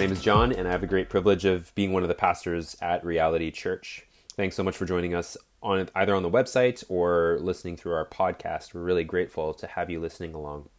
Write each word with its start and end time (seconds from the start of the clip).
My 0.00 0.06
name 0.06 0.12
is 0.14 0.22
John, 0.22 0.50
and 0.50 0.66
I 0.66 0.70
have 0.70 0.80
the 0.80 0.86
great 0.86 1.10
privilege 1.10 1.44
of 1.44 1.74
being 1.74 1.92
one 1.92 2.02
of 2.02 2.08
the 2.08 2.14
pastors 2.14 2.74
at 2.80 3.04
Reality 3.04 3.50
Church. 3.50 4.06
Thanks 4.32 4.56
so 4.56 4.62
much 4.62 4.74
for 4.74 4.86
joining 4.86 5.14
us 5.14 5.36
on 5.62 5.90
either 5.94 6.14
on 6.14 6.22
the 6.22 6.30
website 6.30 6.82
or 6.88 7.36
listening 7.42 7.76
through 7.76 7.92
our 7.92 8.06
podcast. 8.06 8.72
We're 8.72 8.80
really 8.80 9.04
grateful 9.04 9.52
to 9.52 9.66
have 9.66 9.90
you 9.90 10.00
listening 10.00 10.32
along. 10.32 10.70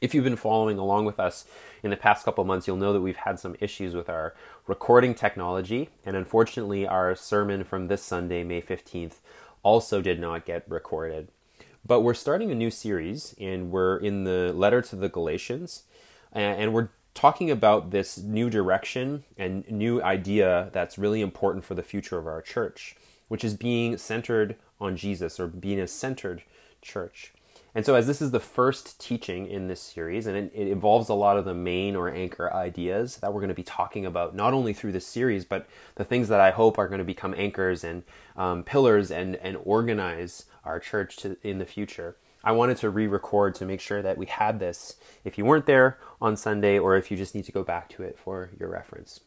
If 0.00 0.14
you've 0.14 0.22
been 0.22 0.36
following 0.36 0.78
along 0.78 1.04
with 1.04 1.18
us 1.18 1.46
in 1.82 1.90
the 1.90 1.96
past 1.96 2.24
couple 2.24 2.44
months, 2.44 2.68
you'll 2.68 2.76
know 2.76 2.92
that 2.92 3.00
we've 3.00 3.16
had 3.16 3.40
some 3.40 3.56
issues 3.58 3.92
with 3.92 4.08
our 4.08 4.36
recording 4.68 5.16
technology, 5.16 5.88
and 6.06 6.14
unfortunately, 6.14 6.86
our 6.86 7.16
sermon 7.16 7.64
from 7.64 7.88
this 7.88 8.04
Sunday, 8.04 8.44
May 8.44 8.62
15th, 8.62 9.16
also 9.64 10.00
did 10.00 10.20
not 10.20 10.46
get 10.46 10.62
recorded. 10.70 11.26
But 11.84 12.02
we're 12.02 12.14
starting 12.14 12.52
a 12.52 12.54
new 12.54 12.70
series, 12.70 13.34
and 13.40 13.72
we're 13.72 13.96
in 13.96 14.22
the 14.22 14.52
letter 14.52 14.80
to 14.80 14.94
the 14.94 15.08
Galatians, 15.08 15.82
and 16.30 16.72
we're 16.72 16.90
talking 17.14 17.50
about 17.50 17.90
this 17.90 18.18
new 18.18 18.50
direction 18.50 19.24
and 19.38 19.68
new 19.70 20.02
idea 20.02 20.70
that's 20.72 20.98
really 20.98 21.20
important 21.20 21.64
for 21.64 21.74
the 21.74 21.82
future 21.82 22.18
of 22.18 22.26
our 22.26 22.42
church, 22.42 22.96
which 23.28 23.44
is 23.44 23.54
being 23.54 23.96
centered 23.96 24.56
on 24.80 24.96
Jesus 24.96 25.38
or 25.38 25.46
being 25.46 25.80
a 25.80 25.86
centered 25.86 26.42
church. 26.82 27.32
And 27.76 27.84
so, 27.84 27.96
as 27.96 28.06
this 28.06 28.22
is 28.22 28.30
the 28.30 28.40
first 28.40 29.00
teaching 29.00 29.48
in 29.48 29.66
this 29.66 29.80
series, 29.80 30.28
and 30.28 30.36
it, 30.36 30.52
it, 30.54 30.68
involves 30.68 31.08
a 31.08 31.14
lot 31.14 31.36
of 31.36 31.44
the 31.44 31.54
main 31.54 31.96
or 31.96 32.08
anchor 32.08 32.52
ideas 32.52 33.16
that 33.16 33.32
we're 33.32 33.40
going 33.40 33.48
to 33.48 33.54
be 33.54 33.64
talking 33.64 34.06
about, 34.06 34.36
not 34.36 34.54
only 34.54 34.72
through 34.72 34.92
this 34.92 35.06
series, 35.06 35.44
but 35.44 35.66
the 35.96 36.04
things 36.04 36.28
that 36.28 36.38
I 36.38 36.52
hope 36.52 36.78
are 36.78 36.86
going 36.86 36.98
to 36.98 37.04
become 37.04 37.34
anchors 37.36 37.82
and 37.82 38.04
um, 38.36 38.62
pillars 38.62 39.10
and, 39.10 39.34
and 39.36 39.56
organize 39.64 40.44
our 40.64 40.78
church 40.78 41.16
to, 41.16 41.36
in 41.42 41.58
the 41.58 41.64
future. 41.64 42.16
I 42.44 42.52
wanted 42.52 42.76
to 42.78 42.90
re 42.90 43.06
record 43.06 43.54
to 43.56 43.64
make 43.64 43.80
sure 43.80 44.02
that 44.02 44.18
we 44.18 44.26
had 44.26 44.60
this 44.60 44.96
if 45.24 45.38
you 45.38 45.44
weren't 45.44 45.66
there 45.66 45.98
on 46.20 46.36
Sunday 46.36 46.78
or 46.78 46.96
if 46.96 47.10
you 47.10 47.16
just 47.16 47.34
need 47.34 47.44
to 47.46 47.52
go 47.52 47.64
back 47.64 47.88
to 47.90 48.02
it 48.02 48.18
for 48.18 48.50
your 48.60 48.68
reference. 48.68 49.20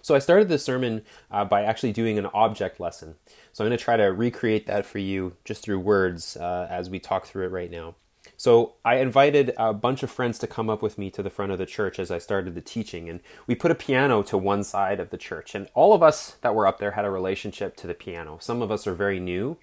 So 0.00 0.14
I 0.14 0.20
started 0.20 0.48
this 0.48 0.64
sermon 0.64 1.02
uh, 1.32 1.44
by 1.44 1.64
actually 1.64 1.92
doing 1.92 2.16
an 2.16 2.26
object 2.26 2.78
lesson. 2.78 3.16
So 3.52 3.64
I'm 3.64 3.68
going 3.68 3.76
to 3.76 3.84
try 3.84 3.96
to 3.96 4.04
recreate 4.04 4.66
that 4.66 4.86
for 4.86 4.98
you 4.98 5.36
just 5.44 5.62
through 5.62 5.80
words 5.80 6.36
uh, 6.36 6.68
as 6.70 6.88
we 6.88 7.00
talk 7.00 7.26
through 7.26 7.46
it 7.46 7.50
right 7.50 7.70
now. 7.70 7.96
So 8.36 8.74
I 8.84 8.96
invited 8.96 9.52
a 9.56 9.72
bunch 9.72 10.02
of 10.02 10.10
friends 10.10 10.38
to 10.38 10.46
come 10.46 10.70
up 10.70 10.82
with 10.82 10.98
me 10.98 11.10
to 11.10 11.22
the 11.22 11.30
front 11.30 11.52
of 11.52 11.58
the 11.58 11.66
church 11.66 11.98
as 11.98 12.10
I 12.10 12.18
started 12.18 12.54
the 12.54 12.60
teaching, 12.60 13.08
and 13.08 13.20
we 13.46 13.54
put 13.54 13.70
a 13.70 13.74
piano 13.74 14.22
to 14.24 14.38
one 14.38 14.62
side 14.62 15.00
of 15.00 15.10
the 15.10 15.16
church. 15.16 15.54
And 15.54 15.68
all 15.74 15.92
of 15.92 16.02
us 16.02 16.36
that 16.42 16.54
were 16.54 16.66
up 16.66 16.78
there 16.78 16.92
had 16.92 17.04
a 17.04 17.10
relationship 17.10 17.76
to 17.78 17.86
the 17.86 17.94
piano. 17.94 18.38
Some 18.40 18.62
of 18.62 18.70
us 18.70 18.86
are 18.86 18.94
very 18.94 19.20
new, 19.20 19.56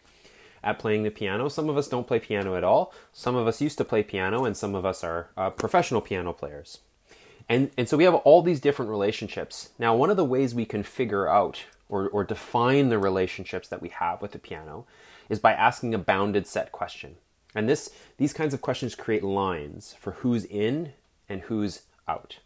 at 0.63 0.79
playing 0.79 1.03
the 1.03 1.11
piano. 1.11 1.49
Some 1.49 1.69
of 1.69 1.77
us 1.77 1.87
don't 1.87 2.07
play 2.07 2.19
piano 2.19 2.55
at 2.55 2.63
all. 2.63 2.93
Some 3.11 3.35
of 3.35 3.47
us 3.47 3.61
used 3.61 3.77
to 3.79 3.85
play 3.85 4.03
piano, 4.03 4.45
and 4.45 4.55
some 4.55 4.75
of 4.75 4.85
us 4.85 5.03
are 5.03 5.29
uh, 5.35 5.49
professional 5.49 6.01
piano 6.01 6.33
players. 6.33 6.79
And, 7.49 7.71
and 7.77 7.89
so 7.89 7.97
we 7.97 8.05
have 8.05 8.15
all 8.15 8.41
these 8.41 8.61
different 8.61 8.89
relationships. 8.89 9.69
Now, 9.77 9.95
one 9.95 10.09
of 10.09 10.17
the 10.17 10.23
ways 10.23 10.55
we 10.55 10.65
can 10.65 10.83
figure 10.83 11.27
out 11.27 11.63
or, 11.89 12.07
or 12.09 12.23
define 12.23 12.89
the 12.89 12.97
relationships 12.97 13.67
that 13.67 13.81
we 13.81 13.89
have 13.89 14.21
with 14.21 14.31
the 14.31 14.39
piano 14.39 14.85
is 15.29 15.39
by 15.39 15.53
asking 15.53 15.93
a 15.93 15.99
bounded 15.99 16.47
set 16.47 16.71
question. 16.71 17.17
And 17.53 17.69
this, 17.69 17.91
these 18.17 18.33
kinds 18.33 18.53
of 18.53 18.61
questions 18.61 18.95
create 18.95 19.23
lines 19.23 19.95
for 19.99 20.11
who's 20.13 20.45
in 20.45 20.93
and 21.29 21.41
who's 21.41 21.81
out. 22.07 22.39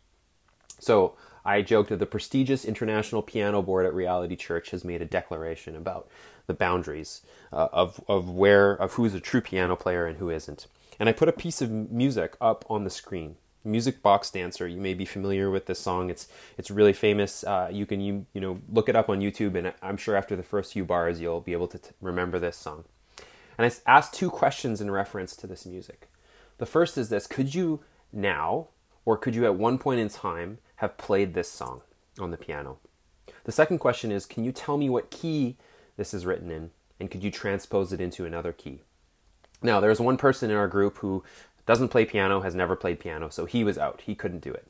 So 0.80 1.16
I 1.46 1.62
joked 1.62 1.90
that 1.90 2.00
the 2.00 2.06
prestigious 2.06 2.66
International 2.66 3.22
Piano 3.22 3.62
Board 3.62 3.86
at 3.86 3.94
Reality 3.94 4.36
Church 4.36 4.72
has 4.72 4.84
made 4.84 5.02
a 5.02 5.06
declaration 5.06 5.76
about 5.76 6.10
the 6.48 6.54
boundaries 6.54 7.22
uh, 7.54 7.68
of, 7.72 8.04
of 8.08 8.30
where 8.30 8.74
of 8.74 8.94
who's 8.94 9.14
a 9.14 9.20
true 9.20 9.42
piano 9.42 9.76
player 9.76 10.06
and 10.06 10.18
who 10.18 10.30
isn't. 10.30 10.68
And 11.00 11.08
I 11.08 11.12
put 11.12 11.30
a 11.30 11.34
piece 11.34 11.62
of 11.62 11.70
music 11.70 12.36
up 12.42 12.66
on 12.70 12.84
the 12.84 12.90
screen. 12.90 13.36
Music 13.64 14.02
Box 14.02 14.32
Dancer. 14.32 14.68
You 14.68 14.80
may 14.80 14.94
be 14.94 15.06
familiar 15.06 15.52
with 15.52 15.66
this 15.66 15.80
song. 15.80 16.10
It's 16.10 16.28
it's 16.58 16.72
really 16.72 16.94
famous. 16.94 17.44
Uh, 17.44 17.70
you 17.72 17.86
can 17.86 18.00
you 18.00 18.26
you 18.34 18.42
know 18.42 18.60
look 18.72 18.90
it 18.90 18.96
up 18.96 19.10
on 19.10 19.20
YouTube, 19.20 19.56
and 19.56 19.74
I'm 19.82 19.98
sure 19.98 20.16
after 20.16 20.36
the 20.36 20.44
first 20.44 20.74
few 20.74 20.86
bars 20.86 21.20
you'll 21.20 21.42
be 21.42 21.52
able 21.52 21.68
to 21.68 21.78
t- 21.78 21.90
remember 22.02 22.40
this 22.40 22.56
song. 22.56 22.86
And 23.58 23.72
I 23.72 23.92
asked 23.92 24.14
two 24.14 24.30
questions 24.30 24.80
in 24.80 24.90
reference 24.90 25.36
to 25.38 25.48
this 25.48 25.66
music. 25.66 26.08
The 26.60 26.66
first 26.66 26.98
is 26.98 27.10
this: 27.10 27.28
Could 27.28 27.54
you 27.54 27.82
now, 28.14 28.70
or 29.04 29.18
could 29.18 29.36
you 29.36 29.46
at 29.46 29.56
one 29.56 29.78
point 29.78 30.00
in 30.00 30.08
time, 30.08 30.60
have 30.78 30.98
played 30.98 31.34
this 31.34 31.52
song 31.52 31.82
on 32.18 32.32
the 32.32 32.38
piano? 32.38 32.78
The 33.44 33.52
second 33.52 33.80
question 33.80 34.12
is: 34.12 34.26
Can 34.26 34.46
you 34.46 34.54
tell 34.54 34.78
me 34.78 34.90
what 34.90 35.12
key 35.12 35.58
this 35.98 36.14
is 36.14 36.26
written 36.26 36.50
in, 36.50 36.72
and 37.00 37.12
could 37.12 37.24
you 37.24 37.32
transpose 37.32 37.92
it 37.92 38.00
into 38.00 38.26
another 38.26 38.54
key? 38.54 38.82
Now, 39.62 39.80
there's 39.80 40.00
one 40.00 40.18
person 40.18 40.50
in 40.50 40.58
our 40.58 40.68
group 40.68 41.00
who 41.00 41.24
doesn't 41.66 41.90
play 41.90 42.06
piano, 42.06 42.42
has 42.42 42.56
never 42.56 42.76
played 42.76 43.00
piano, 43.00 43.30
so 43.30 43.46
he 43.46 43.64
was 43.64 43.78
out. 43.78 44.02
He 44.06 44.16
couldn't 44.16 44.44
do 44.44 44.54
it. 44.54 44.68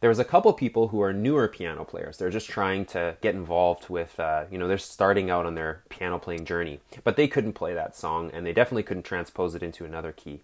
There 0.00 0.08
was 0.08 0.20
a 0.20 0.24
couple 0.24 0.52
people 0.52 0.88
who 0.88 1.02
are 1.02 1.12
newer 1.12 1.48
piano 1.48 1.84
players. 1.84 2.16
They're 2.16 2.30
just 2.30 2.48
trying 2.48 2.86
to 2.86 3.16
get 3.20 3.34
involved 3.34 3.88
with, 3.88 4.18
uh, 4.20 4.44
you 4.48 4.56
know, 4.56 4.68
they're 4.68 4.78
starting 4.78 5.28
out 5.28 5.44
on 5.44 5.56
their 5.56 5.82
piano 5.88 6.20
playing 6.20 6.44
journey, 6.44 6.78
but 7.02 7.16
they 7.16 7.26
couldn't 7.26 7.54
play 7.54 7.74
that 7.74 7.96
song, 7.96 8.30
and 8.32 8.46
they 8.46 8.52
definitely 8.52 8.84
couldn't 8.84 9.02
transpose 9.02 9.56
it 9.56 9.62
into 9.62 9.84
another 9.84 10.12
key. 10.12 10.42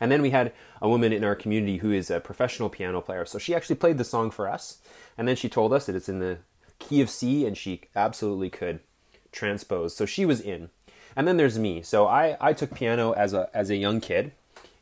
And 0.00 0.10
then 0.10 0.22
we 0.22 0.30
had 0.30 0.52
a 0.82 0.88
woman 0.88 1.12
in 1.12 1.24
our 1.24 1.36
community 1.36 1.78
who 1.78 1.92
is 1.92 2.10
a 2.10 2.20
professional 2.20 2.68
piano 2.68 3.00
player. 3.00 3.24
So 3.24 3.38
she 3.38 3.54
actually 3.54 3.76
played 3.76 3.96
the 3.96 4.04
song 4.04 4.30
for 4.30 4.48
us, 4.48 4.78
and 5.16 5.28
then 5.28 5.36
she 5.36 5.48
told 5.48 5.72
us 5.72 5.86
that 5.86 5.94
it's 5.94 6.08
in 6.08 6.18
the 6.18 6.38
key 6.80 7.00
of 7.00 7.08
C, 7.08 7.46
and 7.46 7.56
she 7.56 7.82
absolutely 7.94 8.50
could 8.50 8.80
transpose. 9.36 9.94
So 9.94 10.06
she 10.06 10.24
was 10.24 10.40
in. 10.40 10.70
And 11.14 11.26
then 11.28 11.36
there's 11.36 11.58
me. 11.58 11.82
So 11.82 12.06
I, 12.06 12.36
I 12.40 12.52
took 12.52 12.74
piano 12.74 13.12
as 13.12 13.32
a 13.32 13.48
as 13.54 13.70
a 13.70 13.76
young 13.76 14.00
kid, 14.00 14.32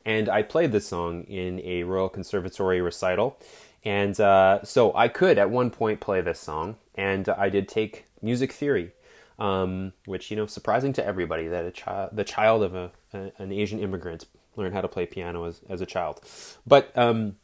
and 0.04 0.28
I 0.28 0.42
played 0.42 0.72
this 0.72 0.88
song 0.88 1.25
in 1.25 1.60
a 1.60 1.84
Royal 1.84 2.09
Conservatory 2.09 2.81
recital. 2.81 3.38
And 3.84 4.19
uh, 4.19 4.65
so 4.65 4.94
I 4.97 5.09
could 5.09 5.38
at 5.38 5.50
one 5.50 5.70
point 5.70 6.00
play 6.00 6.20
this 6.22 6.41
song, 6.41 6.76
and 6.94 7.28
I 7.28 7.50
did 7.50 7.69
take 7.69 8.06
music 8.22 8.50
theory, 8.53 8.92
um, 9.38 9.92
which 10.06 10.31
you 10.31 10.37
know 10.37 10.47
surprising 10.47 10.92
to 10.94 11.04
everybody 11.04 11.47
that 11.48 11.65
a 11.66 11.71
child, 11.71 12.10
the 12.12 12.25
child 12.25 12.62
of 12.62 12.75
a, 12.75 12.91
a, 13.12 13.31
an 13.38 13.53
Asian 13.53 13.78
immigrant, 13.78 14.26
learned 14.56 14.75
how 14.75 14.81
to 14.81 14.88
play 14.88 15.06
piano 15.06 15.44
as 15.44 15.60
as 15.69 15.81
a 15.81 15.86
child. 15.86 16.21
But 16.66 16.97
um, 16.98 17.36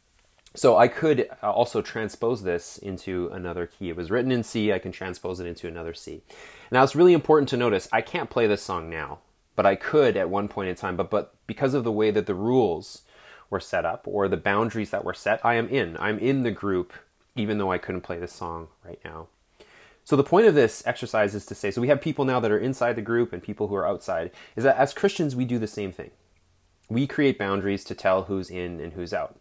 so 0.53 0.77
I 0.77 0.87
could 0.87 1.29
uh, 1.41 1.51
also 1.51 1.81
transpose 1.81 2.43
this 2.43 2.77
into 2.77 3.29
another 3.31 3.67
key. 3.67 3.89
It 3.89 3.95
was 3.95 4.11
written 4.11 4.31
in 4.31 4.43
C, 4.43 4.73
I 4.73 4.79
can 4.79 4.91
transpose 4.91 5.39
it 5.39 5.47
into 5.47 5.67
another 5.67 5.93
C. 5.93 6.23
Now 6.71 6.83
it's 6.83 6.95
really 6.95 7.13
important 7.13 7.49
to 7.49 7.57
notice 7.57 7.87
I 7.91 8.01
can't 8.01 8.29
play 8.29 8.47
this 8.47 8.61
song 8.61 8.89
now, 8.89 9.19
but 9.55 9.65
I 9.65 9.75
could 9.75 10.17
at 10.17 10.29
one 10.29 10.47
point 10.47 10.69
in 10.69 10.75
time, 10.75 10.97
but 10.97 11.09
but 11.09 11.35
because 11.47 11.73
of 11.73 11.83
the 11.83 11.91
way 11.91 12.11
that 12.11 12.25
the 12.25 12.35
rules 12.35 13.03
were 13.49 13.59
set 13.59 13.85
up 13.85 14.07
or 14.07 14.27
the 14.27 14.37
boundaries 14.37 14.89
that 14.91 15.05
were 15.05 15.13
set, 15.13 15.45
I 15.45 15.55
am 15.55 15.67
in. 15.69 15.97
I'm 15.97 16.19
in 16.19 16.43
the 16.43 16.51
group 16.51 16.93
even 17.35 17.57
though 17.57 17.71
I 17.71 17.77
couldn't 17.77 18.01
play 18.01 18.19
this 18.19 18.33
song 18.33 18.67
right 18.85 18.99
now. 19.05 19.27
So 20.03 20.17
the 20.17 20.23
point 20.23 20.47
of 20.47 20.55
this 20.55 20.83
exercise 20.85 21.33
is 21.33 21.45
to 21.45 21.55
say 21.55 21.71
so 21.71 21.79
we 21.79 21.87
have 21.87 22.01
people 22.01 22.25
now 22.25 22.41
that 22.41 22.51
are 22.51 22.59
inside 22.59 22.97
the 22.97 23.01
group 23.01 23.31
and 23.31 23.41
people 23.41 23.67
who 23.67 23.75
are 23.75 23.87
outside 23.87 24.31
is 24.57 24.65
that 24.65 24.77
as 24.77 24.93
Christians 24.93 25.33
we 25.33 25.45
do 25.45 25.59
the 25.59 25.67
same 25.67 25.93
thing. 25.93 26.11
We 26.89 27.07
create 27.07 27.39
boundaries 27.39 27.85
to 27.85 27.95
tell 27.95 28.23
who's 28.23 28.49
in 28.49 28.81
and 28.81 28.91
who's 28.91 29.13
out. 29.13 29.39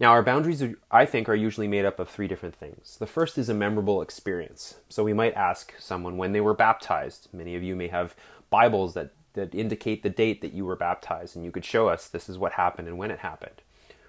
Now, 0.00 0.10
our 0.12 0.22
boundaries, 0.22 0.62
I 0.90 1.06
think, 1.06 1.28
are 1.28 1.34
usually 1.34 1.66
made 1.66 1.84
up 1.84 1.98
of 1.98 2.08
three 2.08 2.28
different 2.28 2.54
things. 2.54 2.96
The 2.98 3.06
first 3.06 3.36
is 3.36 3.48
a 3.48 3.54
memorable 3.54 4.00
experience. 4.00 4.76
So 4.88 5.02
we 5.02 5.12
might 5.12 5.34
ask 5.34 5.74
someone 5.78 6.16
when 6.16 6.32
they 6.32 6.40
were 6.40 6.54
baptized. 6.54 7.28
Many 7.32 7.56
of 7.56 7.64
you 7.64 7.74
may 7.74 7.88
have 7.88 8.14
Bibles 8.48 8.94
that, 8.94 9.10
that 9.32 9.54
indicate 9.54 10.04
the 10.04 10.10
date 10.10 10.40
that 10.40 10.52
you 10.52 10.64
were 10.64 10.76
baptized, 10.76 11.34
and 11.34 11.44
you 11.44 11.50
could 11.50 11.64
show 11.64 11.88
us 11.88 12.06
this 12.06 12.28
is 12.28 12.38
what 12.38 12.52
happened 12.52 12.86
and 12.86 12.96
when 12.96 13.10
it 13.10 13.18
happened. 13.18 13.60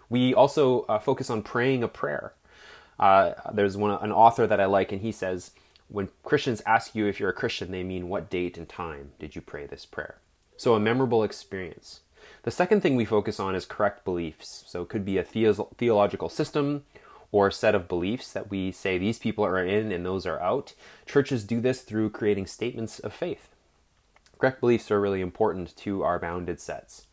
We 0.10 0.34
also 0.34 0.84
uh, 0.84 1.00
focus 1.00 1.30
on 1.30 1.42
praying 1.42 1.84
a 1.84 1.88
prayer. 1.88 2.34
Uh, 3.00 3.34
there's 3.52 3.78
one, 3.78 3.92
an 4.04 4.12
author 4.12 4.46
that 4.46 4.60
I 4.60 4.66
like, 4.66 4.92
and 4.92 5.02
he 5.02 5.12
says, 5.12 5.52
when 5.88 6.10
Christians 6.24 6.62
ask 6.68 6.94
you 6.94 7.08
if 7.08 7.20
you're 7.20 7.30
a 7.30 7.34
Christian, 7.34 7.72
they 7.72 7.84
mean 7.84 8.10
what 8.10 8.30
date 8.30 8.58
and 8.58 8.70
time 8.70 9.12
did 9.18 9.36
you 9.36 9.42
pray 9.42 9.66
this 9.66 9.86
prayer? 9.86 10.18
So, 10.56 10.76
a 10.76 10.80
memorable 10.80 11.24
experience. 11.24 12.02
The 12.44 12.52
second 12.52 12.82
thing 12.82 12.96
we 12.96 13.06
focus 13.06 13.40
on 13.40 13.56
is 13.56 13.66
correct 13.66 14.06
beliefs. 14.06 14.64
So 14.68 14.82
it 14.82 14.90
could 14.90 15.06
be 15.06 15.18
a 15.18 15.24
theological 15.24 16.30
system 16.30 16.84
or 17.32 17.48
a 17.48 17.52
set 17.52 17.76
of 17.76 17.88
beliefs 17.88 18.32
that 18.34 18.50
we 18.50 18.72
say 18.72 18.98
these 18.98 19.20
people 19.20 19.46
are 19.46 19.64
in 19.64 19.92
and 19.92 20.06
those 20.06 20.26
are 20.26 20.40
out. 20.40 20.74
Churches 21.06 21.44
do 21.44 21.62
this 21.62 21.82
through 21.82 22.10
creating 22.10 22.48
statements 22.48 23.00
of 23.00 23.14
faith. 23.14 23.50
Correct 24.40 24.62
beliefs 24.62 24.90
are 24.90 25.02
really 25.02 25.22
important 25.22 25.76
to 25.78 26.02
our 26.04 26.18
bounded 26.18 26.60
sets. 26.62 27.08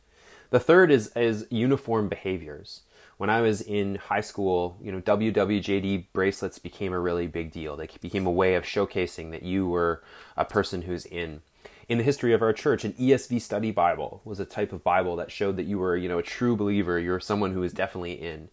The 0.51 0.61
third 0.61 0.91
is, 0.93 1.09
is 1.17 1.47
uniform 1.51 2.09
behaviors. 2.09 2.83
When 3.17 3.31
I 3.31 3.41
was 3.41 3.61
in 3.63 3.97
high 3.97 4.21
school, 4.21 4.77
you 4.81 4.93
know, 4.93 5.01
WWJD 5.01 6.07
bracelets 6.13 6.59
became 6.59 6.93
a 6.93 7.01
really 7.01 7.27
big 7.27 7.51
deal. 7.51 7.77
They 7.77 7.89
became 8.01 8.27
a 8.27 8.31
way 8.31 8.55
of 8.55 8.65
showcasing 8.65 9.33
that 9.33 9.43
you 9.43 9.67
were 9.67 10.03
a 10.37 10.45
person 10.45 10.83
who's 10.83 11.05
in 11.07 11.41
in 11.89 11.99
the 11.99 12.05
history 12.05 12.33
of 12.33 12.43
our 12.43 12.53
church, 12.53 12.85
an 12.85 12.95
ESV 12.95 13.41
study 13.41 13.71
Bible 13.71 14.21
was 14.25 14.41
a 14.41 14.45
type 14.45 14.73
of 14.73 14.83
Bible 14.83 15.17
that 15.17 15.31
showed 15.31 15.57
that 15.57 15.67
you 15.67 15.79
were, 15.79 15.97
you 15.97 16.09
know, 16.09 16.19
a 16.19 16.23
true 16.23 16.57
believer. 16.57 16.99
You're 16.99 17.21
someone 17.21 17.53
who 17.53 17.63
is 17.63 17.73
definitely 17.73 18.13
in. 18.13 18.49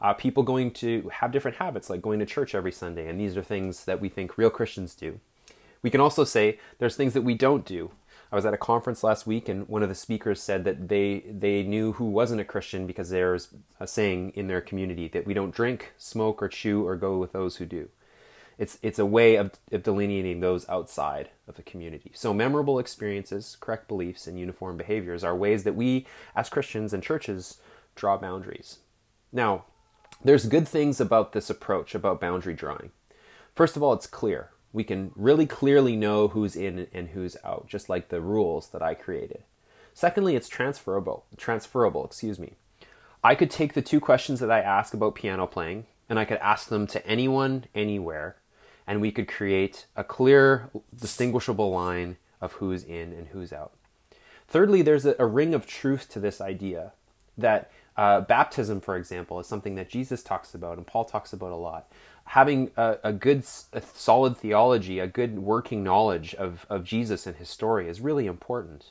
Uh, 0.00 0.12
people 0.12 0.42
going 0.42 0.70
to 0.70 1.08
have 1.10 1.32
different 1.32 1.56
habits, 1.56 1.88
like 1.88 2.02
going 2.02 2.18
to 2.18 2.26
church 2.26 2.54
every 2.54 2.72
Sunday, 2.72 3.08
and 3.08 3.18
these 3.18 3.36
are 3.36 3.42
things 3.42 3.86
that 3.86 4.00
we 4.00 4.08
think 4.08 4.36
real 4.36 4.50
Christians 4.50 4.94
do. 4.94 5.18
We 5.80 5.90
can 5.90 6.00
also 6.00 6.24
say 6.24 6.58
there's 6.78 6.96
things 6.96 7.14
that 7.14 7.22
we 7.22 7.34
don't 7.34 7.64
do. 7.64 7.90
I 8.30 8.36
was 8.36 8.44
at 8.44 8.52
a 8.52 8.58
conference 8.58 9.04
last 9.04 9.26
week, 9.26 9.48
and 9.48 9.66
one 9.68 9.82
of 9.82 9.88
the 9.88 9.94
speakers 9.94 10.42
said 10.42 10.64
that 10.64 10.88
they 10.88 11.20
they 11.20 11.62
knew 11.62 11.92
who 11.92 12.06
wasn't 12.06 12.40
a 12.40 12.44
Christian 12.44 12.86
because 12.86 13.10
there's 13.10 13.48
a 13.78 13.86
saying 13.86 14.32
in 14.34 14.48
their 14.48 14.60
community 14.60 15.08
that 15.08 15.24
we 15.24 15.34
don't 15.34 15.54
drink, 15.54 15.92
smoke, 15.96 16.42
or 16.42 16.48
chew, 16.48 16.86
or 16.86 16.96
go 16.96 17.16
with 17.18 17.32
those 17.32 17.56
who 17.56 17.64
do. 17.64 17.88
It's 18.58 18.78
it's 18.82 18.98
a 18.98 19.06
way 19.06 19.36
of, 19.36 19.52
of 19.72 19.82
delineating 19.82 20.40
those 20.40 20.68
outside 20.68 21.30
of 21.48 21.56
the 21.56 21.62
community. 21.62 22.12
So 22.14 22.32
memorable 22.32 22.78
experiences, 22.78 23.56
correct 23.60 23.88
beliefs, 23.88 24.26
and 24.26 24.38
uniform 24.38 24.76
behaviors 24.76 25.24
are 25.24 25.36
ways 25.36 25.64
that 25.64 25.74
we, 25.74 26.06
as 26.36 26.48
Christians 26.48 26.92
and 26.92 27.02
churches, 27.02 27.58
draw 27.94 28.16
boundaries. 28.16 28.78
Now, 29.32 29.64
there's 30.22 30.46
good 30.46 30.68
things 30.68 31.00
about 31.00 31.32
this 31.32 31.50
approach 31.50 31.94
about 31.94 32.20
boundary 32.20 32.54
drawing. 32.54 32.90
First 33.54 33.76
of 33.76 33.82
all, 33.82 33.92
it's 33.92 34.06
clear 34.06 34.50
we 34.72 34.84
can 34.84 35.12
really 35.14 35.46
clearly 35.46 35.96
know 35.96 36.28
who's 36.28 36.56
in 36.56 36.88
and 36.92 37.10
who's 37.10 37.36
out, 37.44 37.68
just 37.68 37.88
like 37.88 38.08
the 38.08 38.20
rules 38.20 38.68
that 38.70 38.82
I 38.82 38.94
created. 38.94 39.44
Secondly, 39.94 40.34
it's 40.34 40.48
transferable. 40.48 41.24
Transferable, 41.36 42.04
excuse 42.04 42.40
me. 42.40 42.54
I 43.22 43.36
could 43.36 43.50
take 43.50 43.74
the 43.74 43.82
two 43.82 44.00
questions 44.00 44.40
that 44.40 44.50
I 44.50 44.60
ask 44.60 44.92
about 44.92 45.14
piano 45.14 45.46
playing 45.46 45.86
and 46.08 46.18
I 46.18 46.24
could 46.24 46.38
ask 46.38 46.68
them 46.68 46.86
to 46.88 47.06
anyone, 47.06 47.66
anywhere, 47.74 48.36
and 48.86 49.00
we 49.00 49.10
could 49.10 49.28
create 49.28 49.86
a 49.96 50.04
clear, 50.04 50.70
distinguishable 50.98 51.70
line 51.70 52.16
of 52.40 52.52
who's 52.54 52.84
in 52.84 53.12
and 53.12 53.28
who's 53.28 53.52
out. 53.52 53.72
Thirdly, 54.48 54.82
there's 54.82 55.06
a, 55.06 55.16
a 55.18 55.26
ring 55.26 55.54
of 55.54 55.66
truth 55.66 56.08
to 56.10 56.20
this 56.20 56.40
idea 56.40 56.92
that 57.38 57.70
uh, 57.96 58.20
baptism, 58.20 58.80
for 58.80 58.96
example, 58.96 59.40
is 59.40 59.46
something 59.46 59.76
that 59.76 59.88
Jesus 59.88 60.22
talks 60.22 60.54
about 60.54 60.76
and 60.76 60.86
Paul 60.86 61.04
talks 61.04 61.32
about 61.32 61.52
a 61.52 61.56
lot 61.56 61.88
having 62.26 62.70
a, 62.76 62.96
a 63.04 63.12
good, 63.12 63.44
a 63.72 63.82
solid 63.94 64.36
theology, 64.36 64.98
a 64.98 65.06
good 65.06 65.38
working 65.38 65.84
knowledge 65.84 66.34
of, 66.34 66.66
of 66.70 66.84
Jesus 66.84 67.26
and 67.26 67.36
his 67.36 67.48
story 67.48 67.88
is 67.88 68.00
really 68.00 68.26
important. 68.26 68.90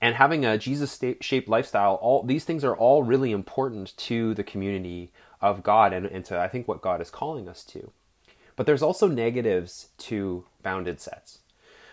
And 0.00 0.14
having 0.14 0.44
a 0.44 0.58
Jesus 0.58 1.00
shaped 1.20 1.48
lifestyle, 1.48 1.94
all 1.94 2.22
these 2.22 2.44
things 2.44 2.64
are 2.64 2.76
all 2.76 3.02
really 3.02 3.32
important 3.32 3.96
to 3.96 4.34
the 4.34 4.44
community 4.44 5.10
of 5.40 5.62
God 5.62 5.92
and, 5.94 6.04
and 6.06 6.24
to, 6.26 6.38
I 6.38 6.48
think, 6.48 6.68
what 6.68 6.82
God 6.82 7.00
is 7.00 7.10
calling 7.10 7.48
us 7.48 7.64
to. 7.64 7.90
But 8.56 8.66
there's 8.66 8.82
also 8.82 9.06
negatives 9.06 9.88
to 9.98 10.44
bounded 10.62 11.00
sets. 11.00 11.40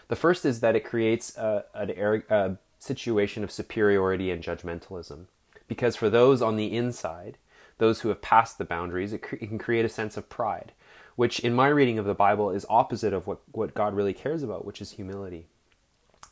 The 0.07 0.15
first 0.15 0.45
is 0.45 0.61
that 0.61 0.75
it 0.75 0.85
creates 0.85 1.37
a, 1.37 1.65
a, 1.73 2.23
a 2.29 2.57
situation 2.79 3.43
of 3.43 3.51
superiority 3.51 4.31
and 4.31 4.43
judgmentalism. 4.43 5.25
Because 5.67 5.95
for 5.95 6.09
those 6.09 6.41
on 6.41 6.55
the 6.55 6.75
inside, 6.75 7.37
those 7.77 8.01
who 8.01 8.09
have 8.09 8.21
passed 8.21 8.57
the 8.57 8.65
boundaries, 8.65 9.13
it, 9.13 9.19
cre- 9.19 9.35
it, 9.35 9.47
can 9.47 9.57
create 9.57 9.85
a 9.85 9.89
sense 9.89 10.17
of 10.17 10.29
pride, 10.29 10.73
which 11.15 11.39
in 11.39 11.53
my 11.53 11.67
reading 11.67 11.97
of 11.97 12.05
the 12.05 12.13
Bible 12.13 12.49
is 12.49 12.65
opposite 12.69 13.13
of 13.13 13.27
what, 13.27 13.41
what 13.51 13.73
God 13.73 13.95
really 13.95 14.13
cares 14.13 14.43
about, 14.43 14.65
which 14.65 14.81
is 14.81 14.91
humility. 14.91 15.47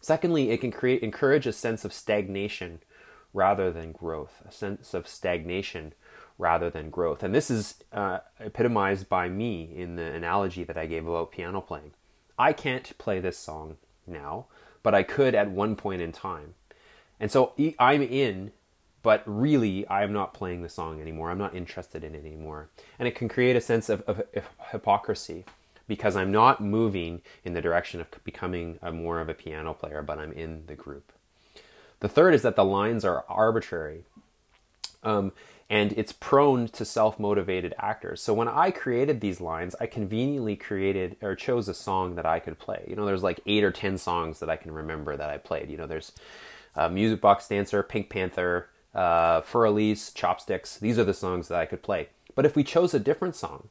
Secondly, 0.02 0.50
it 0.52 0.62
can 0.62 0.72
create 0.72 1.04
encourage 1.04 1.48
a 1.48 1.54
sense 1.54 1.86
of 1.86 1.94
stagnation 1.94 2.80
rather 3.34 3.72
than 3.72 3.92
growth, 3.92 4.42
a 4.48 4.52
sense 4.52 4.94
of 4.94 5.08
stagnation 5.08 5.94
rather 6.42 6.70
than 6.70 6.90
growth. 6.90 7.24
And 7.24 7.34
this 7.34 7.52
is 7.52 7.76
uh, 7.94 8.20
epitomized 8.40 9.08
by 9.08 9.30
me 9.30 9.70
in 9.76 9.96
the 9.96 10.04
analogy 10.04 10.64
that 10.64 10.78
I 10.78 10.88
gave 10.88 11.08
about 11.08 11.32
piano 11.32 11.62
playing. 11.62 11.92
I 12.38 12.52
can't 12.52 12.98
play 12.98 13.20
this 13.20 13.38
song 13.38 13.78
now, 14.08 14.48
but 14.82 14.96
I 14.96 15.04
could 15.04 15.36
at 15.36 15.52
one 15.52 15.76
point 15.76 16.02
in 16.02 16.12
time. 16.12 16.56
And 17.20 17.32
so 17.32 17.54
I'm 17.80 18.02
in 18.02 18.52
but 19.04 19.24
really 19.26 19.88
I 19.88 20.04
am 20.04 20.14
not 20.14 20.34
playing 20.34 20.62
the 20.62 20.70
song 20.70 21.02
anymore. 21.02 21.32
I'm 21.32 21.38
not 21.38 21.56
interested 21.56 22.04
in 22.04 22.14
it 22.14 22.26
anymore. 22.26 22.70
And 23.00 23.08
it 23.08 23.16
can 23.16 23.28
create 23.28 23.56
a 23.56 23.62
sense 23.62 23.90
of, 23.90 24.02
of, 24.02 24.22
of 24.36 24.44
hypocrisy 24.72 25.46
because 25.88 26.16
I'm 26.16 26.32
not 26.32 26.62
moving 26.62 27.22
in 27.44 27.54
the 27.54 27.62
direction 27.62 28.00
of 28.00 28.08
becoming 28.24 28.78
a 28.82 28.92
more 28.92 29.20
of 29.20 29.28
a 29.28 29.34
piano 29.34 29.74
player, 29.74 30.02
but 30.02 30.20
I'm 30.20 30.32
in 30.34 30.64
the 30.68 30.76
group. 30.76 31.12
The 32.00 32.10
third 32.10 32.34
is 32.34 32.44
that 32.44 32.56
the 32.56 32.66
lines 32.66 33.04
are 33.04 33.26
arbitrary. 33.28 34.04
Um, 35.04 35.32
and 35.72 35.94
it's 35.94 36.12
prone 36.12 36.68
to 36.68 36.84
self 36.84 37.18
motivated 37.18 37.74
actors. 37.80 38.22
So 38.22 38.34
when 38.34 38.50
I 38.50 38.72
created 38.72 39.22
these 39.22 39.40
lines, 39.40 39.74
I 39.80 39.86
conveniently 39.86 40.58
created 40.58 41.16
or 41.22 41.34
chose 41.34 41.70
a 41.70 41.74
song 41.74 42.16
that 42.16 42.26
I 42.26 42.40
could 42.40 42.60
play. 42.60 42.84
You 42.90 42.98
know, 42.98 43.06
there's 43.06 43.24
like 43.24 43.40
eight 43.46 43.64
or 43.64 43.72
ten 43.72 43.98
songs 43.98 44.42
that 44.42 44.50
I 44.50 44.58
can 44.58 44.74
remember 44.74 45.16
that 45.16 45.30
I 45.30 45.38
played. 45.38 45.72
You 45.72 45.78
know, 45.78 45.88
there's 45.88 46.12
uh, 46.76 46.90
Music 46.90 47.22
Box 47.22 47.48
Dancer, 47.48 47.84
Pink 47.84 48.10
Panther, 48.10 48.70
uh, 48.94 49.40
Fur 49.42 49.64
Elise, 49.64 50.12
Chopsticks. 50.12 50.78
These 50.78 51.00
are 51.00 51.06
the 51.06 51.14
songs 51.14 51.48
that 51.48 51.58
I 51.58 51.66
could 51.66 51.82
play. 51.82 52.10
But 52.36 52.46
if 52.46 52.58
we 52.58 52.66
chose 52.66 52.94
a 52.94 53.00
different 53.00 53.38
song, 53.38 53.70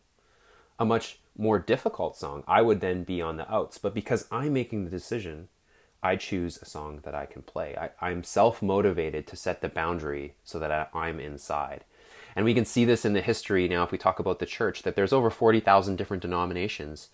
a 0.79 0.87
much 0.87 1.19
more 1.37 1.59
difficult 1.59 2.17
song, 2.17 2.45
I 2.49 2.63
would 2.63 2.81
then 2.81 3.05
be 3.05 3.21
on 3.21 3.37
the 3.37 3.53
outs. 3.53 3.77
But 3.77 3.93
because 3.93 4.27
I'm 4.31 4.55
making 4.55 4.85
the 4.85 4.91
decision, 4.91 5.49
I 6.03 6.17
choose 6.17 6.59
a 6.63 6.65
song 6.65 7.01
that 7.03 7.15
I 7.15 7.27
can 7.27 7.43
play. 7.43 7.77
I, 8.01 8.11
am 8.11 8.25
self 8.25 8.63
motivated 8.63 9.27
to 9.27 9.37
set 9.37 9.61
the 9.61 9.69
boundary 9.69 10.33
so 10.45 10.59
that 10.59 10.73
I, 10.73 10.87
I'm 10.99 11.21
inside. 11.21 11.85
And 12.37 12.45
we 12.45 12.55
can 12.55 12.65
see 12.65 12.85
this 12.85 13.05
in 13.05 13.13
the 13.13 13.21
history 13.21 13.69
now 13.69 13.83
if 13.83 13.93
we 13.93 13.99
talk 13.99 14.19
about 14.19 14.39
the 14.39 14.47
church, 14.47 14.83
that 14.83 14.97
there's 14.97 15.13
over 15.13 15.31
40,000 15.31 15.97
different 15.97 16.23
denominations 16.23 17.09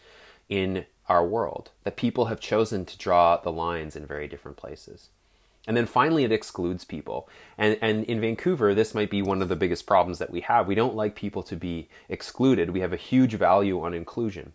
in 0.49 0.87
our 1.09 1.27
world, 1.27 1.71
that 1.85 1.97
people 1.97 2.27
have 2.27 2.41
chosen 2.41 2.85
to 2.85 2.99
draw 2.99 3.37
the 3.37 3.53
lines 3.53 3.97
in 3.97 4.07
very 4.07 4.29
different 4.29 4.57
places. 4.57 5.09
And 5.67 5.77
then 5.77 5.87
finally, 5.87 6.25
it 6.25 6.33
excludes 6.33 6.85
people. 6.85 7.29
And, 7.59 7.77
and 7.81 8.05
in 8.05 8.21
Vancouver, 8.21 8.75
this 8.75 8.95
might 8.95 9.11
be 9.11 9.21
one 9.21 9.43
of 9.43 9.49
the 9.49 9.57
biggest 9.57 9.87
problems 9.87 10.19
that 10.19 10.31
we 10.31 10.43
have. 10.43 10.67
We 10.67 10.77
don't 10.77 10.95
like 10.95 11.17
people 11.17 11.43
to 11.45 11.57
be 11.57 11.89
excluded. 12.09 12.71
We 12.71 12.81
have 12.81 12.93
a 12.93 12.97
huge 12.97 13.35
value 13.35 13.81
on 13.81 13.93
inclusion. 13.93 14.53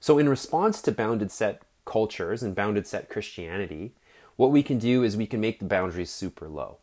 So, 0.00 0.18
in 0.18 0.28
response 0.28 0.82
to 0.82 0.92
bounded 0.92 1.30
set 1.30 1.62
cultures 1.86 2.42
and 2.42 2.54
bounded 2.54 2.86
set 2.86 3.08
Christianity, 3.08 3.94
what 4.36 4.50
we 4.50 4.62
can 4.62 4.78
do 4.78 5.02
is 5.02 5.16
we 5.16 5.26
can 5.26 5.40
make 5.40 5.58
the 5.58 5.64
boundaries 5.64 6.10
super 6.10 6.48
low. 6.48 6.76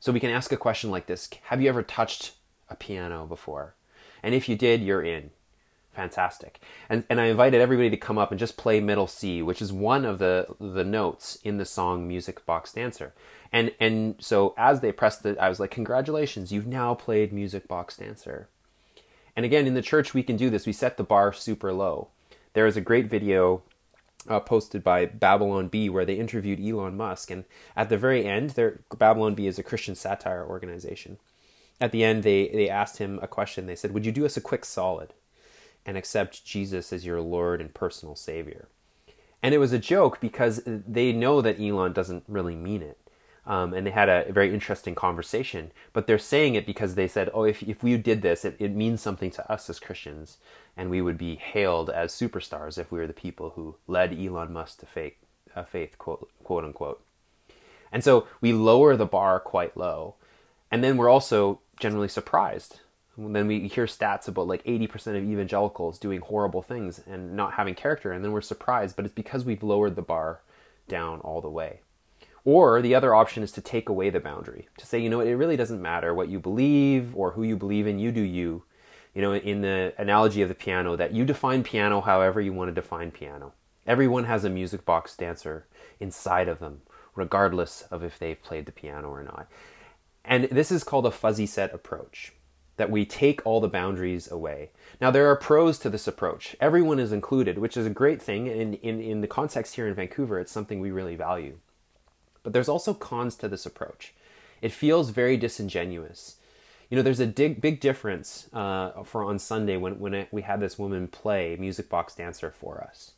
So, 0.00 0.12
we 0.12 0.20
can 0.20 0.30
ask 0.30 0.50
a 0.50 0.56
question 0.56 0.90
like 0.90 1.06
this 1.06 1.28
Have 1.44 1.62
you 1.62 1.68
ever 1.68 1.82
touched 1.82 2.32
a 2.74 2.76
piano 2.76 3.26
before? 3.26 3.74
And 4.22 4.34
if 4.34 4.48
you 4.48 4.56
did, 4.56 4.82
you're 4.82 5.02
in 5.02 5.30
fantastic. 5.94 6.60
And 6.88 7.04
and 7.08 7.20
I 7.20 7.26
invited 7.26 7.60
everybody 7.60 7.90
to 7.90 7.96
come 7.96 8.18
up 8.18 8.30
and 8.30 8.38
just 8.38 8.56
play 8.56 8.80
middle 8.80 9.06
C, 9.06 9.40
which 9.40 9.62
is 9.62 9.72
one 9.72 10.04
of 10.04 10.18
the 10.18 10.46
the 10.60 10.84
notes 10.84 11.38
in 11.44 11.56
the 11.56 11.64
song 11.64 12.06
Music 12.06 12.44
Box 12.44 12.72
Dancer. 12.72 13.14
And 13.52 13.72
and 13.80 14.16
so 14.18 14.54
as 14.58 14.80
they 14.80 14.92
pressed 14.92 15.24
it, 15.24 15.38
I 15.38 15.48
was 15.48 15.60
like, 15.60 15.70
congratulations, 15.70 16.52
you've 16.52 16.66
now 16.66 16.94
played 16.94 17.32
Music 17.32 17.66
Box 17.68 17.96
Dancer. 17.96 18.48
And 19.36 19.46
again, 19.46 19.66
in 19.66 19.74
the 19.74 19.82
church, 19.82 20.14
we 20.14 20.22
can 20.22 20.36
do 20.36 20.50
this. 20.50 20.66
We 20.66 20.72
set 20.72 20.96
the 20.96 21.04
bar 21.04 21.32
super 21.32 21.72
low. 21.72 22.08
There 22.52 22.66
is 22.66 22.76
a 22.76 22.80
great 22.80 23.06
video 23.06 23.62
uh, 24.28 24.40
posted 24.40 24.84
by 24.84 25.06
Babylon 25.06 25.66
Bee 25.68 25.88
where 25.88 26.04
they 26.04 26.14
interviewed 26.14 26.60
Elon 26.60 26.96
Musk, 26.96 27.30
and 27.30 27.44
at 27.76 27.88
the 27.88 27.98
very 27.98 28.24
end, 28.24 28.54
Babylon 28.96 29.34
Bee 29.34 29.48
is 29.48 29.58
a 29.58 29.64
Christian 29.64 29.94
satire 29.94 30.46
organization. 30.46 31.18
At 31.80 31.92
the 31.92 32.04
end, 32.04 32.22
they 32.22 32.48
they 32.48 32.68
asked 32.68 32.98
him 32.98 33.18
a 33.22 33.28
question. 33.28 33.66
They 33.66 33.76
said, 33.76 33.92
"Would 33.92 34.06
you 34.06 34.12
do 34.12 34.24
us 34.24 34.36
a 34.36 34.40
quick 34.40 34.64
solid?" 34.64 35.12
and 35.86 35.96
accept 35.96 36.44
Jesus 36.44 36.92
as 36.92 37.04
your 37.04 37.20
Lord 37.20 37.60
and 37.60 37.74
personal 37.74 38.16
Savior. 38.16 38.68
And 39.42 39.54
it 39.54 39.58
was 39.58 39.72
a 39.72 39.78
joke 39.78 40.20
because 40.20 40.62
they 40.64 41.12
know 41.12 41.42
that 41.42 41.60
Elon 41.60 41.92
doesn't 41.92 42.24
really 42.26 42.56
mean 42.56 42.82
it. 42.82 42.98
Um, 43.46 43.74
and 43.74 43.86
they 43.86 43.90
had 43.90 44.08
a 44.08 44.32
very 44.32 44.54
interesting 44.54 44.94
conversation, 44.94 45.70
but 45.92 46.06
they're 46.06 46.18
saying 46.18 46.54
it 46.54 46.64
because 46.64 46.94
they 46.94 47.06
said, 47.06 47.28
oh, 47.34 47.44
if, 47.44 47.62
if 47.62 47.82
we 47.82 47.94
did 47.98 48.22
this, 48.22 48.46
it, 48.46 48.56
it 48.58 48.74
means 48.74 49.02
something 49.02 49.30
to 49.32 49.52
us 49.52 49.68
as 49.68 49.78
Christians, 49.78 50.38
and 50.78 50.88
we 50.88 51.02
would 51.02 51.18
be 51.18 51.36
hailed 51.36 51.90
as 51.90 52.14
superstars 52.14 52.78
if 52.78 52.90
we 52.90 52.98
were 52.98 53.06
the 53.06 53.12
people 53.12 53.50
who 53.50 53.76
led 53.86 54.18
Elon 54.18 54.50
Musk 54.50 54.80
to 54.80 54.86
faith, 54.86 55.16
uh, 55.54 55.64
faith 55.64 55.98
quote, 55.98 56.30
quote 56.42 56.64
unquote. 56.64 57.04
And 57.92 58.02
so 58.02 58.26
we 58.40 58.54
lower 58.54 58.96
the 58.96 59.04
bar 59.04 59.38
quite 59.40 59.76
low. 59.76 60.14
And 60.70 60.82
then 60.82 60.96
we're 60.96 61.10
also 61.10 61.60
generally 61.78 62.08
surprised 62.08 62.80
and 63.16 63.34
then 63.34 63.46
we 63.46 63.68
hear 63.68 63.86
stats 63.86 64.28
about 64.28 64.48
like 64.48 64.64
80% 64.64 65.16
of 65.16 65.24
evangelicals 65.24 65.98
doing 65.98 66.20
horrible 66.20 66.62
things 66.62 67.00
and 67.06 67.36
not 67.36 67.54
having 67.54 67.74
character, 67.74 68.12
and 68.12 68.24
then 68.24 68.32
we're 68.32 68.40
surprised, 68.40 68.96
but 68.96 69.04
it's 69.04 69.14
because 69.14 69.44
we've 69.44 69.62
lowered 69.62 69.96
the 69.96 70.02
bar 70.02 70.40
down 70.88 71.20
all 71.20 71.40
the 71.40 71.48
way. 71.48 71.80
Or 72.44 72.82
the 72.82 72.94
other 72.94 73.14
option 73.14 73.42
is 73.42 73.52
to 73.52 73.60
take 73.60 73.88
away 73.88 74.10
the 74.10 74.20
boundary, 74.20 74.68
to 74.76 74.86
say, 74.86 74.98
you 74.98 75.08
know, 75.08 75.20
it 75.20 75.32
really 75.32 75.56
doesn't 75.56 75.80
matter 75.80 76.12
what 76.12 76.28
you 76.28 76.38
believe 76.38 77.16
or 77.16 77.30
who 77.30 77.42
you 77.42 77.56
believe 77.56 77.86
in, 77.86 77.98
you 77.98 78.12
do 78.12 78.20
you. 78.20 78.64
You 79.14 79.22
know, 79.22 79.32
in 79.32 79.60
the 79.60 79.94
analogy 79.96 80.42
of 80.42 80.48
the 80.48 80.54
piano, 80.54 80.96
that 80.96 81.12
you 81.12 81.24
define 81.24 81.62
piano 81.62 82.00
however 82.00 82.40
you 82.40 82.52
want 82.52 82.68
to 82.68 82.74
define 82.74 83.12
piano. 83.12 83.52
Everyone 83.86 84.24
has 84.24 84.44
a 84.44 84.50
music 84.50 84.84
box 84.84 85.16
dancer 85.16 85.66
inside 86.00 86.48
of 86.48 86.58
them, 86.58 86.82
regardless 87.14 87.82
of 87.90 88.02
if 88.02 88.18
they've 88.18 88.42
played 88.42 88.66
the 88.66 88.72
piano 88.72 89.08
or 89.08 89.22
not. 89.22 89.46
And 90.24 90.44
this 90.44 90.72
is 90.72 90.84
called 90.84 91.06
a 91.06 91.10
fuzzy 91.10 91.46
set 91.46 91.74
approach 91.74 92.32
that 92.76 92.90
we 92.90 93.04
take 93.04 93.44
all 93.46 93.60
the 93.60 93.68
boundaries 93.68 94.30
away. 94.30 94.70
Now, 95.00 95.10
there 95.10 95.28
are 95.28 95.36
pros 95.36 95.78
to 95.80 95.90
this 95.90 96.08
approach. 96.08 96.56
Everyone 96.60 96.98
is 96.98 97.12
included, 97.12 97.58
which 97.58 97.76
is 97.76 97.86
a 97.86 97.90
great 97.90 98.20
thing. 98.20 98.46
In, 98.46 98.74
in, 98.74 99.00
in 99.00 99.20
the 99.20 99.28
context 99.28 99.76
here 99.76 99.86
in 99.86 99.94
Vancouver, 99.94 100.40
it's 100.40 100.50
something 100.50 100.80
we 100.80 100.90
really 100.90 101.14
value. 101.14 101.58
But 102.42 102.52
there's 102.52 102.68
also 102.68 102.94
cons 102.94 103.36
to 103.36 103.48
this 103.48 103.64
approach. 103.64 104.12
It 104.60 104.72
feels 104.72 105.10
very 105.10 105.36
disingenuous. 105.36 106.36
You 106.90 106.96
know, 106.96 107.02
there's 107.02 107.20
a 107.20 107.26
big, 107.26 107.60
big 107.60 107.80
difference 107.80 108.48
uh, 108.52 109.02
for 109.04 109.24
on 109.24 109.38
Sunday 109.38 109.76
when, 109.76 109.98
when 109.98 110.14
it, 110.14 110.28
we 110.32 110.42
had 110.42 110.60
this 110.60 110.78
woman 110.78 111.06
play 111.08 111.56
Music 111.58 111.88
Box 111.88 112.14
Dancer 112.14 112.50
for 112.50 112.82
us 112.82 113.12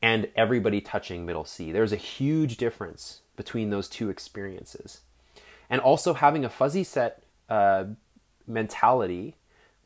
and 0.00 0.28
everybody 0.36 0.80
touching 0.80 1.26
middle 1.26 1.44
C. 1.44 1.72
There's 1.72 1.92
a 1.92 1.96
huge 1.96 2.56
difference 2.56 3.22
between 3.36 3.70
those 3.70 3.88
two 3.88 4.10
experiences. 4.10 5.00
And 5.70 5.80
also, 5.80 6.14
having 6.14 6.44
a 6.44 6.50
fuzzy 6.50 6.84
set 6.84 7.22
uh, 7.48 7.84
mentality 8.46 9.36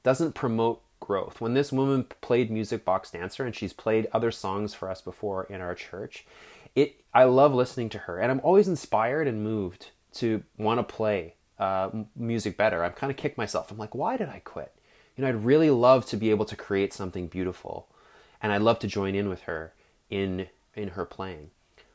doesn't 0.02 0.34
promote 0.34 0.82
growth. 1.00 1.40
When 1.40 1.54
this 1.54 1.72
woman 1.72 2.06
played 2.20 2.50
Music 2.50 2.84
Box 2.84 3.10
Dancer 3.10 3.44
and 3.44 3.54
she's 3.54 3.72
played 3.72 4.08
other 4.12 4.30
songs 4.30 4.72
for 4.72 4.88
us 4.88 5.00
before 5.00 5.44
in 5.44 5.60
our 5.60 5.74
church, 5.74 6.24
it 6.74 7.04
I 7.12 7.24
love 7.24 7.52
listening 7.52 7.88
to 7.90 7.98
her 7.98 8.18
and 8.18 8.30
I'm 8.30 8.40
always 8.42 8.68
inspired 8.68 9.26
and 9.26 9.42
moved 9.42 9.90
to 10.14 10.42
want 10.56 10.78
to 10.78 10.94
play 10.94 11.34
uh, 11.58 11.90
music 12.16 12.56
better. 12.56 12.84
I'm 12.84 12.92
kind 12.92 13.10
of 13.10 13.16
kick 13.16 13.36
myself. 13.36 13.70
I'm 13.70 13.78
like, 13.78 13.94
why 13.94 14.16
did 14.16 14.28
I 14.28 14.40
quit? 14.40 14.72
You 15.16 15.22
know, 15.22 15.28
I'd 15.28 15.44
really 15.44 15.70
love 15.70 16.06
to 16.06 16.16
be 16.16 16.30
able 16.30 16.44
to 16.46 16.56
create 16.56 16.92
something 16.92 17.26
beautiful, 17.26 17.88
and 18.40 18.50
I'd 18.50 18.62
love 18.62 18.78
to 18.80 18.86
join 18.86 19.14
in 19.14 19.28
with 19.28 19.42
her 19.42 19.74
in 20.08 20.46
in 20.74 20.88
her 20.88 21.04
playing. 21.04 21.50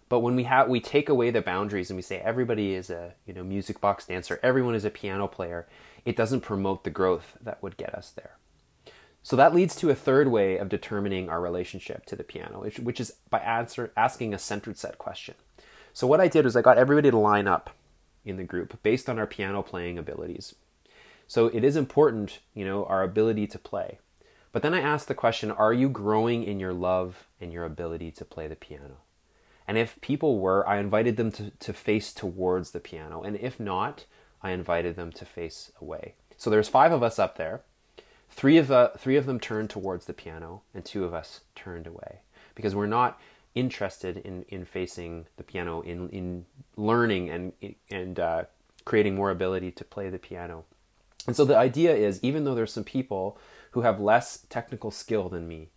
But 0.09 0.19
when 0.19 0.35
we 0.35 0.43
have 0.43 0.69
we 0.69 0.79
take 0.79 1.09
away 1.09 1.31
the 1.31 1.41
boundaries 1.41 1.89
and 1.89 1.97
we 1.97 2.01
say 2.01 2.17
everybody 2.19 2.73
is 2.73 2.89
a 2.89 3.13
you 3.25 3.33
know 3.33 3.43
music 3.43 3.81
box 3.81 4.05
dancer, 4.05 4.39
everyone 4.41 4.75
is 4.75 4.85
a 4.85 4.89
piano 4.89 5.27
player, 5.27 5.67
it 6.05 6.15
doesn't 6.15 6.41
promote 6.41 6.83
the 6.83 6.89
growth 6.89 7.37
that 7.41 7.61
would 7.61 7.77
get 7.77 7.93
us 7.93 8.11
there. 8.11 8.37
So 9.27 9.35
that 9.35 9.53
leads 9.53 9.75
to 9.75 9.89
a 9.89 9.95
third 9.95 10.29
way 10.29 10.57
of 10.57 10.69
determining 10.69 11.27
our 11.27 11.41
relationship 11.41 12.05
to 12.05 12.15
the 12.15 12.23
piano, 12.23 12.61
which, 12.61 12.79
which 12.79 13.01
is 13.01 13.15
by 13.29 13.39
answer, 13.39 13.91
asking 13.97 14.33
a 14.33 14.39
centered 14.39 14.77
set 14.77 14.97
question. 14.97 15.35
So 15.91 16.07
what 16.07 16.21
I 16.21 16.29
did 16.29 16.45
was 16.45 16.55
I 16.55 16.61
got 16.61 16.77
everybody 16.77 17.11
to 17.11 17.17
line 17.17 17.45
up 17.45 17.71
in 18.23 18.37
the 18.37 18.45
group 18.45 18.81
based 18.83 19.09
on 19.09 19.19
our 19.19 19.27
piano 19.27 19.61
playing 19.61 19.97
abilities. 19.97 20.55
So 21.27 21.47
it 21.47 21.65
is 21.65 21.75
important, 21.75 22.39
you 22.53 22.63
know, 22.63 22.85
our 22.85 23.03
ability 23.03 23.47
to 23.47 23.59
play. 23.59 23.99
But 24.53 24.61
then 24.61 24.73
I 24.73 24.79
asked 24.79 25.09
the 25.09 25.13
question, 25.13 25.51
are 25.51 25.73
you 25.73 25.89
growing 25.89 26.45
in 26.45 26.57
your 26.57 26.71
love 26.71 27.27
and 27.41 27.51
your 27.51 27.65
ability 27.65 28.11
to 28.11 28.23
play 28.23 28.47
the 28.47 28.55
piano? 28.55 28.97
And 29.67 29.77
if 29.77 29.99
people 30.01 30.39
were, 30.39 30.67
I 30.67 30.77
invited 30.77 31.17
them 31.17 31.31
to, 31.33 31.51
to 31.51 31.73
face 31.73 32.13
towards 32.13 32.71
the 32.71 32.79
piano. 32.79 33.21
And 33.21 33.35
if 33.35 33.59
not, 33.59 34.05
I 34.41 34.51
invited 34.51 34.95
them 34.95 35.11
to 35.13 35.25
face 35.25 35.71
away. 35.81 36.13
So 36.37 36.49
there's 36.49 36.69
five 36.69 36.91
of 36.91 37.03
us 37.03 37.19
up 37.19 37.37
there. 37.37 37.61
Three 38.29 38.57
of, 38.57 38.67
the, 38.67 38.91
three 38.97 39.17
of 39.17 39.25
them 39.25 39.39
turned 39.39 39.69
towards 39.69 40.05
the 40.05 40.13
piano, 40.13 40.61
and 40.73 40.85
two 40.85 41.03
of 41.03 41.13
us 41.13 41.41
turned 41.55 41.87
away 41.87 42.19
because 42.55 42.75
we're 42.75 42.85
not 42.85 43.19
interested 43.55 44.17
in, 44.17 44.45
in 44.49 44.65
facing 44.65 45.25
the 45.37 45.43
piano, 45.43 45.81
in, 45.81 46.09
in 46.09 46.45
learning 46.75 47.29
and, 47.29 47.53
and 47.89 48.19
uh, 48.19 48.43
creating 48.85 49.15
more 49.15 49.31
ability 49.31 49.71
to 49.71 49.83
play 49.83 50.09
the 50.09 50.19
piano. 50.19 50.65
And 51.25 51.35
so 51.35 51.43
the 51.43 51.57
idea 51.57 51.95
is 51.95 52.23
even 52.23 52.43
though 52.43 52.55
there's 52.55 52.71
some 52.71 52.83
people 52.83 53.37
who 53.71 53.81
have 53.81 53.99
less 53.99 54.45
technical 54.49 54.91
skill 54.91 55.29
than 55.29 55.47
me 55.47 55.69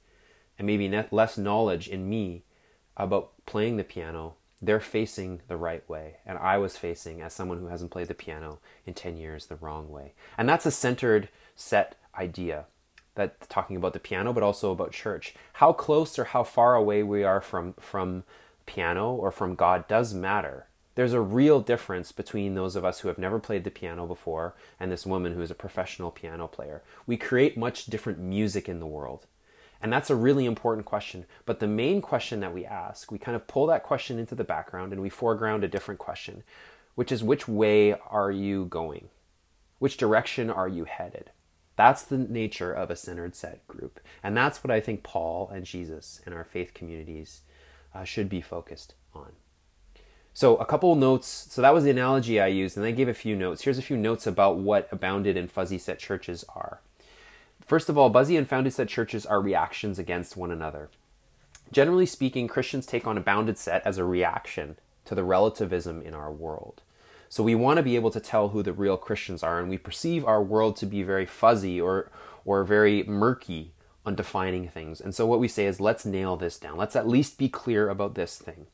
and 0.58 0.66
maybe 0.66 0.88
less 1.10 1.38
knowledge 1.38 1.88
in 1.88 2.08
me 2.08 2.44
about 3.02 3.32
playing 3.46 3.76
the 3.76 3.84
piano, 3.84 4.34
they're 4.62 4.80
facing 4.80 5.40
the 5.48 5.56
right 5.56 5.88
way. 5.88 6.16
And 6.26 6.38
I 6.38 6.58
was 6.58 6.76
facing, 6.76 7.22
as 7.22 7.32
someone 7.32 7.58
who 7.58 7.66
hasn't 7.66 7.90
played 7.90 8.08
the 8.08 8.14
piano 8.14 8.58
in 8.84 8.94
10 8.94 9.16
years, 9.16 9.46
the 9.46 9.56
wrong 9.56 9.90
way. 9.90 10.12
And 10.36 10.48
that's 10.48 10.66
a 10.66 10.70
centered 10.70 11.28
set 11.56 11.96
idea 12.14 12.66
that 13.14 13.48
talking 13.48 13.76
about 13.76 13.92
the 13.92 13.98
piano, 13.98 14.32
but 14.32 14.42
also 14.42 14.70
about 14.70 14.92
church. 14.92 15.34
How 15.54 15.72
close 15.72 16.18
or 16.18 16.24
how 16.24 16.44
far 16.44 16.74
away 16.74 17.02
we 17.02 17.24
are 17.24 17.40
from 17.40 17.74
from 17.78 18.24
piano 18.66 19.12
or 19.12 19.32
from 19.32 19.54
God 19.54 19.88
does 19.88 20.14
matter. 20.14 20.66
There's 20.94 21.12
a 21.12 21.20
real 21.20 21.60
difference 21.60 22.12
between 22.12 22.54
those 22.54 22.76
of 22.76 22.84
us 22.84 23.00
who 23.00 23.08
have 23.08 23.18
never 23.18 23.38
played 23.38 23.64
the 23.64 23.70
piano 23.70 24.06
before 24.06 24.54
and 24.78 24.92
this 24.92 25.06
woman 25.06 25.34
who 25.34 25.40
is 25.40 25.50
a 25.50 25.54
professional 25.54 26.10
piano 26.10 26.46
player. 26.46 26.82
We 27.06 27.16
create 27.16 27.56
much 27.56 27.86
different 27.86 28.18
music 28.18 28.68
in 28.68 28.80
the 28.80 28.86
world. 28.86 29.26
And 29.82 29.92
that's 29.92 30.10
a 30.10 30.16
really 30.16 30.44
important 30.44 30.86
question. 30.86 31.24
But 31.46 31.60
the 31.60 31.66
main 31.66 32.02
question 32.02 32.40
that 32.40 32.54
we 32.54 32.66
ask, 32.66 33.10
we 33.10 33.18
kind 33.18 33.34
of 33.34 33.46
pull 33.46 33.66
that 33.68 33.82
question 33.82 34.18
into 34.18 34.34
the 34.34 34.44
background 34.44 34.92
and 34.92 35.00
we 35.00 35.08
foreground 35.08 35.64
a 35.64 35.68
different 35.68 35.98
question, 35.98 36.42
which 36.94 37.10
is 37.10 37.22
which 37.22 37.48
way 37.48 37.94
are 37.94 38.30
you 38.30 38.66
going? 38.66 39.08
Which 39.78 39.96
direction 39.96 40.50
are 40.50 40.68
you 40.68 40.84
headed? 40.84 41.30
That's 41.76 42.02
the 42.02 42.18
nature 42.18 42.72
of 42.72 42.90
a 42.90 42.96
centered 42.96 43.34
set 43.34 43.66
group. 43.66 44.00
And 44.22 44.36
that's 44.36 44.62
what 44.62 44.70
I 44.70 44.80
think 44.80 45.02
Paul 45.02 45.48
and 45.48 45.64
Jesus 45.64 46.20
and 46.26 46.34
our 46.34 46.44
faith 46.44 46.74
communities 46.74 47.40
uh, 47.94 48.04
should 48.04 48.28
be 48.28 48.42
focused 48.42 48.94
on. 49.14 49.32
So, 50.34 50.56
a 50.56 50.66
couple 50.66 50.94
notes. 50.94 51.46
So, 51.50 51.62
that 51.62 51.74
was 51.74 51.84
the 51.84 51.90
analogy 51.90 52.38
I 52.38 52.48
used, 52.48 52.76
and 52.76 52.86
I 52.86 52.90
gave 52.90 53.08
a 53.08 53.14
few 53.14 53.34
notes. 53.34 53.62
Here's 53.62 53.78
a 53.78 53.82
few 53.82 53.96
notes 53.96 54.26
about 54.26 54.58
what 54.58 54.88
abounded 54.92 55.36
and 55.36 55.50
fuzzy 55.50 55.78
set 55.78 55.98
churches 55.98 56.44
are. 56.54 56.82
First 57.66 57.88
of 57.88 57.96
all, 57.96 58.10
Buzzy 58.10 58.36
and 58.36 58.48
Founded 58.48 58.72
set 58.72 58.88
churches 58.88 59.24
are 59.24 59.40
reactions 59.40 59.98
against 59.98 60.36
one 60.36 60.50
another. 60.50 60.90
Generally 61.72 62.06
speaking, 62.06 62.48
Christians 62.48 62.86
take 62.86 63.06
on 63.06 63.16
a 63.16 63.20
bounded 63.20 63.56
set 63.56 63.86
as 63.86 63.98
a 63.98 64.04
reaction 64.04 64.76
to 65.04 65.14
the 65.14 65.22
relativism 65.22 66.02
in 66.02 66.14
our 66.14 66.32
world. 66.32 66.82
So 67.28 67.44
we 67.44 67.54
want 67.54 67.76
to 67.76 67.84
be 67.84 67.94
able 67.94 68.10
to 68.10 68.18
tell 68.18 68.48
who 68.48 68.62
the 68.62 68.72
real 68.72 68.96
Christians 68.96 69.44
are, 69.44 69.60
and 69.60 69.68
we 69.68 69.78
perceive 69.78 70.24
our 70.24 70.42
world 70.42 70.76
to 70.78 70.86
be 70.86 71.04
very 71.04 71.26
fuzzy 71.26 71.80
or 71.80 72.10
or 72.44 72.64
very 72.64 73.04
murky 73.04 73.72
on 74.04 74.16
defining 74.16 74.68
things. 74.68 75.00
And 75.00 75.14
so 75.14 75.26
what 75.26 75.38
we 75.38 75.46
say 75.46 75.66
is 75.66 75.80
let's 75.80 76.04
nail 76.04 76.36
this 76.36 76.58
down. 76.58 76.76
Let's 76.76 76.96
at 76.96 77.06
least 77.06 77.38
be 77.38 77.48
clear 77.48 77.88
about 77.88 78.14
this 78.14 78.38
thing. 78.38 78.66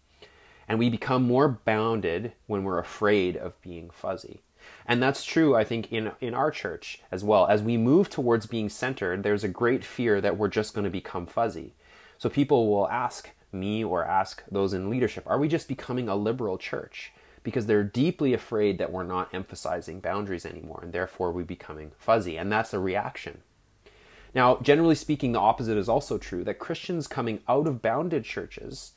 And 0.69 0.79
we 0.79 0.89
become 0.89 1.25
more 1.25 1.49
bounded 1.49 2.33
when 2.47 2.65
we're 2.65 2.79
afraid 2.79 3.37
of 3.37 3.61
being 3.61 3.91
fuzzy. 3.91 4.41
And 4.87 5.03
that's 5.03 5.25
true, 5.25 5.57
I 5.57 5.65
think, 5.65 5.93
in, 5.93 6.13
in 6.21 6.35
our 6.35 6.51
church 6.51 7.01
as 7.11 7.25
well. 7.25 7.47
As 7.47 7.63
we 7.63 7.77
move 7.77 8.09
towards 8.09 8.47
being 8.47 8.69
centered, 8.69 9.23
there's 9.23 9.45
a 9.45 9.49
great 9.49 9.85
fear 9.85 10.21
that 10.21 10.37
we're 10.37 10.49
just 10.49 10.75
going 10.75 10.85
to 10.85 10.91
become 10.91 11.27
fuzzy. 11.27 11.75
So 12.19 12.29
people 12.29 12.69
will 12.69 12.89
ask 12.89 13.31
me 13.53 13.83
or 13.83 14.05
ask 14.05 14.43
those 14.51 14.73
in 14.73 14.91
leadership, 14.91 15.25
are 15.27 15.39
we 15.39 15.49
just 15.49 15.69
becoming 15.69 16.09
a 16.09 16.17
liberal 16.17 16.59
church? 16.59 17.13
Because 17.43 17.67
they're 17.67 17.85
deeply 17.85 18.33
afraid 18.33 18.79
that 18.79 18.93
we're 18.93 19.05
not 19.05 19.33
emphasizing 19.35 20.01
boundaries 20.01 20.47
anymore, 20.47 20.81
and 20.83 20.93
therefore 20.93 21.31
we're 21.33 21.45
becoming 21.45 21.93
fuzzy. 21.99 22.37
And 22.37 22.51
that's 22.51 22.75
a 22.75 22.79
reaction. 22.79 23.43
Now, 24.35 24.59
generally 24.63 24.95
speaking, 24.95 25.33
the 25.33 25.41
opposite 25.41 25.79
is 25.79 25.89
also 25.89 26.19
true 26.19 26.45
that 26.45 26.59
Christians 26.59 27.07
coming 27.07 27.41
out 27.49 27.67
of 27.67 27.83
bounded 27.83 28.25
churches 28.25 28.93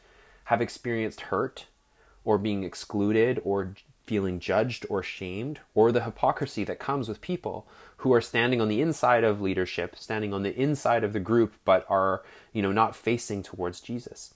have 0.45 0.61
experienced 0.61 1.21
hurt 1.21 1.65
or 2.25 2.37
being 2.37 2.63
excluded 2.63 3.39
or 3.43 3.73
feeling 4.09 4.39
judged 4.39 4.87
or 4.89 5.03
shamed, 5.03 5.59
or 5.75 5.91
the 5.91 6.03
hypocrisy 6.03 6.63
that 6.63 6.79
comes 6.79 7.07
with 7.07 7.21
people 7.21 7.67
who 7.97 8.11
are 8.11 8.19
standing 8.21 8.59
on 8.59 8.67
the 8.67 8.81
inside 8.81 9.23
of 9.23 9.39
leadership, 9.39 9.95
standing 9.95 10.33
on 10.33 10.41
the 10.41 10.59
inside 10.59 11.03
of 11.03 11.13
the 11.13 11.19
group, 11.19 11.53
but 11.63 11.85
are, 11.87 12.23
you 12.51 12.63
know, 12.63 12.71
not 12.71 12.95
facing 12.95 13.43
towards 13.43 13.79
Jesus. 13.79 14.33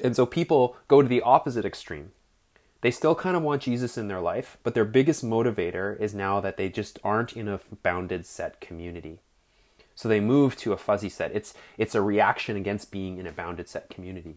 And 0.00 0.14
so 0.14 0.24
people 0.24 0.76
go 0.86 1.02
to 1.02 1.08
the 1.08 1.22
opposite 1.22 1.64
extreme. 1.64 2.12
They 2.82 2.92
still 2.92 3.16
kind 3.16 3.36
of 3.36 3.42
want 3.42 3.62
Jesus 3.62 3.98
in 3.98 4.06
their 4.06 4.20
life, 4.20 4.58
but 4.62 4.74
their 4.74 4.84
biggest 4.84 5.24
motivator 5.24 5.98
is 6.00 6.14
now 6.14 6.38
that 6.40 6.56
they 6.56 6.68
just 6.68 7.00
aren't 7.02 7.32
in 7.32 7.48
a 7.48 7.58
bounded 7.82 8.24
set 8.26 8.60
community. 8.60 9.18
So 9.96 10.08
they 10.08 10.20
move 10.20 10.54
to 10.58 10.72
a 10.72 10.76
fuzzy 10.76 11.08
set. 11.08 11.34
It's 11.34 11.52
it's 11.76 11.96
a 11.96 12.00
reaction 12.00 12.56
against 12.56 12.92
being 12.92 13.18
in 13.18 13.26
a 13.26 13.32
bounded 13.32 13.68
set 13.68 13.90
community. 13.90 14.36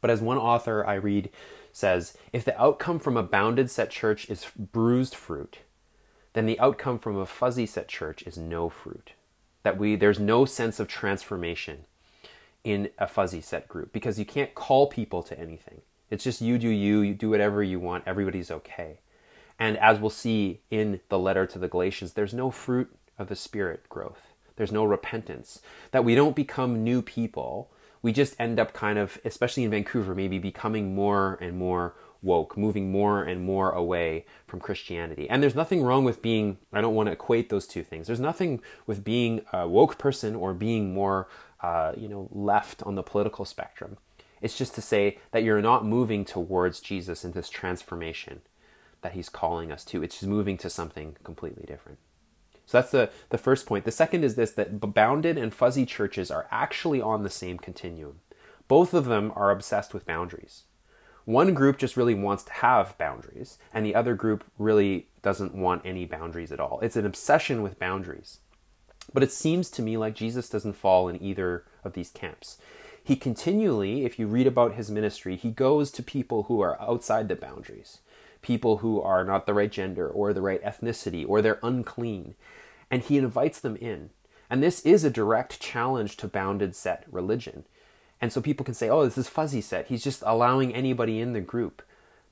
But 0.00 0.10
as 0.10 0.20
one 0.20 0.38
author 0.38 0.84
I 0.84 0.94
read 0.94 1.30
says, 1.72 2.16
if 2.32 2.44
the 2.44 2.60
outcome 2.60 2.98
from 2.98 3.16
a 3.16 3.22
bounded 3.22 3.70
set 3.70 3.90
church 3.90 4.28
is 4.28 4.46
bruised 4.56 5.14
fruit, 5.14 5.58
then 6.32 6.46
the 6.46 6.60
outcome 6.60 6.98
from 6.98 7.16
a 7.16 7.26
fuzzy 7.26 7.66
set 7.66 7.88
church 7.88 8.22
is 8.22 8.36
no 8.36 8.68
fruit. 8.68 9.12
That 9.62 9.78
we 9.78 9.96
there's 9.96 10.20
no 10.20 10.44
sense 10.44 10.78
of 10.78 10.88
transformation 10.88 11.84
in 12.64 12.90
a 12.98 13.06
fuzzy 13.06 13.40
set 13.40 13.68
group 13.68 13.92
because 13.92 14.18
you 14.18 14.24
can't 14.24 14.54
call 14.54 14.86
people 14.86 15.22
to 15.24 15.38
anything. 15.38 15.82
It's 16.10 16.24
just 16.24 16.40
you 16.40 16.58
do 16.58 16.68
you, 16.68 17.00
you 17.00 17.14
do 17.14 17.30
whatever 17.30 17.62
you 17.62 17.80
want, 17.80 18.04
everybody's 18.06 18.50
okay. 18.50 19.00
And 19.58 19.76
as 19.78 19.98
we'll 19.98 20.10
see 20.10 20.60
in 20.70 21.00
the 21.08 21.18
letter 21.18 21.46
to 21.46 21.58
the 21.58 21.68
Galatians, 21.68 22.12
there's 22.12 22.34
no 22.34 22.50
fruit 22.50 22.94
of 23.18 23.28
the 23.28 23.36
Spirit 23.36 23.88
growth. 23.88 24.28
There's 24.56 24.72
no 24.72 24.84
repentance. 24.84 25.60
That 25.90 26.04
we 26.04 26.14
don't 26.14 26.36
become 26.36 26.84
new 26.84 27.02
people 27.02 27.70
we 28.02 28.12
just 28.12 28.34
end 28.38 28.58
up 28.58 28.72
kind 28.72 28.98
of, 28.98 29.18
especially 29.24 29.64
in 29.64 29.70
Vancouver, 29.70 30.14
maybe 30.14 30.38
becoming 30.38 30.94
more 30.94 31.38
and 31.40 31.56
more 31.58 31.94
woke, 32.22 32.56
moving 32.56 32.90
more 32.90 33.22
and 33.22 33.44
more 33.44 33.70
away 33.70 34.26
from 34.46 34.60
Christianity. 34.60 35.28
And 35.30 35.42
there's 35.42 35.54
nothing 35.54 35.82
wrong 35.82 36.04
with 36.04 36.20
being, 36.20 36.58
I 36.72 36.80
don't 36.80 36.94
want 36.94 37.06
to 37.06 37.12
equate 37.12 37.48
those 37.48 37.66
two 37.66 37.82
things. 37.82 38.06
There's 38.06 38.20
nothing 38.20 38.60
with 38.86 39.04
being 39.04 39.42
a 39.52 39.68
woke 39.68 39.98
person 39.98 40.34
or 40.34 40.52
being 40.54 40.92
more, 40.92 41.28
uh, 41.62 41.92
you 41.96 42.08
know, 42.08 42.28
left 42.32 42.82
on 42.82 42.94
the 42.94 43.02
political 43.02 43.44
spectrum. 43.44 43.98
It's 44.40 44.56
just 44.56 44.74
to 44.74 44.82
say 44.82 45.18
that 45.32 45.42
you're 45.42 45.62
not 45.62 45.84
moving 45.84 46.24
towards 46.24 46.80
Jesus 46.80 47.24
in 47.24 47.32
this 47.32 47.48
transformation 47.48 48.40
that 49.02 49.12
he's 49.12 49.28
calling 49.28 49.70
us 49.70 49.84
to. 49.86 50.02
It's 50.02 50.16
just 50.16 50.26
moving 50.26 50.56
to 50.58 50.70
something 50.70 51.16
completely 51.22 51.64
different. 51.66 51.98
So 52.68 52.76
that's 52.76 52.90
the, 52.90 53.08
the 53.30 53.38
first 53.38 53.64
point. 53.64 53.86
The 53.86 53.90
second 53.90 54.24
is 54.24 54.34
this 54.34 54.50
that 54.50 54.78
bounded 54.92 55.38
and 55.38 55.54
fuzzy 55.54 55.86
churches 55.86 56.30
are 56.30 56.46
actually 56.50 57.00
on 57.00 57.22
the 57.22 57.30
same 57.30 57.56
continuum. 57.56 58.20
Both 58.68 58.92
of 58.92 59.06
them 59.06 59.32
are 59.34 59.50
obsessed 59.50 59.94
with 59.94 60.04
boundaries. 60.04 60.64
One 61.24 61.54
group 61.54 61.78
just 61.78 61.96
really 61.96 62.14
wants 62.14 62.42
to 62.44 62.52
have 62.52 62.98
boundaries, 62.98 63.56
and 63.72 63.86
the 63.86 63.94
other 63.94 64.14
group 64.14 64.44
really 64.58 65.08
doesn't 65.22 65.54
want 65.54 65.80
any 65.86 66.04
boundaries 66.04 66.52
at 66.52 66.60
all. 66.60 66.78
It's 66.80 66.96
an 66.96 67.06
obsession 67.06 67.62
with 67.62 67.78
boundaries. 67.78 68.40
But 69.14 69.22
it 69.22 69.32
seems 69.32 69.70
to 69.70 69.82
me 69.82 69.96
like 69.96 70.14
Jesus 70.14 70.50
doesn't 70.50 70.76
fall 70.76 71.08
in 71.08 71.22
either 71.22 71.64
of 71.84 71.94
these 71.94 72.10
camps. 72.10 72.58
He 73.02 73.16
continually, 73.16 74.04
if 74.04 74.18
you 74.18 74.26
read 74.26 74.46
about 74.46 74.74
his 74.74 74.90
ministry, 74.90 75.36
he 75.36 75.50
goes 75.50 75.90
to 75.92 76.02
people 76.02 76.42
who 76.42 76.60
are 76.60 76.78
outside 76.82 77.28
the 77.28 77.36
boundaries, 77.36 78.00
people 78.42 78.78
who 78.78 79.00
are 79.00 79.24
not 79.24 79.46
the 79.46 79.54
right 79.54 79.70
gender 79.70 80.08
or 80.08 80.32
the 80.32 80.42
right 80.42 80.62
ethnicity 80.62 81.24
or 81.28 81.42
they're 81.42 81.58
unclean, 81.62 82.34
and 82.90 83.02
he 83.02 83.18
invites 83.18 83.60
them 83.60 83.76
in. 83.76 84.10
And 84.50 84.62
this 84.62 84.80
is 84.80 85.04
a 85.04 85.10
direct 85.10 85.60
challenge 85.60 86.16
to 86.18 86.28
bounded 86.28 86.74
set 86.74 87.04
religion. 87.10 87.64
And 88.20 88.32
so 88.32 88.40
people 88.40 88.64
can 88.64 88.74
say, 88.74 88.88
oh, 88.88 89.04
this 89.04 89.18
is 89.18 89.28
fuzzy 89.28 89.60
set. 89.60 89.86
He's 89.86 90.02
just 90.02 90.22
allowing 90.26 90.74
anybody 90.74 91.20
in 91.20 91.34
the 91.34 91.40
group. 91.40 91.82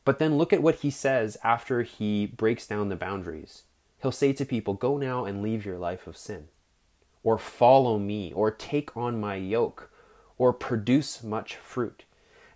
But 0.04 0.18
then 0.18 0.38
look 0.38 0.52
at 0.52 0.62
what 0.62 0.76
he 0.76 0.90
says 0.90 1.36
after 1.44 1.82
he 1.82 2.26
breaks 2.26 2.66
down 2.66 2.88
the 2.88 2.96
boundaries. 2.96 3.64
He'll 4.02 4.12
say 4.12 4.32
to 4.34 4.44
people, 4.44 4.75
go 4.75 4.96
now 4.96 5.25
and 5.25 5.42
leave 5.42 5.66
your 5.66 5.78
life 5.78 6.06
of 6.06 6.16
sin, 6.16 6.48
or 7.22 7.38
follow 7.38 7.98
me, 7.98 8.32
or 8.32 8.50
take 8.50 8.96
on 8.96 9.20
my 9.20 9.34
yoke, 9.36 9.90
or 10.38 10.52
produce 10.52 11.22
much 11.22 11.56
fruit. 11.56 12.04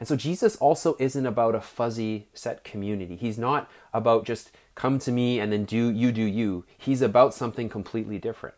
And 0.00 0.08
so 0.08 0.16
Jesus 0.16 0.56
also 0.56 0.96
isn't 0.98 1.26
about 1.26 1.54
a 1.54 1.60
fuzzy 1.60 2.26
set 2.32 2.64
community. 2.64 3.16
He's 3.16 3.38
not 3.38 3.70
about 3.92 4.24
just 4.24 4.50
come 4.74 4.98
to 5.00 5.12
me 5.12 5.38
and 5.38 5.52
then 5.52 5.66
do 5.66 5.90
you 5.90 6.10
do 6.10 6.22
you. 6.22 6.64
He's 6.76 7.02
about 7.02 7.34
something 7.34 7.68
completely 7.68 8.18
different. 8.18 8.56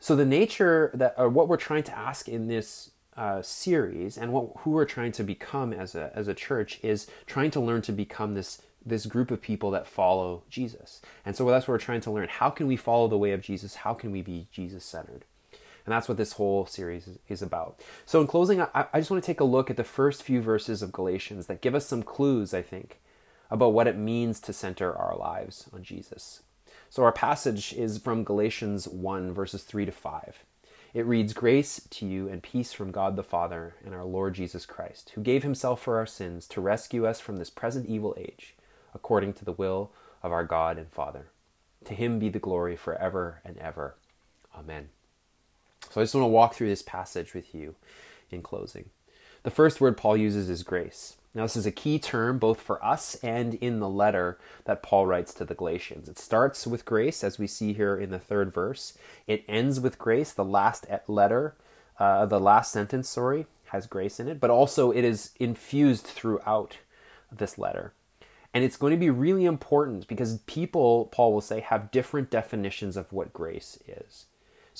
So 0.00 0.16
the 0.16 0.26
nature 0.26 0.90
that 0.92 1.14
or 1.16 1.28
what 1.28 1.46
we're 1.46 1.56
trying 1.56 1.84
to 1.84 1.96
ask 1.96 2.28
in 2.28 2.48
this 2.48 2.90
uh, 3.16 3.42
series 3.42 4.18
and 4.18 4.32
what 4.32 4.50
who 4.58 4.70
we're 4.70 4.84
trying 4.84 5.12
to 5.12 5.22
become 5.22 5.72
as 5.72 5.94
a 5.94 6.10
as 6.14 6.26
a 6.26 6.34
church 6.34 6.80
is 6.82 7.06
trying 7.26 7.52
to 7.52 7.60
learn 7.60 7.82
to 7.82 7.92
become 7.92 8.34
this 8.34 8.60
this 8.84 9.06
group 9.06 9.30
of 9.30 9.40
people 9.40 9.70
that 9.70 9.86
follow 9.86 10.42
Jesus. 10.50 11.00
And 11.24 11.36
so 11.36 11.48
that's 11.48 11.68
what 11.68 11.74
we're 11.74 11.78
trying 11.78 12.00
to 12.00 12.10
learn. 12.10 12.28
How 12.28 12.50
can 12.50 12.66
we 12.66 12.76
follow 12.76 13.06
the 13.06 13.18
way 13.18 13.32
of 13.32 13.42
Jesus? 13.42 13.76
How 13.76 13.94
can 13.94 14.10
we 14.10 14.22
be 14.22 14.48
Jesus 14.50 14.84
centered? 14.84 15.26
And 15.90 15.96
that's 15.96 16.08
what 16.08 16.18
this 16.18 16.34
whole 16.34 16.66
series 16.66 17.18
is, 17.28 17.42
about. 17.42 17.80
So, 18.06 18.20
in 18.20 18.28
closing, 18.28 18.60
I, 18.60 18.86
I 18.92 19.00
just 19.00 19.10
want 19.10 19.20
to 19.20 19.26
take 19.26 19.40
a 19.40 19.44
look 19.44 19.70
at 19.70 19.76
the 19.76 19.82
first 19.82 20.22
few 20.22 20.40
verses 20.40 20.82
of 20.82 20.92
Galatians 20.92 21.46
that 21.46 21.62
give 21.62 21.74
us 21.74 21.84
some 21.84 22.04
clues, 22.04 22.54
I 22.54 22.62
think, 22.62 23.00
about 23.50 23.72
what 23.72 23.88
it 23.88 23.98
means 23.98 24.38
to 24.42 24.52
center 24.52 24.96
our 24.96 25.16
lives 25.16 25.68
on 25.72 25.82
Jesus. 25.82 26.42
So, 26.90 27.02
our 27.02 27.10
passage 27.10 27.72
is 27.72 27.98
from 27.98 28.22
Galatians 28.22 28.86
1, 28.86 29.32
verses 29.32 29.64
3 29.64 29.84
to 29.84 29.90
5. 29.90 30.44
It 30.94 31.06
reads 31.06 31.32
Grace 31.32 31.80
to 31.90 32.06
you 32.06 32.28
and 32.28 32.40
peace 32.40 32.72
from 32.72 32.92
God 32.92 33.16
the 33.16 33.24
Father 33.24 33.74
and 33.84 33.92
our 33.92 34.04
Lord 34.04 34.34
Jesus 34.34 34.66
Christ, 34.66 35.10
who 35.16 35.22
gave 35.22 35.42
himself 35.42 35.82
for 35.82 35.98
our 35.98 36.06
sins 36.06 36.46
to 36.50 36.60
rescue 36.60 37.04
us 37.04 37.18
from 37.18 37.38
this 37.38 37.50
present 37.50 37.86
evil 37.86 38.14
age, 38.16 38.54
according 38.94 39.32
to 39.32 39.44
the 39.44 39.50
will 39.50 39.90
of 40.22 40.30
our 40.30 40.44
God 40.44 40.78
and 40.78 40.88
Father. 40.88 41.32
To 41.86 41.94
him 41.94 42.20
be 42.20 42.28
the 42.28 42.38
glory 42.38 42.76
forever 42.76 43.40
and 43.44 43.58
ever. 43.58 43.96
Amen. 44.56 44.90
So 45.88 46.00
I 46.00 46.04
just 46.04 46.14
want 46.14 46.24
to 46.24 46.28
walk 46.28 46.54
through 46.54 46.68
this 46.68 46.82
passage 46.82 47.34
with 47.34 47.54
you 47.54 47.74
in 48.30 48.42
closing. 48.42 48.90
The 49.42 49.50
first 49.50 49.80
word 49.80 49.96
Paul 49.96 50.16
uses 50.16 50.50
is 50.50 50.62
grace. 50.62 51.16
Now, 51.34 51.42
this 51.42 51.56
is 51.56 51.66
a 51.66 51.72
key 51.72 51.98
term 51.98 52.38
both 52.38 52.60
for 52.60 52.84
us 52.84 53.14
and 53.22 53.54
in 53.54 53.78
the 53.78 53.88
letter 53.88 54.38
that 54.64 54.82
Paul 54.82 55.06
writes 55.06 55.32
to 55.34 55.44
the 55.44 55.54
Galatians. 55.54 56.08
It 56.08 56.18
starts 56.18 56.66
with 56.66 56.84
grace, 56.84 57.22
as 57.22 57.38
we 57.38 57.46
see 57.46 57.72
here 57.72 57.96
in 57.96 58.10
the 58.10 58.18
third 58.18 58.52
verse. 58.52 58.98
It 59.28 59.44
ends 59.48 59.78
with 59.78 59.98
grace. 59.98 60.32
The 60.32 60.44
last 60.44 60.86
letter, 61.06 61.54
uh, 61.98 62.26
the 62.26 62.40
last 62.40 62.72
sentence, 62.72 63.08
sorry, 63.08 63.46
has 63.66 63.86
grace 63.86 64.18
in 64.18 64.26
it, 64.26 64.40
but 64.40 64.50
also 64.50 64.90
it 64.90 65.04
is 65.04 65.30
infused 65.38 66.04
throughout 66.04 66.78
this 67.30 67.56
letter. 67.58 67.92
And 68.52 68.64
it's 68.64 68.76
going 68.76 68.90
to 68.90 68.96
be 68.96 69.10
really 69.10 69.44
important 69.44 70.08
because 70.08 70.38
people, 70.46 71.06
Paul 71.12 71.32
will 71.32 71.40
say, 71.40 71.60
have 71.60 71.92
different 71.92 72.30
definitions 72.30 72.96
of 72.96 73.12
what 73.12 73.32
grace 73.32 73.78
is. 73.86 74.26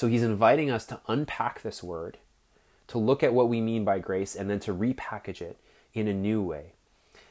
So 0.01 0.07
he's 0.07 0.23
inviting 0.23 0.71
us 0.71 0.87
to 0.87 1.01
unpack 1.09 1.61
this 1.61 1.83
word, 1.83 2.17
to 2.87 2.97
look 2.97 3.23
at 3.23 3.35
what 3.35 3.51
we 3.51 3.61
mean 3.61 3.85
by 3.85 3.99
grace, 3.99 4.35
and 4.35 4.49
then 4.49 4.59
to 4.61 4.73
repackage 4.73 5.43
it 5.43 5.59
in 5.93 6.09
a 6.09 6.15
new 6.15 6.41
way. 6.41 6.73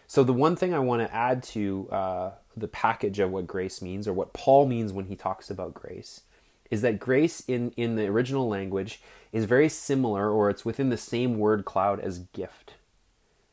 So, 0.06 0.24
the 0.24 0.34
one 0.34 0.56
thing 0.56 0.72
I 0.72 0.78
want 0.78 1.02
to 1.02 1.12
add 1.12 1.42
to 1.46 1.90
uh, 1.92 2.32
the 2.56 2.68
package 2.68 3.18
of 3.18 3.32
what 3.32 3.48
grace 3.48 3.82
means, 3.82 4.08
or 4.08 4.14
what 4.14 4.34
Paul 4.34 4.68
means 4.68 4.94
when 4.94 5.06
he 5.06 5.16
talks 5.16 5.50
about 5.50 5.74
grace, 5.74 6.22
is 6.70 6.84
that 6.84 7.00
grace 7.00 7.42
in, 7.48 7.72
in 7.72 7.96
the 7.96 8.06
original 8.06 8.48
language 8.48 9.02
is 9.32 9.46
very 9.46 9.68
similar, 9.68 10.30
or 10.30 10.52
it's 10.52 10.64
within 10.64 10.90
the 10.90 10.96
same 10.96 11.40
word 11.40 11.66
cloud 11.66 12.00
as 12.00 12.20
gift. 12.20 12.76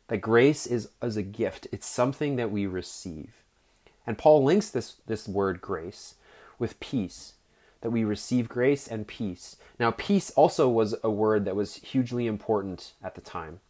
That 0.08 0.18
grace 0.18 0.66
is 0.66 0.90
as 1.00 1.16
a 1.16 1.22
gift, 1.22 1.68
it's 1.72 1.86
something 1.86 2.36
that 2.36 2.50
we 2.50 2.66
receive. 2.66 3.32
And 4.06 4.18
Paul 4.18 4.44
links 4.44 4.68
this, 4.68 4.96
this 5.06 5.26
word 5.26 5.62
grace 5.62 6.16
with 6.58 6.78
peace, 6.80 7.32
that 7.80 7.90
we 7.90 8.04
receive 8.04 8.48
grace 8.48 8.86
and 8.88 9.06
peace. 9.06 9.56
Now, 9.78 9.90
peace 9.90 10.30
also 10.30 10.68
was 10.68 10.94
a 11.02 11.10
word 11.10 11.44
that 11.44 11.56
was 11.56 11.76
hugely 11.76 12.26
important 12.26 12.92
at 13.02 13.14
the 13.14 13.20
time. 13.20 13.60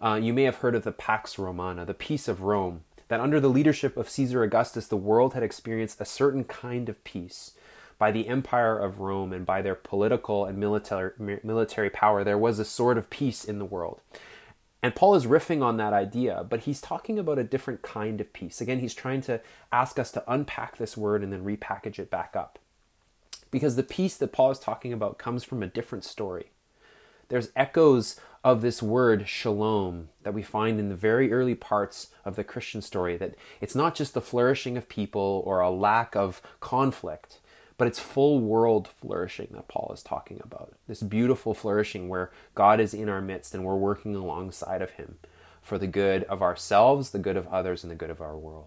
Uh, 0.00 0.18
you 0.22 0.32
may 0.32 0.42
have 0.42 0.56
heard 0.56 0.74
of 0.74 0.84
the 0.84 0.92
Pax 0.92 1.38
Romana, 1.38 1.84
the 1.84 1.94
peace 1.94 2.28
of 2.28 2.42
Rome, 2.42 2.84
that 3.08 3.20
under 3.20 3.40
the 3.40 3.48
leadership 3.48 3.96
of 3.96 4.08
Caesar 4.10 4.42
Augustus, 4.42 4.86
the 4.86 4.96
world 4.96 5.34
had 5.34 5.42
experienced 5.42 6.00
a 6.00 6.04
certain 6.04 6.44
kind 6.44 6.88
of 6.88 7.02
peace. 7.04 7.52
By 7.96 8.10
the 8.10 8.28
empire 8.28 8.76
of 8.76 8.98
Rome 8.98 9.32
and 9.32 9.46
by 9.46 9.62
their 9.62 9.76
political 9.76 10.44
and 10.44 10.58
military, 10.58 11.12
military 11.42 11.90
power, 11.90 12.24
there 12.24 12.36
was 12.36 12.58
a 12.58 12.64
sort 12.64 12.98
of 12.98 13.08
peace 13.08 13.44
in 13.44 13.58
the 13.58 13.64
world. 13.64 14.00
And 14.82 14.94
Paul 14.94 15.14
is 15.14 15.24
riffing 15.24 15.62
on 15.62 15.78
that 15.78 15.94
idea, 15.94 16.44
but 16.46 16.60
he's 16.60 16.82
talking 16.82 17.18
about 17.18 17.38
a 17.38 17.44
different 17.44 17.80
kind 17.80 18.20
of 18.20 18.30
peace. 18.34 18.60
Again, 18.60 18.80
he's 18.80 18.94
trying 18.94 19.22
to 19.22 19.40
ask 19.72 19.98
us 19.98 20.10
to 20.12 20.24
unpack 20.30 20.76
this 20.76 20.94
word 20.94 21.22
and 21.22 21.32
then 21.32 21.44
repackage 21.44 21.98
it 21.98 22.10
back 22.10 22.36
up. 22.36 22.58
Because 23.54 23.76
the 23.76 23.84
peace 23.84 24.16
that 24.16 24.32
Paul 24.32 24.50
is 24.50 24.58
talking 24.58 24.92
about 24.92 25.16
comes 25.16 25.44
from 25.44 25.62
a 25.62 25.68
different 25.68 26.02
story. 26.02 26.46
There's 27.28 27.50
echoes 27.54 28.18
of 28.42 28.62
this 28.62 28.82
word 28.82 29.28
shalom 29.28 30.08
that 30.24 30.34
we 30.34 30.42
find 30.42 30.80
in 30.80 30.88
the 30.88 30.96
very 30.96 31.32
early 31.32 31.54
parts 31.54 32.08
of 32.24 32.34
the 32.34 32.42
Christian 32.42 32.82
story 32.82 33.16
that 33.16 33.36
it's 33.60 33.76
not 33.76 33.94
just 33.94 34.12
the 34.12 34.20
flourishing 34.20 34.76
of 34.76 34.88
people 34.88 35.44
or 35.46 35.60
a 35.60 35.70
lack 35.70 36.16
of 36.16 36.42
conflict, 36.58 37.38
but 37.78 37.86
it's 37.86 38.00
full 38.00 38.40
world 38.40 38.88
flourishing 38.88 39.50
that 39.52 39.68
Paul 39.68 39.92
is 39.94 40.02
talking 40.02 40.40
about. 40.42 40.74
This 40.88 41.04
beautiful 41.04 41.54
flourishing 41.54 42.08
where 42.08 42.32
God 42.56 42.80
is 42.80 42.92
in 42.92 43.08
our 43.08 43.22
midst 43.22 43.54
and 43.54 43.64
we're 43.64 43.76
working 43.76 44.16
alongside 44.16 44.82
of 44.82 44.90
him 44.90 45.18
for 45.62 45.78
the 45.78 45.86
good 45.86 46.24
of 46.24 46.42
ourselves, 46.42 47.10
the 47.10 47.20
good 47.20 47.36
of 47.36 47.46
others, 47.46 47.84
and 47.84 47.90
the 47.92 47.94
good 47.94 48.10
of 48.10 48.20
our 48.20 48.36
world. 48.36 48.66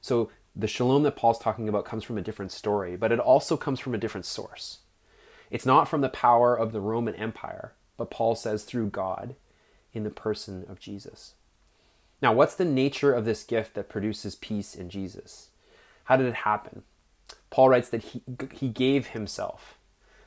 So 0.00 0.30
the 0.54 0.68
shalom 0.68 1.02
that 1.04 1.16
Paul's 1.16 1.38
talking 1.38 1.68
about 1.68 1.84
comes 1.84 2.04
from 2.04 2.18
a 2.18 2.22
different 2.22 2.52
story, 2.52 2.96
but 2.96 3.12
it 3.12 3.18
also 3.18 3.56
comes 3.56 3.80
from 3.80 3.94
a 3.94 3.98
different 3.98 4.26
source. 4.26 4.78
It's 5.50 5.66
not 5.66 5.88
from 5.88 6.00
the 6.00 6.08
power 6.08 6.54
of 6.54 6.72
the 6.72 6.80
Roman 6.80 7.14
Empire, 7.14 7.72
but 7.96 8.10
Paul 8.10 8.34
says 8.34 8.64
through 8.64 8.88
God 8.88 9.34
in 9.92 10.04
the 10.04 10.10
person 10.10 10.64
of 10.68 10.80
Jesus. 10.80 11.34
Now, 12.20 12.32
what's 12.32 12.54
the 12.54 12.64
nature 12.64 13.12
of 13.12 13.24
this 13.24 13.44
gift 13.44 13.74
that 13.74 13.88
produces 13.88 14.34
peace 14.36 14.74
in 14.74 14.88
Jesus? 14.88 15.48
How 16.04 16.16
did 16.16 16.26
it 16.26 16.34
happen? 16.34 16.82
Paul 17.50 17.68
writes 17.68 17.88
that 17.90 18.02
he, 18.02 18.22
he 18.52 18.68
gave 18.68 19.08
himself, 19.08 19.78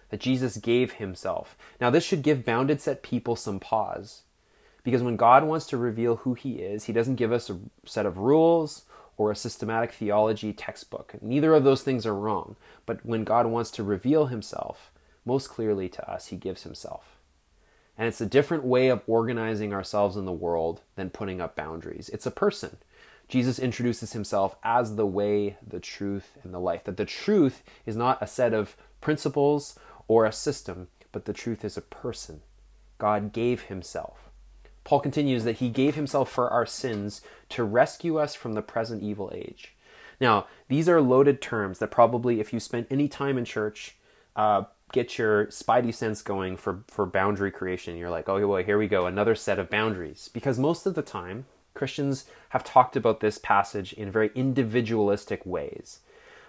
that 0.10 0.20
Jesus 0.20 0.58
gave 0.58 0.94
himself. 0.94 1.58
Now, 1.80 1.90
this 1.90 2.04
should 2.04 2.22
give 2.22 2.46
bounded 2.46 2.82
set 2.82 3.02
people 3.02 3.36
some 3.36 3.60
pause, 3.60 4.24
because 4.84 5.02
when 5.02 5.16
God 5.16 5.44
wants 5.44 5.66
to 5.68 5.78
reveal 5.78 6.18
who 6.18 6.34
he 6.34 6.56
is, 6.56 6.84
he 6.84 6.94
doesn't 6.94 7.16
give 7.16 7.32
us 7.32 7.50
a 7.50 7.60
set 7.86 8.06
of 8.06 8.18
rules 8.18 8.84
or 9.18 9.32
a 9.32 9.36
systematic 9.36 9.92
theology 9.92 10.54
textbook. 10.54 11.16
Neither 11.22 11.54
of 11.54 11.64
those 11.64 11.84
things 11.84 12.06
are 12.06 12.16
wrong, 12.16 12.56
but 12.86 13.06
when 13.06 13.24
God 13.24 13.48
wants 13.48 13.72
to 13.72 13.84
reveal 13.84 14.28
himself 14.28 14.92
most 15.26 15.50
clearly 15.50 15.90
to 15.90 16.10
us, 16.10 16.28
he 16.28 16.36
gives 16.36 16.64
himself. 16.64 17.18
And 17.98 18.08
it's 18.08 18.22
a 18.22 18.26
different 18.26 18.66
way 18.66 18.90
of 18.90 19.02
organizing 19.08 19.74
ourselves 19.74 20.18
in 20.18 20.26
the 20.26 20.32
world 20.32 20.82
than 20.96 21.10
putting 21.10 21.40
up 21.40 21.56
boundaries. 21.56 22.10
It's 22.10 22.26
a 22.26 22.32
person. 22.32 22.78
Jesus 23.28 23.58
introduces 23.58 24.14
himself 24.14 24.56
as 24.64 24.96
the 24.96 25.06
way, 25.06 25.58
the 25.66 25.80
truth, 25.80 26.38
and 26.44 26.54
the 26.54 26.60
life. 26.60 26.84
That 26.84 26.98
the 26.98 27.06
truth 27.06 27.64
is 27.86 27.96
not 27.96 28.22
a 28.22 28.28
set 28.28 28.54
of 28.54 28.76
principles 29.02 29.80
or 30.08 30.26
a 30.26 30.32
system, 30.32 30.90
but 31.12 31.26
the 31.26 31.34
truth 31.34 31.64
is 31.66 31.78
a 31.78 31.82
person. 31.82 32.42
God 32.98 33.34
gave 33.34 33.64
himself. 33.64 34.25
Paul 34.86 35.02
continues 35.02 35.44
that 35.44 35.58
he 35.58 35.68
gave 35.68 35.96
himself 35.96 36.32
for 36.32 36.50
our 36.50 36.66
sins 36.66 37.22
to 37.50 37.64
rescue 37.66 38.18
us 38.18 38.36
from 38.36 38.54
the 38.54 38.62
present 38.62 39.04
evil 39.04 39.32
age. 39.36 39.76
Now, 40.22 40.48
these 40.70 40.88
are 40.88 41.02
loaded 41.02 41.42
terms 41.42 41.80
that 41.80 41.92
probably, 41.92 42.40
if 42.40 42.54
you 42.54 42.62
spent 42.62 42.88
any 42.90 43.10
time 43.10 43.38
in 43.38 43.44
church, 43.44 43.98
uh, 44.36 44.64
get 44.94 45.18
your 45.18 45.48
spidey 45.48 45.94
sense 45.94 46.22
going 46.22 46.56
for, 46.56 46.84
for 46.88 47.06
boundary 47.06 47.52
creation. 47.52 47.98
You're 47.98 48.10
like, 48.10 48.30
oh 48.30 48.40
boy, 48.48 48.64
here 48.64 48.78
we 48.78 48.88
go, 48.88 49.08
another 49.08 49.36
set 49.36 49.60
of 49.60 49.70
boundaries. 49.70 50.30
Because 50.34 50.58
most 50.58 50.86
of 50.86 50.96
the 50.96 51.02
time, 51.02 51.46
Christians 51.74 52.26
have 52.50 52.64
talked 52.64 52.96
about 52.96 53.20
this 53.20 53.38
passage 53.38 53.92
in 53.94 54.12
very 54.12 54.32
individualistic 54.36 55.46
ways. 55.46 56.00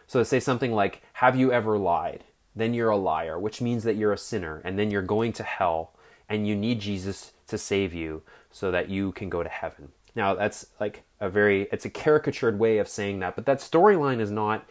So 0.06 0.20
to 0.20 0.24
say 0.24 0.38
something 0.38 0.72
like, 0.72 1.02
have 1.14 1.34
you 1.36 1.50
ever 1.52 1.78
lied? 1.78 2.22
Then 2.54 2.74
you're 2.74 2.90
a 2.90 2.96
liar, 2.96 3.38
which 3.38 3.60
means 3.60 3.82
that 3.84 3.96
you're 3.96 4.12
a 4.12 4.18
sinner, 4.18 4.62
and 4.64 4.78
then 4.78 4.90
you're 4.90 5.02
going 5.02 5.32
to 5.34 5.42
hell, 5.42 5.92
and 6.28 6.46
you 6.46 6.56
need 6.56 6.80
Jesus 6.80 7.32
to 7.46 7.58
save 7.58 7.94
you 7.94 8.22
so 8.50 8.70
that 8.70 8.88
you 8.88 9.12
can 9.12 9.28
go 9.28 9.42
to 9.42 9.48
heaven. 9.48 9.88
Now, 10.14 10.34
that's 10.34 10.66
like 10.80 11.02
a 11.20 11.28
very, 11.28 11.68
it's 11.70 11.84
a 11.84 11.90
caricatured 11.90 12.58
way 12.58 12.78
of 12.78 12.88
saying 12.88 13.18
that, 13.20 13.36
but 13.36 13.46
that 13.46 13.58
storyline 13.58 14.20
is 14.20 14.30
not 14.30 14.66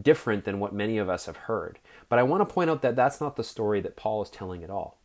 different 0.00 0.44
than 0.44 0.60
what 0.60 0.74
many 0.74 0.98
of 0.98 1.08
us 1.08 1.26
have 1.26 1.36
heard. 1.36 1.78
But 2.08 2.18
I 2.18 2.24
want 2.24 2.46
to 2.46 2.52
point 2.52 2.70
out 2.70 2.82
that 2.82 2.96
that's 2.96 3.20
not 3.20 3.36
the 3.36 3.44
story 3.44 3.80
that 3.80 3.96
Paul 3.96 4.22
is 4.22 4.30
telling 4.30 4.64
at 4.64 4.70
all. 4.70 4.98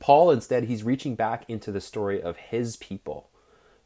Paul, 0.00 0.30
instead, 0.30 0.64
he's 0.64 0.82
reaching 0.82 1.14
back 1.14 1.44
into 1.48 1.70
the 1.70 1.80
story 1.80 2.20
of 2.20 2.36
his 2.36 2.76
people, 2.76 3.28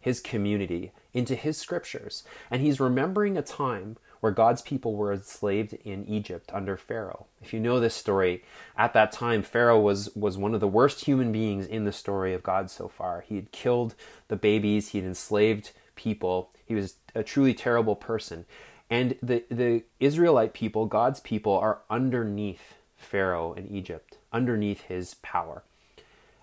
his 0.01 0.21
community, 0.21 0.93
into 1.13 1.35
his 1.35 1.59
scriptures. 1.59 2.25
And 2.51 2.63
he's 2.63 2.81
remembering 2.81 3.37
a 3.37 3.43
time 3.43 3.97
where 4.21 4.33
God's 4.33 4.63
people 4.63 4.95
were 4.95 5.13
enslaved 5.13 5.75
in 5.85 6.07
Egypt 6.09 6.51
under 6.53 6.77
Pharaoh. 6.77 7.27
If 7.43 7.53
you 7.53 7.61
know 7.61 7.81
this 7.81 7.95
story, 7.95 8.45
at 8.77 8.93
that 8.95 9.13
time 9.13 9.43
Pharaoh 9.43 9.81
was 9.81 10.15
was 10.15 10.39
one 10.39 10.55
of 10.55 10.61
the 10.61 10.69
worst 10.69 11.05
human 11.05 11.33
beings 11.33 11.67
in 11.67 11.85
the 11.85 11.93
story 11.93 12.35
of 12.35 12.43
God 12.43 12.71
so 12.71 12.89
far. 12.89 13.23
He 13.23 13.37
had 13.37 13.53
killed 13.53 13.95
the 14.29 14.37
babies, 14.37 14.89
he 14.89 14.99
had 14.99 15.07
enslaved 15.07 15.73
people. 15.95 16.51
He 16.65 16.75
was 16.75 16.97
a 17.15 17.23
truly 17.23 17.55
terrible 17.55 17.97
person. 17.97 18.45
And 18.91 19.17
the 19.23 19.45
the 19.51 19.85
Israelite 20.01 20.55
people, 20.55 20.87
God's 20.87 21.21
people 21.21 21.53
are 21.53 21.81
underneath 21.91 22.75
Pharaoh 22.97 23.53
in 23.53 23.69
Egypt, 23.69 24.19
underneath 24.33 24.83
his 24.83 25.15
power. 25.15 25.63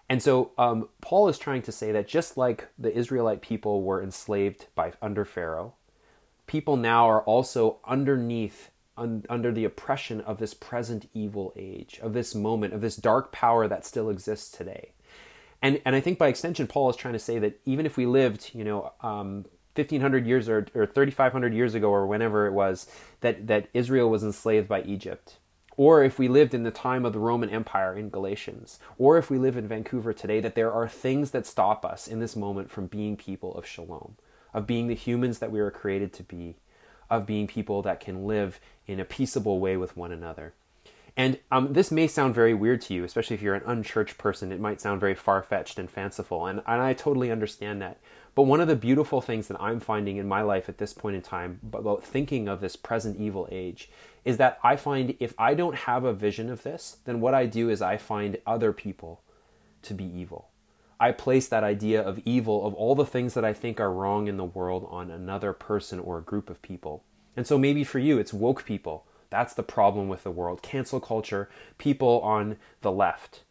And 0.08 0.22
so 0.22 0.52
um, 0.58 0.90
Paul 1.02 1.28
is 1.30 1.40
trying 1.40 1.64
to 1.64 1.72
say 1.72 1.92
that 1.92 2.08
just 2.08 2.38
like 2.38 2.68
the 2.78 2.96
Israelite 2.96 3.42
people 3.42 3.82
were 3.82 4.02
enslaved 4.04 4.68
by 4.76 4.94
under 5.02 5.26
Pharaoh, 5.26 5.74
people 6.48 6.78
now 6.78 7.10
are 7.10 7.22
also 7.24 7.80
underneath 7.86 8.70
un, 8.98 9.26
under 9.30 9.52
the 9.52 9.66
oppression 9.66 10.22
of 10.22 10.38
this 10.38 10.54
present 10.54 11.10
evil 11.14 11.54
age, 11.56 12.00
of 12.02 12.14
this 12.14 12.36
moment, 12.36 12.74
of 12.74 12.82
this 12.82 12.96
dark 12.96 13.32
power 13.32 13.68
that 13.68 13.86
still 13.86 14.10
exists 14.10 14.52
today. 14.52 14.92
And 15.62 15.82
and 15.86 15.96
I 15.96 16.02
think 16.02 16.20
by 16.20 16.28
extension, 16.28 16.68
Paul 16.68 16.90
is 16.90 16.96
trying 16.96 17.14
to 17.14 17.20
say 17.20 17.40
that 17.40 17.60
even 17.66 17.86
if 17.86 17.98
we 17.98 18.06
lived, 18.06 18.52
you 18.54 18.64
know, 18.64 18.94
um, 19.02 19.46
1500 19.76 20.26
years 20.26 20.48
or, 20.48 20.68
or 20.74 20.86
3500 20.86 21.54
years 21.54 21.76
ago 21.76 21.90
or 21.90 22.08
whenever 22.08 22.48
it 22.48 22.54
was 22.54 22.88
that 23.22 23.48
that 23.48 23.68
Israel 23.74 24.10
was 24.10 24.24
enslaved 24.24 24.68
by 24.68 24.82
Egypt 24.84 25.38
or 25.78 26.04
if 26.04 26.18
we 26.18 26.28
lived 26.28 26.54
in 26.54 26.64
the 26.64 26.72
time 26.72 27.06
of 27.06 27.14
the 27.14 27.20
Roman 27.20 27.50
Empire 27.50 27.96
in 27.96 28.10
Galatians, 28.10 28.80
or 28.98 29.18
if 29.18 29.30
we 29.30 29.38
live 29.38 29.58
in 29.58 29.68
Vancouver 29.68 30.14
today, 30.14 30.40
that 30.40 30.56
there 30.56 30.72
are 30.72 30.88
things 30.88 31.32
that 31.32 31.46
stop 31.46 31.86
us 31.86 32.08
in 32.08 32.20
this 32.20 32.36
moment 32.36 32.72
from 32.72 32.88
being 32.88 33.18
people 33.18 33.54
of 33.56 33.66
shalom, 33.66 34.16
of 34.56 34.66
being 34.66 34.88
the 34.88 34.96
humans 34.96 35.40
that 35.40 35.52
we 35.52 35.62
were 35.62 35.70
created 35.70 36.14
to 36.14 36.24
be, 36.24 36.56
of 37.10 37.26
being 37.26 37.46
people 37.46 37.82
that 37.82 38.00
can 38.00 38.26
live 38.26 38.62
in 38.88 39.02
a 39.02 39.06
peaceable 39.06 39.60
way 39.60 39.76
with 39.76 39.98
one 39.98 40.14
another. 40.14 40.54
And 41.18 41.40
um, 41.52 41.74
this 41.74 41.92
may 41.92 42.08
sound 42.08 42.34
very 42.34 42.54
weird 42.54 42.82
to 42.84 42.94
you, 42.94 43.04
especially 43.04 43.36
if 43.36 43.42
you're 43.42 43.54
an 43.56 43.64
unchurched 43.66 44.18
person. 44.18 44.54
It 44.54 44.60
might 44.62 44.80
sound 44.80 45.02
very 45.02 45.14
far 45.14 45.44
fetched 45.44 45.78
and 45.78 45.90
fanciful, 45.90 46.46
and, 46.46 46.62
and 46.66 46.82
I 46.82 46.94
totally 46.94 47.32
understand 47.32 47.82
that. 47.82 48.00
But 48.34 48.44
one 48.44 48.62
of 48.62 48.70
the 48.70 48.76
beautiful 48.78 49.20
things 49.20 49.50
that 49.50 49.62
I'm 49.62 49.82
finding 49.82 50.18
in 50.18 50.28
my 50.28 50.42
life 50.42 50.70
at 50.70 50.78
this 50.78 50.94
point 50.94 51.18
in 51.18 51.22
time 51.22 51.60
about 51.74 52.04
thinking 52.04 52.48
of 52.48 52.62
this 52.62 52.78
present 52.78 53.20
evil 53.20 53.50
age 53.52 53.90
is 54.24 54.38
that 54.38 54.58
I 54.64 54.78
find 54.78 55.16
if 55.20 55.34
I 55.38 55.54
don't 55.54 55.76
have 55.76 56.06
a 56.06 56.14
vision 56.14 56.50
of 56.50 56.64
this, 56.64 56.98
then 57.04 57.20
what 57.20 57.34
I 57.34 57.46
do 57.46 57.70
is 57.70 57.82
I 57.82 57.98
find 57.98 58.38
other 58.46 58.72
people 58.72 59.22
to 59.84 59.94
be 59.94 60.06
evil. 60.06 60.50
I 61.00 61.12
place 61.12 61.48
that 61.48 61.64
idea 61.64 62.02
of 62.02 62.20
evil, 62.26 62.66
of 62.66 62.74
all 62.74 62.96
the 62.96 63.06
things 63.06 63.34
that 63.34 63.46
I 63.46 63.54
think 63.54 63.80
are 63.80 63.92
wrong 63.92 64.28
in 64.28 64.38
the 64.38 64.46
world, 64.46 64.88
on 64.90 65.12
another 65.12 65.54
person 65.54 66.00
or 66.00 66.18
a 66.18 66.24
group 66.24 66.50
of 66.50 66.62
people. 66.62 67.04
And 67.36 67.46
so 67.46 67.58
maybe 67.58 67.84
for 67.84 68.00
you, 68.00 68.18
it's 68.18 68.34
woke 68.34 68.66
people. 68.66 69.06
That's 69.30 69.54
the 69.54 69.64
problem 69.64 70.08
with 70.08 70.24
the 70.24 70.32
world. 70.32 70.62
Cancel 70.62 71.00
culture, 71.00 71.50
people 71.78 72.22
on 72.22 72.58
the 72.82 72.92
left. 72.92 73.44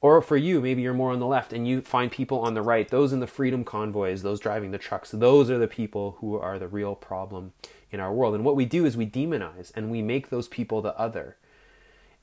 Or 0.00 0.22
for 0.22 0.36
you, 0.36 0.60
maybe 0.60 0.82
you're 0.82 0.94
more 0.94 1.12
on 1.12 1.20
the 1.20 1.26
left 1.26 1.52
and 1.52 1.66
you 1.66 1.80
find 1.80 2.12
people 2.12 2.40
on 2.40 2.54
the 2.54 2.62
right, 2.62 2.88
those 2.88 3.12
in 3.12 3.20
the 3.20 3.26
freedom 3.26 3.64
convoys, 3.64 4.22
those 4.22 4.40
driving 4.40 4.70
the 4.70 4.78
trucks. 4.78 5.10
Those 5.10 5.50
are 5.50 5.58
the 5.58 5.66
people 5.66 6.16
who 6.20 6.36
are 6.36 6.58
the 6.58 6.68
real 6.68 6.94
problem 6.94 7.52
in 7.90 8.00
our 8.00 8.12
world. 8.12 8.34
And 8.34 8.44
what 8.44 8.56
we 8.56 8.64
do 8.64 8.84
is 8.84 8.96
we 8.96 9.06
demonize 9.06 9.72
and 9.74 9.90
we 9.90 10.02
make 10.02 10.28
those 10.28 10.48
people 10.48 10.82
the 10.82 10.96
other. 10.98 11.36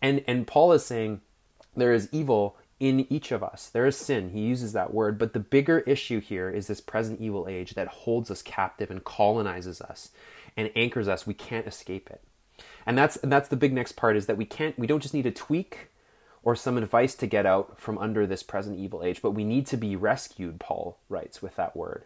And 0.01 0.23
and 0.27 0.45
Paul 0.45 0.71
is 0.73 0.85
saying 0.85 1.21
there 1.75 1.93
is 1.93 2.09
evil 2.11 2.57
in 2.83 3.07
each 3.09 3.31
of 3.31 3.41
us. 3.41 3.69
There 3.69 3.85
is 3.85 3.95
sin. 3.95 4.31
He 4.31 4.41
uses 4.41 4.73
that 4.73 4.93
word, 4.93 5.17
but 5.17 5.31
the 5.31 5.39
bigger 5.39 5.79
issue 5.79 6.19
here 6.19 6.49
is 6.49 6.67
this 6.67 6.81
present 6.81 7.21
evil 7.21 7.47
age 7.47 7.75
that 7.75 7.87
holds 7.87 8.29
us 8.29 8.41
captive 8.41 8.91
and 8.91 9.05
colonizes 9.05 9.79
us 9.79 10.09
and 10.57 10.69
anchors 10.75 11.07
us. 11.07 11.25
We 11.25 11.33
can't 11.33 11.65
escape 11.65 12.09
it. 12.09 12.21
And 12.85 12.97
that's 12.97 13.15
and 13.15 13.31
that's 13.31 13.47
the 13.47 13.55
big 13.55 13.71
next 13.71 13.93
part 13.93 14.17
is 14.17 14.25
that 14.25 14.35
we 14.35 14.43
can't 14.43 14.77
we 14.77 14.85
don't 14.85 14.99
just 14.99 15.13
need 15.13 15.25
a 15.25 15.31
tweak 15.31 15.91
or 16.43 16.57
some 16.57 16.77
advice 16.77 17.15
to 17.15 17.25
get 17.25 17.45
out 17.45 17.79
from 17.79 17.97
under 17.99 18.27
this 18.27 18.43
present 18.43 18.77
evil 18.77 19.01
age, 19.01 19.21
but 19.21 19.31
we 19.31 19.45
need 19.45 19.65
to 19.67 19.77
be 19.77 19.95
rescued, 19.95 20.59
Paul 20.59 20.99
writes 21.07 21.41
with 21.41 21.55
that 21.55 21.77
word. 21.77 22.03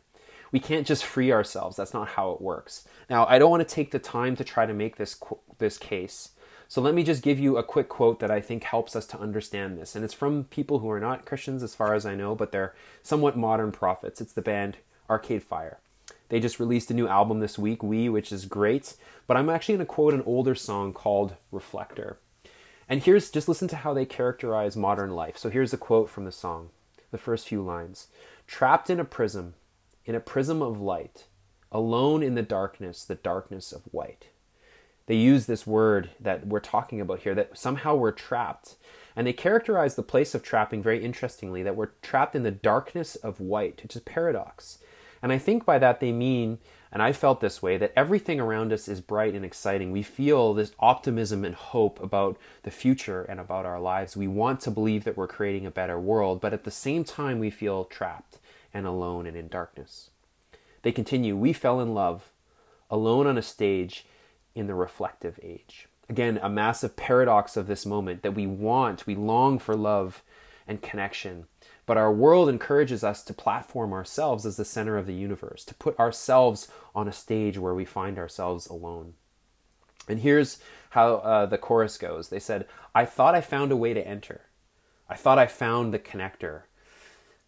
We 0.52 0.60
can't 0.60 0.86
just 0.86 1.04
free 1.04 1.32
ourselves. 1.32 1.76
That's 1.76 1.96
not 1.96 2.10
how 2.10 2.34
it 2.34 2.40
works. 2.40 2.88
Now, 3.10 3.26
I 3.26 3.40
don't 3.40 3.50
want 3.50 3.68
to 3.68 3.76
take 3.76 3.90
the 3.90 3.98
time 3.98 4.36
to 4.36 4.44
try 4.44 4.68
to 4.68 4.76
make 4.76 4.98
this 4.98 5.20
this 5.58 5.80
case. 5.80 6.30
So 6.70 6.82
let 6.82 6.94
me 6.94 7.04
just 7.04 7.24
give 7.24 7.40
you 7.40 7.58
a 7.58 7.64
quick 7.64 7.88
quote 7.88 8.20
that 8.20 8.32
I 8.32 8.42
think 8.42 8.64
helps 8.64 8.96
us 8.96 9.06
to 9.08 9.20
understand 9.20 9.78
this. 9.78 9.96
And 9.96 10.04
it's 10.04 10.14
from 10.14 10.46
people 10.46 10.80
who 10.80 10.90
are 10.90 11.00
not 11.00 11.26
Christians 11.26 11.64
as 11.64 11.76
far 11.76 11.94
as 11.94 12.06
I 12.06 12.16
know, 12.16 12.36
but 12.36 12.52
they're 12.52 12.76
somewhat 13.04 13.38
modern 13.38 13.72
prophets. 13.72 14.20
It's 14.20 14.34
the 14.34 14.42
band 14.42 14.78
Arcade 15.10 15.44
Fire. 15.44 15.80
They 16.30 16.42
just 16.42 16.60
released 16.60 16.92
a 16.92 16.94
new 16.94 17.08
album 17.08 17.40
this 17.40 17.58
week, 17.58 17.82
We, 17.82 18.10
which 18.10 18.34
is 18.34 18.46
great. 18.46 18.96
But 19.28 19.38
I'm 19.38 19.50
actually 19.50 19.76
going 19.76 19.88
to 19.88 19.94
quote 19.94 20.14
an 20.14 20.24
older 20.26 20.56
song 20.56 20.92
called 20.92 21.36
Reflector. 21.52 22.18
And 22.90 23.02
here's 23.02 23.32
just 23.32 23.48
listen 23.48 23.68
to 23.70 23.78
how 23.78 23.94
they 23.94 24.06
characterize 24.06 24.76
modern 24.76 25.12
life. 25.12 25.38
So 25.38 25.50
here's 25.50 25.74
a 25.74 25.78
quote 25.78 26.10
from 26.10 26.26
the 26.26 26.32
song, 26.32 26.70
the 27.12 27.18
first 27.18 27.48
few 27.48 27.62
lines 27.62 28.08
Trapped 28.46 28.90
in 28.90 29.00
a 29.00 29.06
prism, 29.06 29.54
in 30.06 30.16
a 30.16 30.22
prism 30.22 30.62
of 30.62 30.82
light, 30.82 31.26
alone 31.72 32.24
in 32.24 32.36
the 32.36 32.42
darkness, 32.42 33.04
the 33.04 33.16
darkness 33.16 33.72
of 33.72 33.84
white. 33.92 34.28
They 35.08 35.16
use 35.16 35.46
this 35.46 35.66
word 35.66 36.12
that 36.20 36.46
we're 36.46 36.60
talking 36.60 37.02
about 37.02 37.22
here, 37.22 37.34
that 37.34 37.58
somehow 37.58 37.96
we're 37.96 38.12
trapped. 38.12 38.76
And 39.16 39.26
they 39.26 39.34
characterize 39.34 39.96
the 39.96 40.04
place 40.04 40.36
of 40.36 40.44
trapping 40.44 40.84
very 40.84 41.04
interestingly, 41.04 41.64
that 41.64 41.76
we're 41.76 41.92
trapped 42.04 42.36
in 42.36 42.44
the 42.44 42.52
darkness 42.52 43.16
of 43.16 43.40
white, 43.40 43.82
which 43.82 43.96
is 43.96 44.02
paradox. 44.04 44.78
And 45.24 45.32
I 45.32 45.40
think 45.40 45.66
by 45.66 45.80
that 45.80 46.00
they 46.00 46.12
mean, 46.12 46.60
and 46.92 47.02
I 47.02 47.14
felt 47.14 47.42
this 47.42 47.62
way, 47.62 47.78
that 47.78 47.94
everything 47.96 48.40
around 48.40 48.72
us 48.72 48.88
is 48.88 49.02
bright 49.02 49.34
and 49.34 49.44
exciting. 49.44 49.92
We 49.92 50.04
feel 50.04 50.54
this 50.54 50.74
optimism 50.80 51.44
and 51.44 51.56
hope 51.56 52.02
about 52.02 52.38
the 52.64 52.72
future 52.72 53.24
and 53.24 53.40
about 53.40 53.66
our 53.66 53.80
lives. 53.80 54.16
We 54.16 54.28
want 54.28 54.60
to 54.62 54.72
believe 54.72 55.04
that 55.06 55.18
we're 55.18 55.28
creating 55.28 55.66
a 55.66 55.72
better 55.72 56.00
world, 56.00 56.40
but 56.40 56.54
at 56.54 56.64
the 56.64 56.72
same 56.72 57.04
time, 57.04 57.40
we 57.40 57.50
feel 57.50 57.86
trapped 57.86 58.38
and 58.74 58.86
alone 58.86 59.26
and 59.26 59.36
in 59.36 59.48
darkness. 59.48 60.12
They 60.84 60.92
continue, 60.92 61.36
We 61.36 61.54
fell 61.54 61.82
in 61.82 61.94
love, 61.94 62.30
alone 62.92 63.26
on 63.26 63.38
a 63.38 63.42
stage 63.42 64.06
in 64.58 64.68
the 64.68 64.76
reflective 64.76 65.40
age. 65.44 65.88
Again, 66.10 66.40
a 66.42 66.50
massive 66.50 66.96
paradox 66.96 67.56
of 67.56 67.68
this 67.68 67.86
moment 67.86 68.24
that 68.24 68.36
we 68.36 68.48
want, 68.48 69.06
we 69.06 69.16
long 69.16 69.60
for 69.60 69.76
love 69.76 70.24
and 70.68 70.82
connection. 70.82 71.46
But 71.86 71.98
our 71.98 72.12
world 72.12 72.50
encourages 72.50 73.04
us 73.04 73.24
to 73.24 73.34
platform 73.34 73.94
ourselves 73.94 74.46
as 74.46 74.58
the 74.58 74.66
center 74.66 74.98
of 74.98 75.06
the 75.06 75.14
universe, 75.14 75.64
to 75.66 75.76
put 75.76 75.98
ourselves 76.00 76.70
on 76.96 77.08
a 77.08 77.14
stage 77.14 77.58
where 77.58 77.74
we 77.74 77.86
find 77.86 78.18
ourselves 78.18 78.68
alone. 78.68 79.14
And 80.08 80.20
here's 80.20 80.60
how 80.92 81.16
uh, 81.16 81.46
the 81.46 81.58
chorus 81.58 81.98
goes 81.98 82.30
They 82.30 82.40
said, 82.40 82.66
I 82.96 83.06
thought 83.06 83.36
I 83.36 83.42
found 83.42 83.72
a 83.72 83.78
way 83.78 83.94
to 83.94 84.06
enter. 84.06 84.42
I 85.10 85.16
thought 85.16 85.40
I 85.40 85.48
found 85.48 85.94
the 85.94 86.00
connector 86.00 86.64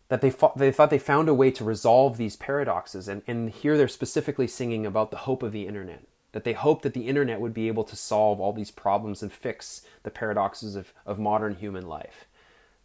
that 0.09 0.21
they, 0.21 0.33
they 0.55 0.71
thought 0.71 0.89
they 0.89 0.99
found 0.99 1.29
a 1.29 1.33
way 1.33 1.51
to 1.51 1.63
resolve 1.63 2.17
these 2.17 2.35
paradoxes. 2.35 3.07
And, 3.07 3.21
and 3.27 3.49
here 3.49 3.77
they're 3.77 3.87
specifically 3.87 4.47
singing 4.47 4.85
about 4.85 5.11
the 5.11 5.17
hope 5.17 5.43
of 5.43 5.51
the 5.51 5.67
internet, 5.67 6.03
that 6.31 6.43
they 6.43 6.53
hoped 6.53 6.83
that 6.83 6.93
the 6.93 7.07
internet 7.07 7.41
would 7.41 7.53
be 7.53 7.67
able 7.67 7.83
to 7.83 7.95
solve 7.95 8.39
all 8.39 8.53
these 8.53 8.71
problems 8.71 9.21
and 9.21 9.33
fix 9.33 9.81
the 10.03 10.11
paradoxes 10.11 10.75
of, 10.75 10.93
of 11.05 11.19
modern 11.19 11.55
human 11.55 11.87
life. 11.87 12.25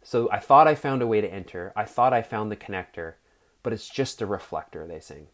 So 0.01 0.29
I 0.31 0.39
thought 0.39 0.67
I 0.67 0.75
found 0.75 1.01
a 1.01 1.07
way 1.07 1.21
to 1.21 1.31
enter. 1.31 1.73
I 1.75 1.85
thought 1.85 2.13
I 2.13 2.21
found 2.21 2.51
the 2.51 2.55
connector, 2.55 3.13
but 3.63 3.73
it's 3.73 3.89
just 3.89 4.21
a 4.21 4.25
reflector, 4.25 4.85
they 4.87 4.99
sing. 4.99 5.27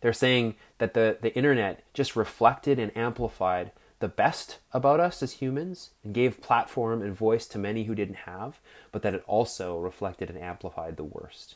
They're 0.00 0.12
saying 0.12 0.56
that 0.78 0.94
the, 0.94 1.18
the 1.20 1.34
internet 1.34 1.82
just 1.94 2.16
reflected 2.16 2.78
and 2.78 2.94
amplified 2.96 3.72
the 4.00 4.08
best 4.08 4.58
about 4.72 5.00
us 5.00 5.22
as 5.22 5.34
humans 5.34 5.90
and 6.02 6.12
gave 6.12 6.42
platform 6.42 7.00
and 7.00 7.14
voice 7.14 7.46
to 7.46 7.58
many 7.58 7.84
who 7.84 7.94
didn't 7.94 8.26
have, 8.26 8.60
but 8.92 9.00
that 9.02 9.14
it 9.14 9.24
also 9.26 9.78
reflected 9.78 10.28
and 10.28 10.38
amplified 10.38 10.96
the 10.98 11.04
worst 11.04 11.54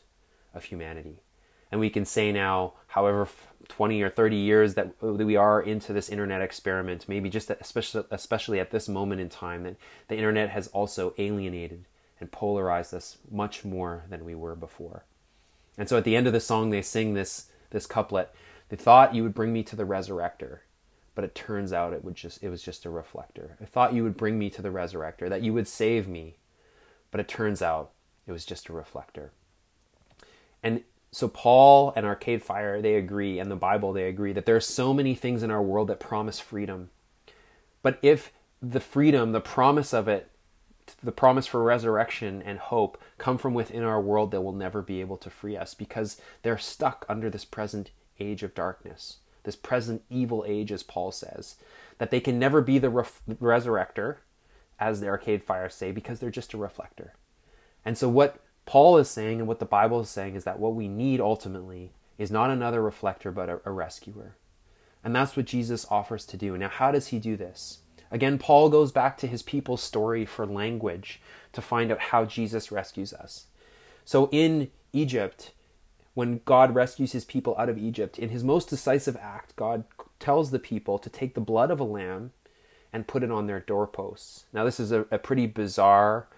of 0.55 0.65
humanity. 0.65 1.21
And 1.71 1.81
we 1.81 1.91
can 1.91 2.05
say 2.05 2.33
now, 2.33 2.75
however 2.89 3.29
20 3.69 4.01
or 4.03 4.11
30 4.11 4.37
years 4.37 4.77
uh, 4.79 4.85
that 5.03 5.03
we 5.03 5.37
are 5.37 5.61
into 5.61 5.93
this 5.93 6.09
internet 6.09 6.41
experiment, 6.41 7.07
maybe 7.09 7.29
just 7.29 7.51
especially, 7.51 8.05
especially 8.11 8.61
at 8.61 8.71
this 8.71 8.89
moment 8.89 9.21
in 9.21 9.29
time, 9.29 9.65
that 9.65 9.77
the 10.09 10.17
internet 10.17 10.51
has 10.51 10.69
also 10.69 11.15
alienated 11.19 11.85
and 12.21 12.33
polarized 12.33 12.95
us 12.95 13.19
much 13.31 13.65
more 13.65 14.05
than 14.09 14.25
we 14.25 14.35
were 14.35 14.57
before. 14.57 15.05
And 15.77 15.89
so 15.89 15.97
at 15.97 16.05
the 16.05 16.17
end 16.17 16.27
of 16.27 16.33
the 16.33 16.41
song, 16.41 16.71
they 16.71 16.83
sing 16.83 17.15
this, 17.15 17.51
this 17.71 17.87
couplet 17.87 18.35
They 18.71 18.77
thought 18.77 19.15
you 19.15 19.23
would 19.23 19.35
bring 19.35 19.53
me 19.53 19.63
to 19.65 19.77
the 19.77 19.85
resurrector 19.85 20.61
but 21.19 21.25
it 21.25 21.35
turns 21.35 21.73
out 21.73 21.93
it 21.93 22.05
would 22.05 22.15
just 22.15 22.41
it 22.45 22.49
was 22.49 22.63
just 22.63 22.85
a 22.85 22.91
reflector. 22.91 23.57
I 23.61 23.65
thought 23.65 23.93
you 23.93 24.05
would 24.05 24.17
bring 24.17 24.39
me 24.39 24.51
to 24.51 24.63
the 24.63 24.69
resurrector, 24.69 25.29
that 25.29 25.43
you 25.43 25.53
would 25.53 25.67
save 25.67 26.07
me, 26.07 26.37
but 27.11 27.19
it 27.19 27.27
turns 27.27 27.61
out 27.61 27.91
it 28.29 28.31
was 28.31 28.45
just 28.45 28.69
a 28.69 28.73
reflector. 28.73 29.33
And 30.63 30.85
so 31.11 31.29
Paul 31.29 31.93
and 31.97 32.05
Arcade 32.05 32.43
Fire 32.43 32.81
they 32.83 32.95
agree 32.95 33.39
and 33.39 33.51
the 33.51 33.57
Bible 33.57 33.93
they 33.93 34.09
agree 34.09 34.33
that 34.33 34.47
there 34.47 34.57
are 34.57 34.61
so 34.61 34.93
many 34.93 35.15
things 35.15 35.43
in 35.43 35.51
our 35.51 35.63
world 35.63 35.89
that 35.89 36.01
promise 36.01 36.41
freedom. 36.41 36.91
But 37.83 37.99
if 38.03 38.33
the 38.61 38.81
freedom, 38.81 39.33
the 39.33 39.41
promise 39.41 39.95
of 39.95 40.09
it 40.09 40.31
the 41.03 41.13
promise 41.13 41.47
for 41.47 41.63
resurrection 41.63 42.43
and 42.43 42.59
hope 42.59 43.01
come 43.19 43.39
from 43.39 43.55
within 43.55 43.83
our 43.83 44.01
world 44.01 44.31
that 44.31 44.41
will 44.41 44.53
never 44.53 44.83
be 44.83 45.01
able 45.01 45.17
to 45.19 45.31
free 45.31 45.57
us 45.57 45.75
because 45.75 46.21
they're 46.43 46.59
stuck 46.59 47.05
under 47.09 47.29
this 47.29 47.45
present 47.45 47.91
age 48.21 48.43
of 48.43 48.55
darkness, 48.55 49.19
this 49.45 49.57
present 49.57 50.03
evil 50.11 50.45
age, 50.47 50.73
as 50.73 50.83
Paul 50.83 51.13
says, 51.13 51.57
that 51.99 52.11
they 52.11 52.21
can 52.21 52.39
never 52.39 52.61
be 52.61 52.79
the 52.79 52.89
resurrector, 52.91 54.17
as 54.81 55.01
the 55.01 55.09
Arcade 55.09 55.43
Fire 55.43 55.69
say, 55.69 55.91
because 55.93 56.21
they're 56.21 56.31
just 56.31 56.55
a 56.55 56.59
reflector. 56.59 57.15
And 57.85 57.99
so, 57.99 58.09
what 58.09 58.43
Paul 58.69 58.99
is 58.99 59.09
saying 59.09 59.39
and 59.39 59.49
what 59.49 59.61
the 59.61 59.65
Bible 59.65 59.99
is 60.01 60.11
saying 60.11 60.35
is 60.35 60.45
that 60.45 60.59
what 60.59 60.75
we 60.75 60.89
need 60.89 61.23
ultimately 61.23 61.93
is 62.19 62.31
not 62.31 62.51
another 62.51 62.83
reflector, 62.83 63.33
but 63.33 63.49
a, 63.49 63.63
a 63.65 63.71
rescuer. 63.71 64.37
And 65.03 65.17
that's 65.17 65.39
what 65.39 65.47
Jesus 65.47 65.87
offers 65.91 66.27
to 66.27 66.37
do. 66.37 66.55
Now, 66.59 66.69
how 66.69 66.93
does 66.93 67.07
he 67.07 67.19
do 67.19 67.35
this? 67.35 67.79
Again, 68.11 68.37
Paul 68.37 68.69
goes 68.69 68.93
back 68.93 69.17
to 69.19 69.27
his 69.27 69.43
people's 69.43 69.83
story 69.83 70.27
for 70.27 70.45
language 70.45 71.19
to 71.55 71.63
find 71.63 71.91
out 71.91 71.99
how 71.99 72.27
Jesus 72.27 72.71
rescues 72.71 73.15
us. 73.15 73.47
So 74.05 74.29
in 74.33 74.71
Egypt, 74.93 75.53
when 76.13 76.43
God 76.45 76.75
rescues 76.75 77.13
his 77.13 77.25
people 77.25 77.57
out 77.57 77.71
of 77.71 77.79
Egypt, 77.79 78.19
in 78.19 78.29
his 78.29 78.45
most 78.45 78.69
decisive 78.69 79.17
act, 79.17 79.57
God 79.57 79.85
tells 80.21 80.51
the 80.51 80.59
people 80.59 80.99
to 80.99 81.09
take 81.09 81.33
the 81.33 81.41
blood 81.41 81.71
of 81.71 81.81
a 81.81 81.85
lamb 81.85 82.33
and 82.93 83.07
put 83.07 83.23
it 83.23 83.31
on 83.31 83.47
their 83.47 83.61
doorposts. 83.61 84.45
Now, 84.53 84.65
this 84.65 84.79
is 84.79 84.93
a, 84.93 85.07
a 85.11 85.19
pretty 85.19 85.47
bizarre 85.47 86.29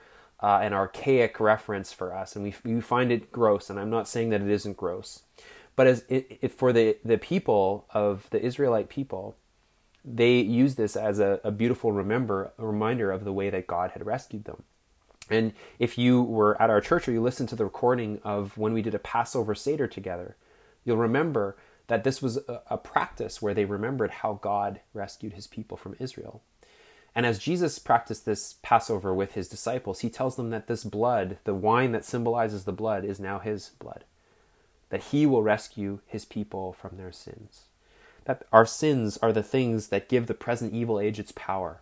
uh, 0.42 0.60
and 0.62 0.74
archaic 0.74 1.38
reference 1.38 1.92
for 1.92 2.14
us, 2.14 2.34
and 2.34 2.44
we, 2.44 2.54
we 2.64 2.80
find 2.80 3.12
it 3.12 3.30
gross, 3.30 3.68
and 3.68 3.78
I'm 3.78 3.90
not 3.90 4.08
saying 4.08 4.30
that 4.30 4.40
it 4.40 4.48
isn't 4.48 4.76
gross. 4.76 5.22
But 5.76 5.86
as 5.86 6.04
it, 6.08 6.38
it, 6.40 6.52
for 6.52 6.72
the, 6.72 6.96
the 7.04 7.18
people 7.18 7.86
of 7.90 8.26
the 8.30 8.42
Israelite 8.42 8.88
people, 8.88 9.36
they 10.04 10.40
use 10.40 10.74
this 10.74 10.96
as 10.96 11.18
a, 11.18 11.40
a 11.44 11.50
beautiful 11.50 11.92
remember 11.92 12.52
a 12.58 12.66
reminder 12.66 13.10
of 13.10 13.24
the 13.24 13.32
way 13.32 13.50
that 13.50 13.66
God 13.66 13.92
had 13.92 14.06
rescued 14.06 14.44
them. 14.44 14.62
And 15.28 15.52
if 15.78 15.96
you 15.96 16.22
were 16.22 16.60
at 16.60 16.70
our 16.70 16.80
church 16.80 17.06
or 17.06 17.12
you 17.12 17.22
listened 17.22 17.48
to 17.50 17.56
the 17.56 17.64
recording 17.64 18.20
of 18.24 18.58
when 18.58 18.72
we 18.72 18.82
did 18.82 18.94
a 18.94 18.98
Passover 18.98 19.54
Seder 19.54 19.86
together, 19.86 20.36
you'll 20.84 20.96
remember 20.96 21.56
that 21.86 22.04
this 22.04 22.20
was 22.20 22.36
a, 22.36 22.62
a 22.68 22.78
practice 22.78 23.40
where 23.40 23.54
they 23.54 23.64
remembered 23.64 24.10
how 24.10 24.38
God 24.42 24.80
rescued 24.92 25.34
his 25.34 25.46
people 25.46 25.76
from 25.76 25.96
Israel. 26.00 26.42
And 27.14 27.26
as 27.26 27.38
Jesus 27.38 27.78
practiced 27.78 28.24
this 28.24 28.56
Passover 28.62 29.12
with 29.12 29.32
his 29.32 29.48
disciples, 29.48 30.00
he 30.00 30.10
tells 30.10 30.36
them 30.36 30.50
that 30.50 30.68
this 30.68 30.84
blood, 30.84 31.38
the 31.44 31.54
wine 31.54 31.92
that 31.92 32.04
symbolizes 32.04 32.64
the 32.64 32.72
blood, 32.72 33.04
is 33.04 33.18
now 33.18 33.38
his 33.38 33.70
blood, 33.78 34.04
that 34.90 35.04
he 35.04 35.26
will 35.26 35.42
rescue 35.42 36.00
his 36.06 36.24
people 36.24 36.72
from 36.72 36.96
their 36.96 37.12
sins 37.12 37.62
that 38.24 38.44
our 38.52 38.66
sins 38.66 39.18
are 39.18 39.32
the 39.32 39.42
things 39.42 39.88
that 39.88 40.08
give 40.08 40.26
the 40.26 40.34
present 40.34 40.72
evil 40.72 41.00
age 41.00 41.18
its 41.18 41.32
power. 41.32 41.80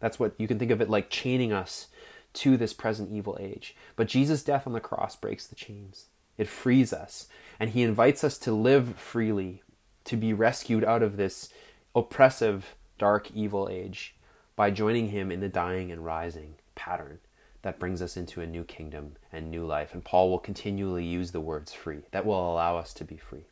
That's 0.00 0.18
what 0.18 0.34
you 0.38 0.48
can 0.48 0.58
think 0.58 0.70
of 0.70 0.80
it 0.80 0.88
like 0.88 1.10
chaining 1.10 1.52
us 1.52 1.88
to 2.32 2.56
this 2.56 2.72
present 2.72 3.10
evil 3.12 3.36
age. 3.40 3.76
But 3.96 4.08
Jesus' 4.08 4.42
death 4.42 4.66
on 4.66 4.72
the 4.72 4.80
cross 4.80 5.16
breaks 5.16 5.46
the 5.46 5.54
chains. 5.54 6.06
It 6.38 6.48
frees 6.48 6.92
us, 6.92 7.28
and 7.58 7.70
he 7.70 7.82
invites 7.82 8.24
us 8.24 8.38
to 8.38 8.52
live 8.52 8.96
freely, 8.96 9.62
to 10.04 10.16
be 10.16 10.32
rescued 10.32 10.84
out 10.84 11.02
of 11.02 11.16
this 11.16 11.50
oppressive, 11.94 12.76
dark, 12.98 13.30
evil 13.34 13.68
age 13.70 14.14
by 14.60 14.70
joining 14.70 15.08
him 15.08 15.32
in 15.32 15.40
the 15.40 15.48
dying 15.48 15.90
and 15.90 16.04
rising 16.04 16.52
pattern 16.74 17.18
that 17.62 17.78
brings 17.78 18.02
us 18.02 18.14
into 18.14 18.42
a 18.42 18.46
new 18.46 18.62
kingdom 18.62 19.16
and 19.32 19.50
new 19.50 19.64
life. 19.64 19.94
And 19.94 20.04
Paul 20.04 20.28
will 20.28 20.38
continually 20.38 21.02
use 21.02 21.30
the 21.30 21.40
words 21.40 21.72
free. 21.72 22.00
That 22.10 22.26
will 22.26 22.52
allow 22.52 22.76
us 22.76 22.92
to 22.92 23.04
be 23.04 23.16
free. 23.16 23.46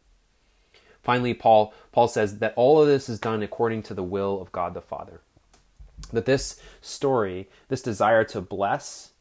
Finally, 1.02 1.32
Paul, 1.32 1.72
Paul 1.92 2.08
says 2.08 2.40
that 2.40 2.52
all 2.56 2.82
of 2.82 2.88
this 2.88 3.08
is 3.08 3.18
done 3.18 3.42
according 3.42 3.84
to 3.84 3.94
the 3.94 4.02
will 4.02 4.38
of 4.38 4.52
God 4.52 4.74
the 4.74 4.82
Father. 4.82 5.22
That 6.12 6.26
this 6.26 6.60
story, 6.82 7.48
this 7.68 7.80
desire 7.80 8.24
to 8.24 8.42
bless, 8.42 9.12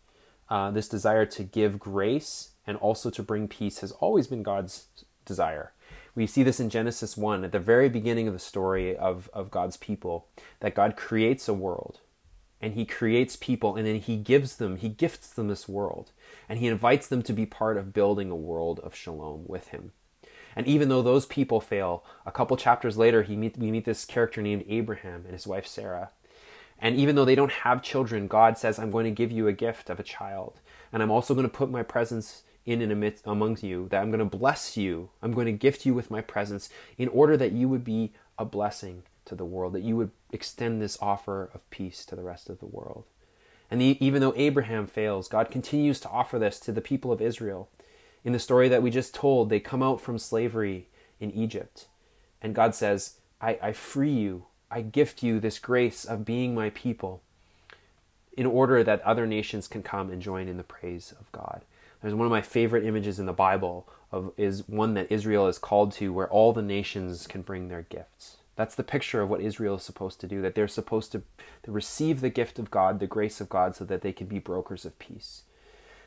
uh, 0.49 0.71
this 0.71 0.89
desire 0.89 1.25
to 1.27 1.43
give 1.43 1.79
grace, 1.79 2.49
and 2.67 2.75
also 2.79 3.09
to 3.11 3.23
bring 3.23 3.47
peace 3.47 3.79
has 3.79 3.93
always 3.93 4.27
been 4.27 4.43
God's 4.43 4.87
desire. 5.23 5.71
We 6.17 6.25
see 6.25 6.41
this 6.41 6.59
in 6.59 6.71
Genesis 6.71 7.15
1, 7.15 7.43
at 7.43 7.51
the 7.51 7.59
very 7.59 7.89
beginning 7.89 8.27
of 8.27 8.33
the 8.33 8.39
story 8.39 8.97
of, 8.97 9.29
of 9.33 9.51
God's 9.51 9.77
people, 9.77 10.25
that 10.61 10.73
God 10.73 10.95
creates 10.95 11.47
a 11.47 11.53
world 11.53 11.99
and 12.59 12.73
he 12.73 12.85
creates 12.85 13.35
people 13.35 13.75
and 13.75 13.85
then 13.85 13.97
he 13.97 14.17
gives 14.17 14.55
them, 14.55 14.77
he 14.77 14.89
gifts 14.89 15.27
them 15.27 15.47
this 15.47 15.69
world 15.69 16.13
and 16.49 16.57
he 16.57 16.65
invites 16.65 17.07
them 17.07 17.21
to 17.21 17.33
be 17.33 17.45
part 17.45 17.77
of 17.77 17.93
building 17.93 18.31
a 18.31 18.35
world 18.35 18.79
of 18.79 18.95
shalom 18.95 19.43
with 19.45 19.67
him. 19.67 19.91
And 20.55 20.65
even 20.65 20.89
though 20.89 21.03
those 21.03 21.27
people 21.27 21.61
fail, 21.61 22.03
a 22.25 22.31
couple 22.31 22.57
chapters 22.57 22.97
later, 22.97 23.21
he 23.21 23.35
meet, 23.35 23.55
we 23.55 23.69
meet 23.69 23.85
this 23.85 24.03
character 24.03 24.41
named 24.41 24.65
Abraham 24.67 25.21
and 25.25 25.33
his 25.33 25.45
wife 25.45 25.67
Sarah. 25.67 26.09
And 26.79 26.95
even 26.95 27.15
though 27.15 27.25
they 27.25 27.35
don't 27.35 27.51
have 27.51 27.83
children, 27.83 28.27
God 28.27 28.57
says, 28.57 28.79
I'm 28.79 28.89
going 28.89 29.05
to 29.05 29.11
give 29.11 29.31
you 29.31 29.47
a 29.47 29.53
gift 29.53 29.87
of 29.87 29.99
a 29.99 30.03
child. 30.03 30.61
And 30.91 31.03
I'm 31.03 31.11
also 31.11 31.35
going 31.35 31.47
to 31.47 31.55
put 31.55 31.69
my 31.69 31.83
presence 31.83 32.41
in 32.67 32.81
and 32.81 32.91
amidst, 32.91 33.25
amongst 33.25 33.63
you, 33.63 33.87
that 33.89 34.01
I'm 34.01 34.11
going 34.11 34.19
to 34.19 34.37
bless 34.37 34.77
you. 34.77 35.09
I'm 35.23 35.31
going 35.31 35.45
to 35.45 35.53
gift 35.53 35.85
you 35.85 35.93
with 35.93 36.11
my 36.11 36.21
presence 36.21 36.69
in 36.97 37.07
order 37.07 37.35
that 37.37 37.53
you 37.53 37.69
would 37.69 37.83
be 37.83 38.11
a 38.37 38.45
blessing 38.45 39.03
to 39.25 39.35
the 39.35 39.45
world, 39.45 39.73
that 39.73 39.83
you 39.83 39.95
would 39.95 40.11
extend 40.31 40.81
this 40.81 40.97
offer 41.01 41.49
of 41.53 41.67
peace 41.69 42.05
to 42.05 42.15
the 42.15 42.23
rest 42.23 42.49
of 42.49 42.59
the 42.59 42.65
world. 42.65 43.05
And 43.71 43.81
the, 43.81 43.97
even 44.05 44.21
though 44.21 44.33
Abraham 44.35 44.85
fails, 44.85 45.27
God 45.27 45.49
continues 45.49 45.99
to 46.01 46.09
offer 46.09 46.37
this 46.37 46.59
to 46.61 46.71
the 46.71 46.81
people 46.81 47.11
of 47.11 47.21
Israel. 47.21 47.69
In 48.23 48.33
the 48.33 48.39
story 48.39 48.69
that 48.69 48.83
we 48.83 48.91
just 48.91 49.15
told, 49.15 49.49
they 49.49 49.59
come 49.59 49.81
out 49.81 50.01
from 50.01 50.17
slavery 50.17 50.87
in 51.19 51.31
Egypt. 51.31 51.87
And 52.41 52.53
God 52.53 52.75
says, 52.75 53.15
I, 53.41 53.57
I 53.61 53.73
free 53.73 54.11
you. 54.11 54.45
I 54.69 54.81
gift 54.81 55.23
you 55.23 55.39
this 55.39 55.59
grace 55.59 56.03
of 56.03 56.25
being 56.25 56.53
my 56.53 56.69
people 56.71 57.21
in 58.35 58.45
order 58.45 58.83
that 58.83 59.01
other 59.01 59.25
nations 59.25 59.67
can 59.67 59.81
come 59.81 60.09
and 60.09 60.21
join 60.21 60.47
in 60.47 60.57
the 60.57 60.63
praise 60.63 61.13
of 61.19 61.31
God. 61.31 61.63
There's 62.01 62.13
one 62.13 62.25
of 62.25 62.31
my 62.31 62.41
favorite 62.41 62.85
images 62.85 63.19
in 63.19 63.25
the 63.25 63.33
Bible 63.33 63.87
of 64.11 64.31
is 64.37 64.67
one 64.67 64.93
that 64.93 65.11
Israel 65.11 65.47
is 65.47 65.57
called 65.57 65.91
to 65.93 66.13
where 66.13 66.29
all 66.29 66.53
the 66.53 66.61
nations 66.61 67.27
can 67.27 67.41
bring 67.41 67.67
their 67.67 67.83
gifts. 67.83 68.37
That's 68.55 68.75
the 68.75 68.83
picture 68.83 69.21
of 69.21 69.29
what 69.29 69.41
Israel 69.41 69.75
is 69.75 69.83
supposed 69.83 70.19
to 70.21 70.27
do, 70.27 70.41
that 70.41 70.55
they're 70.55 70.67
supposed 70.67 71.11
to, 71.11 71.21
receive 71.67 72.21
the 72.21 72.29
gift 72.29 72.59
of 72.59 72.71
God, 72.71 72.99
the 72.99 73.07
grace 73.07 73.41
of 73.41 73.49
God, 73.49 73.75
so 73.75 73.83
that 73.85 74.01
they 74.01 74.13
can 74.13 74.25
be 74.25 74.39
brokers 74.39 74.85
of 74.85 74.97
peace. 74.97 75.43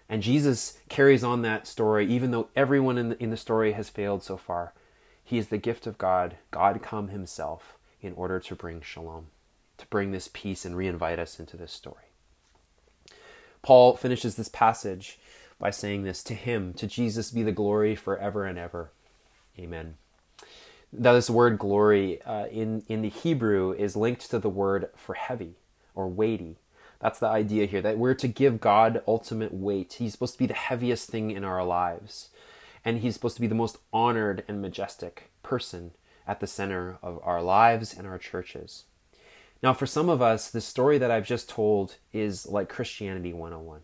And 0.09 0.23
Jesus 0.23 0.79
carries 0.89 1.23
on 1.23 1.43
that 1.43 1.67
story, 1.67 2.07
even 2.07 2.31
though 2.31 2.49
everyone 2.57 2.99
in 2.99 3.11
the, 3.11 3.23
in 3.23 3.31
the 3.31 3.37
story 3.37 3.73
has 3.73 3.89
failed 3.89 4.25
so 4.25 4.37
far. 4.37 4.73
He 5.23 5.39
is 5.39 5.49
the 5.49 5.59
gift 5.59 5.87
of 5.87 5.99
God, 5.99 6.37
God 6.51 6.83
come 6.83 7.09
himself, 7.09 7.77
in 8.01 8.15
order 8.15 8.41
to 8.41 8.57
bring 8.57 8.81
shalom, 8.81 9.27
to 9.79 9.87
bring 9.87 10.11
this 10.11 10.29
peace 10.33 10.65
and 10.65 10.75
reinvite 10.75 11.21
us 11.21 11.39
into 11.39 11.57
this 11.57 11.73
story. 11.73 12.07
Paul 13.63 13.97
finishes 13.97 14.35
this 14.35 14.49
passage 14.49 15.21
by 15.61 15.71
saying 15.71 16.03
this 16.03 16.25
To 16.25 16.35
him, 16.35 16.73
to 16.75 16.89
Jesus, 16.89 17.31
be 17.31 17.45
the 17.45 17.53
glory 17.53 17.95
forever 17.95 18.45
and 18.45 18.59
ever. 18.59 18.91
Amen. 19.57 19.95
Now, 20.93 21.13
this 21.13 21.31
word 21.31 21.59
glory 21.59 22.21
uh, 22.23 22.47
in, 22.47 22.83
in 22.89 23.03
the 23.03 23.09
Hebrew 23.09 23.73
is 23.73 23.95
linked 23.95 24.29
to 24.31 24.41
the 24.41 24.49
word 24.49 24.89
for 24.97 25.15
heavy 25.15 25.55
or 25.95 26.09
weighty. 26.09 26.57
That's 26.99 27.21
the 27.21 27.29
idea 27.29 27.67
here 27.67 27.81
that 27.83 27.97
we're 27.97 28.15
to 28.15 28.27
give 28.27 28.61
God 28.61 29.03
ultimate 29.07 29.55
weight. 29.55 29.95
He's 29.95 30.13
supposed 30.13 30.35
to 30.35 30.39
be 30.39 30.47
the 30.47 30.55
heaviest 30.55 31.09
thing 31.09 31.31
in 31.31 31.45
our 31.45 31.65
lives. 31.65 32.31
And 32.85 32.99
he's 32.99 33.15
supposed 33.15 33.37
to 33.37 33.41
be 33.41 33.47
the 33.47 33.55
most 33.55 33.79
honored 33.93 34.43
and 34.49 34.61
majestic 34.61 35.31
person 35.43 35.93
at 36.27 36.41
the 36.41 36.47
center 36.47 36.99
of 37.03 37.21
our 37.23 37.43
lives 37.43 37.95
and 37.97 38.07
our 38.07 38.19
churches. 38.19 38.85
Now, 39.63 39.75
for 39.75 39.87
some 39.87 40.09
of 40.09 40.23
us, 40.23 40.51
the 40.51 40.61
story 40.61 40.99
that 40.99 41.11
I've 41.11 41.27
just 41.27 41.49
told 41.49 41.97
is 42.13 42.47
like 42.47 42.69
Christianity 42.69 43.33
101. 43.33 43.83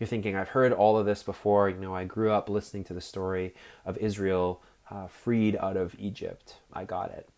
You're 0.00 0.08
thinking, 0.08 0.34
I've 0.34 0.48
heard 0.48 0.72
all 0.72 0.98
of 0.98 1.04
this 1.04 1.22
before. 1.22 1.68
You 1.68 1.76
know, 1.76 1.94
I 1.94 2.04
grew 2.04 2.32
up 2.32 2.48
listening 2.48 2.84
to 2.84 2.94
the 2.94 3.02
story 3.02 3.54
of 3.84 3.98
Israel 3.98 4.62
uh, 4.90 5.06
freed 5.06 5.56
out 5.56 5.76
of 5.76 5.94
Egypt. 5.98 6.56
I 6.72 6.84
got 6.84 7.10
it. 7.10 7.28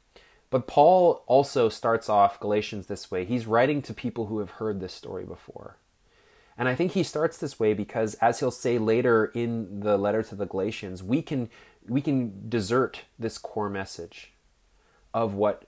But 0.49 0.67
Paul 0.67 1.25
also 1.27 1.69
starts 1.69 2.09
off 2.09 2.39
Galatians 2.39 2.87
this 2.87 3.11
way. 3.11 3.25
He's 3.25 3.47
writing 3.47 3.83
to 3.83 3.93
people 3.93 4.27
who 4.27 4.39
have 4.39 4.51
heard 4.51 4.81
this 4.81 4.95
story 4.95 5.25
before. 5.25 5.77
And 6.57 6.69
I 6.69 6.75
think 6.75 6.93
he 6.93 7.03
starts 7.03 7.37
this 7.37 7.59
way 7.59 7.75
because 7.75 8.15
as 8.15 8.39
he'll 8.39 8.51
say 8.51 8.79
later 8.79 9.27
in 9.35 9.81
the 9.81 9.99
letter 9.99 10.23
to 10.23 10.35
the 10.35 10.47
Galatians, 10.47 11.03
we 11.03 11.21
can 11.21 11.51
we 11.89 12.01
can 12.01 12.49
desert 12.49 13.01
this 13.19 13.39
core 13.39 13.71
message 13.71 14.33
of 15.13 15.35
what 15.35 15.65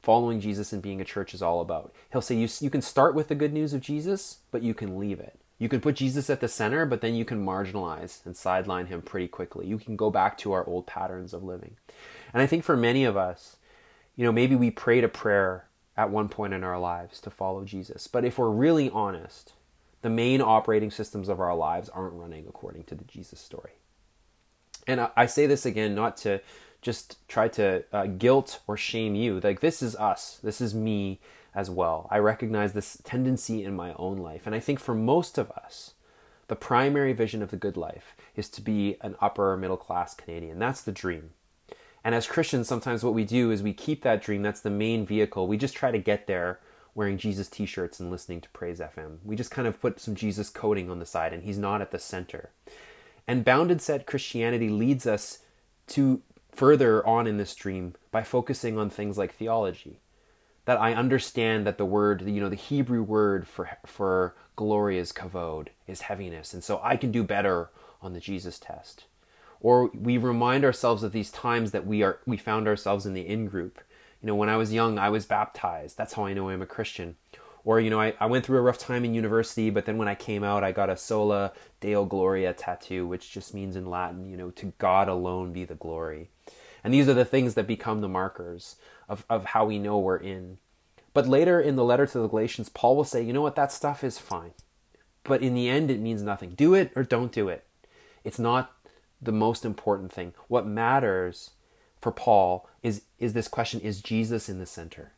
following 0.00 0.40
Jesus 0.40 0.72
and 0.72 0.80
being 0.80 1.00
a 1.00 1.04
church 1.04 1.34
is 1.34 1.42
all 1.42 1.60
about. 1.60 1.92
He'll 2.12 2.22
say 2.22 2.36
you 2.36 2.48
you 2.60 2.70
can 2.70 2.82
start 2.82 3.14
with 3.14 3.28
the 3.28 3.34
good 3.34 3.52
news 3.52 3.72
of 3.72 3.80
Jesus, 3.80 4.38
but 4.52 4.62
you 4.62 4.74
can 4.74 4.98
leave 4.98 5.18
it. 5.18 5.39
You 5.60 5.68
can 5.68 5.82
put 5.82 5.96
Jesus 5.96 6.30
at 6.30 6.40
the 6.40 6.48
center, 6.48 6.86
but 6.86 7.02
then 7.02 7.14
you 7.14 7.26
can 7.26 7.44
marginalize 7.44 8.24
and 8.24 8.34
sideline 8.34 8.86
him 8.86 9.02
pretty 9.02 9.28
quickly. 9.28 9.66
You 9.66 9.78
can 9.78 9.94
go 9.94 10.10
back 10.10 10.38
to 10.38 10.52
our 10.52 10.66
old 10.66 10.86
patterns 10.86 11.34
of 11.34 11.44
living. 11.44 11.76
And 12.32 12.42
I 12.42 12.46
think 12.46 12.64
for 12.64 12.78
many 12.78 13.04
of 13.04 13.14
us, 13.14 13.58
you 14.16 14.24
know, 14.24 14.32
maybe 14.32 14.56
we 14.56 14.70
prayed 14.70 15.04
a 15.04 15.08
prayer 15.08 15.66
at 15.98 16.08
one 16.08 16.30
point 16.30 16.54
in 16.54 16.64
our 16.64 16.80
lives 16.80 17.20
to 17.20 17.30
follow 17.30 17.64
Jesus. 17.64 18.06
But 18.06 18.24
if 18.24 18.38
we're 18.38 18.48
really 18.48 18.88
honest, 18.88 19.52
the 20.00 20.08
main 20.08 20.40
operating 20.40 20.90
systems 20.90 21.28
of 21.28 21.40
our 21.40 21.54
lives 21.54 21.90
aren't 21.90 22.14
running 22.14 22.46
according 22.48 22.84
to 22.84 22.94
the 22.94 23.04
Jesus 23.04 23.38
story. 23.38 23.72
And 24.86 25.08
I, 25.14 25.26
say 25.26 25.46
this 25.46 25.66
again 25.66 25.94
not 25.94 26.16
to 26.18 26.40
just 26.80 27.18
try 27.28 27.48
to 27.48 27.84
uh, 27.92 28.06
guilt 28.06 28.60
or 28.66 28.78
shame 28.78 29.14
you. 29.14 29.40
Like, 29.40 29.60
this 29.60 29.82
is 29.82 29.94
us. 29.94 30.40
This 30.42 30.62
is 30.62 30.74
me 30.74 31.20
as 31.60 31.68
well. 31.68 32.08
I 32.10 32.18
recognize 32.18 32.72
this 32.72 32.96
tendency 33.04 33.62
in 33.62 33.76
my 33.76 33.92
own 33.98 34.16
life. 34.16 34.46
And 34.46 34.54
I 34.54 34.60
think 34.60 34.80
for 34.80 34.94
most 34.94 35.36
of 35.36 35.50
us, 35.50 35.92
the 36.48 36.56
primary 36.56 37.12
vision 37.12 37.42
of 37.42 37.50
the 37.50 37.58
good 37.58 37.76
life 37.76 38.16
is 38.34 38.48
to 38.48 38.62
be 38.62 38.96
an 39.02 39.14
upper 39.20 39.56
middle 39.58 39.76
class 39.76 40.14
Canadian. 40.14 40.58
That's 40.58 40.80
the 40.80 40.90
dream. 40.90 41.30
And 42.02 42.14
as 42.14 42.26
Christians, 42.26 42.66
sometimes 42.66 43.04
what 43.04 43.12
we 43.12 43.24
do 43.24 43.50
is 43.50 43.62
we 43.62 43.74
keep 43.74 44.02
that 44.02 44.22
dream. 44.22 44.42
That's 44.42 44.62
the 44.62 44.70
main 44.70 45.04
vehicle. 45.04 45.46
We 45.46 45.58
just 45.58 45.76
try 45.76 45.90
to 45.90 45.98
get 45.98 46.26
there 46.26 46.58
wearing 46.94 47.18
Jesus 47.18 47.46
t 47.46 47.66
shirts 47.66 48.00
and 48.00 48.10
listening 48.10 48.40
to 48.40 48.48
Praise 48.50 48.80
FM. 48.80 49.18
We 49.22 49.36
just 49.36 49.50
kind 49.50 49.68
of 49.68 49.80
put 49.80 50.00
some 50.00 50.14
Jesus 50.14 50.48
coding 50.48 50.90
on 50.90 50.98
the 50.98 51.06
side, 51.06 51.34
and 51.34 51.44
he's 51.44 51.58
not 51.58 51.82
at 51.82 51.90
the 51.90 51.98
center. 51.98 52.50
And 53.28 53.44
bounded 53.44 53.82
set 53.82 54.06
Christianity 54.06 54.70
leads 54.70 55.06
us 55.06 55.40
to 55.88 56.22
further 56.50 57.06
on 57.06 57.26
in 57.26 57.36
this 57.36 57.54
dream 57.54 57.94
by 58.10 58.22
focusing 58.22 58.78
on 58.78 58.90
things 58.90 59.18
like 59.18 59.34
theology. 59.34 60.00
That 60.66 60.80
I 60.80 60.94
understand 60.94 61.66
that 61.66 61.78
the 61.78 61.86
word, 61.86 62.22
you 62.22 62.40
know, 62.40 62.48
the 62.48 62.56
Hebrew 62.56 63.02
word 63.02 63.48
for 63.48 63.70
for 63.86 64.34
glory 64.56 64.98
is 64.98 65.12
kavod, 65.12 65.68
is 65.86 66.02
heaviness, 66.02 66.52
and 66.54 66.62
so 66.62 66.80
I 66.82 66.96
can 66.96 67.10
do 67.10 67.24
better 67.24 67.70
on 68.02 68.12
the 68.12 68.20
Jesus 68.20 68.58
test. 68.58 69.04
Or 69.60 69.90
we 69.94 70.16
remind 70.16 70.64
ourselves 70.64 71.02
of 71.02 71.12
these 71.12 71.30
times 71.30 71.70
that 71.72 71.86
we 71.86 72.02
are 72.02 72.20
we 72.26 72.36
found 72.36 72.68
ourselves 72.68 73.06
in 73.06 73.14
the 73.14 73.26
in 73.26 73.46
group. 73.46 73.80
You 74.22 74.26
know, 74.26 74.34
when 74.34 74.50
I 74.50 74.56
was 74.56 74.72
young, 74.72 74.98
I 74.98 75.08
was 75.08 75.24
baptized. 75.26 75.96
That's 75.96 76.12
how 76.12 76.26
I 76.26 76.34
know 76.34 76.50
I'm 76.50 76.62
a 76.62 76.66
Christian. 76.66 77.16
Or, 77.64 77.78
you 77.80 77.90
know, 77.90 78.00
I, 78.00 78.14
I 78.18 78.26
went 78.26 78.44
through 78.44 78.58
a 78.58 78.62
rough 78.62 78.78
time 78.78 79.04
in 79.04 79.14
university, 79.14 79.70
but 79.70 79.84
then 79.84 79.98
when 79.98 80.08
I 80.08 80.14
came 80.14 80.42
out, 80.42 80.64
I 80.64 80.72
got 80.72 80.88
a 80.90 80.96
sola 80.96 81.52
deo 81.80 82.04
gloria 82.04 82.52
tattoo, 82.54 83.06
which 83.06 83.30
just 83.30 83.52
means 83.54 83.76
in 83.76 83.86
Latin, 83.86 84.30
you 84.30 84.36
know, 84.36 84.50
to 84.52 84.72
God 84.78 85.08
alone 85.08 85.52
be 85.52 85.64
the 85.64 85.74
glory. 85.74 86.30
And 86.82 86.94
these 86.94 87.08
are 87.08 87.14
the 87.14 87.24
things 87.24 87.54
that 87.54 87.66
become 87.66 88.00
the 88.00 88.08
markers 88.08 88.76
of, 89.08 89.24
of 89.28 89.46
how 89.46 89.64
we 89.64 89.78
know 89.78 89.98
we're 89.98 90.16
in. 90.16 90.58
But 91.12 91.28
later 91.28 91.60
in 91.60 91.76
the 91.76 91.84
letter 91.84 92.06
to 92.06 92.18
the 92.18 92.28
Galatians, 92.28 92.68
Paul 92.68 92.96
will 92.96 93.04
say, 93.04 93.22
you 93.22 93.32
know 93.32 93.42
what, 93.42 93.56
that 93.56 93.72
stuff 93.72 94.04
is 94.04 94.18
fine. 94.18 94.52
But 95.24 95.42
in 95.42 95.54
the 95.54 95.68
end, 95.68 95.90
it 95.90 96.00
means 96.00 96.22
nothing. 96.22 96.50
Do 96.50 96.74
it 96.74 96.92
or 96.96 97.02
don't 97.02 97.32
do 97.32 97.48
it. 97.48 97.64
It's 98.24 98.38
not 98.38 98.72
the 99.20 99.32
most 99.32 99.64
important 99.64 100.12
thing. 100.12 100.32
What 100.48 100.66
matters 100.66 101.50
for 102.00 102.12
Paul 102.12 102.68
is, 102.82 103.02
is 103.18 103.32
this 103.32 103.48
question 103.48 103.80
is 103.80 104.00
Jesus 104.00 104.48
in 104.48 104.58
the 104.58 104.66
center? 104.66 105.12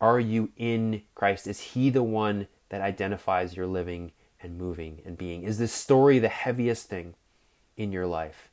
Are 0.00 0.20
you 0.20 0.50
in 0.56 1.02
Christ? 1.14 1.46
Is 1.46 1.60
He 1.60 1.90
the 1.90 2.02
one 2.02 2.48
that 2.68 2.82
identifies 2.82 3.56
your 3.56 3.66
living 3.66 4.12
and 4.42 4.58
moving 4.58 5.00
and 5.04 5.16
being? 5.16 5.42
Is 5.42 5.58
this 5.58 5.72
story 5.72 6.18
the 6.18 6.28
heaviest 6.28 6.88
thing 6.88 7.14
in 7.76 7.92
your 7.92 8.06
life, 8.06 8.50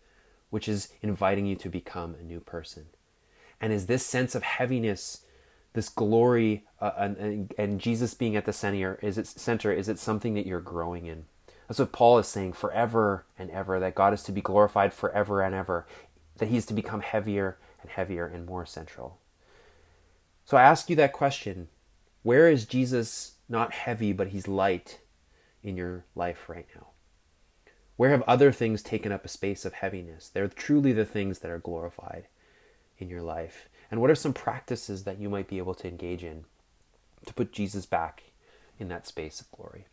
which 0.54 0.70
is 0.70 0.89
inviting 1.02 1.48
you 1.48 1.56
to 1.56 1.68
become 1.68 2.13
a 2.13 2.22
new 2.22 2.39
person? 2.39 2.86
And 3.60 3.74
is 3.74 3.88
this 3.88 4.06
sense 4.06 4.36
of 4.36 4.44
heaviness, 4.44 5.26
this 5.74 5.89
glory, 5.89 6.68
uh, 6.80 6.92
and, 6.96 7.52
and, 7.58 7.80
Jesus 7.82 8.13
being 8.13 8.36
at 8.36 8.46
the 8.46 8.54
center, 8.54 9.00
is 9.02 9.18
it 9.18 9.26
center? 9.26 9.72
Is 9.72 9.89
it 9.89 9.98
something 9.98 10.36
that 10.36 10.46
you're 10.46 10.62
growing 10.62 11.08
in? 11.08 11.26
That's 11.68 11.80
what 11.80 11.92
Paul 11.92 12.20
is 12.20 12.28
saying 12.28 12.54
forever 12.54 13.26
and 13.36 13.50
ever, 13.50 13.80
that 13.80 13.96
God 13.96 14.13
is 14.13 14.22
to 14.24 14.32
be 14.32 14.42
glorified 14.42 14.94
forever 14.94 15.42
and 15.42 15.56
ever, 15.56 15.88
that 16.38 16.50
He 16.50 16.58
is 16.58 16.68
to 16.68 16.76
become 16.76 17.02
heavier 17.02 17.58
and 17.82 17.89
heavier 17.89 18.28
and 18.28 18.46
more 18.46 18.68
central. 18.68 19.18
So 20.46 20.56
I 20.56 20.62
ask 20.62 20.88
you 20.88 20.96
that 20.98 21.13
question 21.13 21.70
where 22.22 22.48
is 22.48 22.68
Jesus 22.68 23.38
not 23.50 23.74
heavy, 23.74 24.13
but 24.13 24.28
He's 24.28 24.48
light 24.48 25.00
in 25.63 25.78
your 25.78 26.06
life 26.13 26.48
right 26.48 26.68
now? 26.76 26.93
Where 27.96 28.10
have 28.10 28.24
other 28.24 28.52
things 28.52 28.82
taken 28.82 29.12
up 29.12 29.24
a 29.24 29.30
space 29.30 29.66
of 29.66 29.74
heaviness? 29.74 30.30
They're 30.30 30.48
truly 30.48 30.94
the 30.94 31.06
things 31.06 31.40
that 31.40 31.52
are 31.52 31.60
glorified 31.60 32.28
in 32.98 33.10
your 33.10 33.22
life. 33.22 33.70
And 33.92 34.02
what 34.02 34.10
are 34.10 34.16
some 34.16 34.34
practices 34.34 35.04
that 35.04 35.20
you 35.20 35.30
might 35.30 35.48
be 35.48 35.60
able 35.60 35.76
to 35.76 35.88
engage 35.88 36.24
in 36.24 36.46
to 37.26 37.34
put 37.34 37.52
Jesus 37.52 37.86
back 37.86 38.24
in 38.80 38.88
that 38.88 39.06
space 39.06 39.40
of 39.40 39.52
glory? 39.52 39.86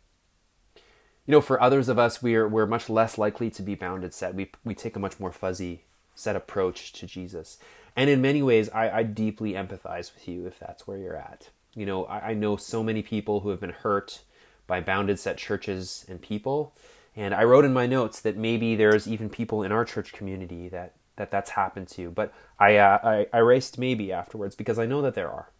you 1.25 1.31
know, 1.31 1.41
for 1.41 1.61
others 1.61 1.87
of 1.87 1.99
us, 1.99 2.21
we're 2.21 2.47
we're 2.47 2.65
much 2.65 2.89
less 2.89 3.17
likely 3.17 3.49
to 3.51 3.61
be 3.61 3.75
bounded 3.75 4.13
set. 4.13 4.33
We 4.35 4.51
we 4.63 4.73
take 4.73 4.95
a 4.95 4.99
much 4.99 5.19
more 5.19 5.31
fuzzy 5.31 5.83
set 6.15 6.35
approach 6.35 6.93
to 6.93 7.05
Jesus, 7.05 7.57
and 7.95 8.09
in 8.09 8.21
many 8.21 8.41
ways, 8.41 8.69
I, 8.69 8.89
I 8.89 9.03
deeply 9.03 9.53
empathize 9.53 10.13
with 10.13 10.27
you 10.27 10.45
if 10.45 10.59
that's 10.59 10.87
where 10.87 10.97
you're 10.97 11.15
at. 11.15 11.49
You 11.75 11.85
know, 11.85 12.05
I, 12.05 12.31
I 12.31 12.33
know 12.33 12.57
so 12.57 12.83
many 12.83 13.01
people 13.01 13.41
who 13.41 13.49
have 13.49 13.59
been 13.59 13.69
hurt 13.69 14.21
by 14.67 14.81
bounded 14.81 15.19
set 15.19 15.37
churches 15.37 16.05
and 16.09 16.21
people, 16.21 16.73
and 17.15 17.33
I 17.33 17.43
wrote 17.43 17.65
in 17.65 17.73
my 17.73 17.87
notes 17.87 18.21
that 18.21 18.37
maybe 18.37 18.75
there's 18.75 19.07
even 19.07 19.29
people 19.29 19.63
in 19.63 19.71
our 19.71 19.85
church 19.85 20.13
community 20.13 20.69
that 20.69 20.95
that 21.17 21.31
that's 21.31 21.51
happened 21.51 21.87
to. 21.89 22.09
But 22.09 22.33
I 22.59 22.77
uh, 22.77 22.99
I, 23.03 23.27
I 23.33 23.39
erased 23.39 23.77
maybe 23.77 24.11
afterwards 24.11 24.55
because 24.55 24.79
I 24.79 24.85
know 24.85 25.01
that 25.01 25.15
there 25.15 25.29
are. 25.29 25.51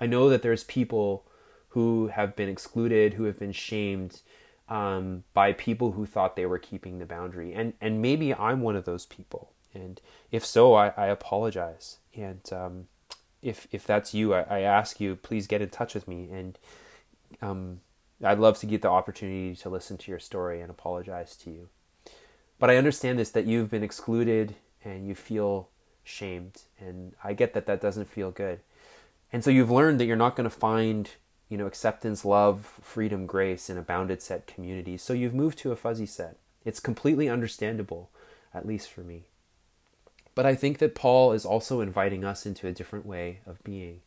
I 0.00 0.06
know 0.06 0.28
that 0.28 0.42
there's 0.42 0.64
people 0.64 1.26
who 1.76 2.08
have 2.08 2.34
been 2.36 2.48
excluded, 2.48 3.14
who 3.14 3.24
have 3.24 3.38
been 3.38 3.52
shamed 3.52 4.22
um, 4.68 5.24
by 5.32 5.52
people 5.52 5.92
who 5.92 6.06
thought 6.06 6.36
they 6.36 6.46
were 6.46 6.58
keeping 6.58 6.98
the 6.98 7.06
boundary. 7.06 7.52
And, 7.52 7.74
and 7.80 8.02
maybe 8.02 8.34
I'm 8.34 8.62
one 8.62 8.76
of 8.76 8.84
those 8.84 9.06
people. 9.06 9.52
And 9.74 10.00
if 10.30 10.44
so, 10.44 10.74
I, 10.74 10.88
I 10.96 11.06
apologize. 11.06 11.98
And 12.14 12.40
um, 12.52 12.86
if, 13.42 13.68
if 13.70 13.86
that's 13.86 14.14
you, 14.14 14.34
I, 14.34 14.40
I, 14.42 14.60
ask 14.60 15.00
you, 15.00 15.16
please 15.16 15.46
get 15.46 15.60
in 15.60 15.68
touch 15.68 15.94
with 15.94 16.08
me. 16.08 16.30
And 16.32 16.58
um, 17.42 17.80
I'd 18.22 18.38
love 18.38 18.58
to 18.60 18.66
get 18.66 18.82
the 18.82 18.88
opportunity 18.88 19.54
to 19.56 19.68
listen 19.68 19.98
to 19.98 20.10
your 20.10 20.20
story 20.20 20.60
and 20.60 20.70
apologize 20.70 21.36
to 21.36 21.50
you. 21.50 21.68
But 22.58 22.70
I 22.70 22.76
understand 22.76 23.18
this 23.18 23.30
that 23.30 23.46
you've 23.46 23.70
been 23.70 23.82
excluded 23.82 24.54
and 24.84 25.06
you 25.06 25.14
feel 25.14 25.68
shamed. 26.02 26.62
And 26.78 27.12
I 27.22 27.34
get 27.34 27.52
that 27.54 27.66
that 27.66 27.80
doesn't 27.80 28.08
feel 28.08 28.30
good. 28.30 28.60
And 29.32 29.44
so 29.44 29.50
you've 29.50 29.70
learned 29.70 30.00
that 30.00 30.06
you're 30.06 30.16
not 30.16 30.36
going 30.36 30.48
to 30.48 30.56
find 30.56 31.10
you 31.48 31.56
know, 31.56 31.66
acceptance, 31.66 32.24
love, 32.24 32.78
freedom, 32.82 33.26
grace 33.26 33.70
in 33.70 33.78
a 33.78 33.82
bounded 33.82 34.20
set 34.20 34.46
community. 34.46 34.96
So 34.96 35.12
you've 35.12 35.34
moved 35.34 35.58
to 35.58 35.72
a 35.72 35.76
fuzzy 35.76 36.06
set. 36.06 36.36
It's 36.64 36.80
completely 36.80 37.28
understandable, 37.28 38.10
at 38.52 38.66
least 38.66 38.90
for 38.90 39.02
me. 39.02 39.24
But 40.34 40.46
I 40.46 40.54
think 40.54 40.78
that 40.78 40.94
Paul 40.94 41.32
is 41.32 41.46
also 41.46 41.80
inviting 41.80 42.24
us 42.24 42.44
into 42.46 42.66
a 42.66 42.72
different 42.72 43.06
way 43.06 43.40
of 43.46 43.62
being. 43.62 44.00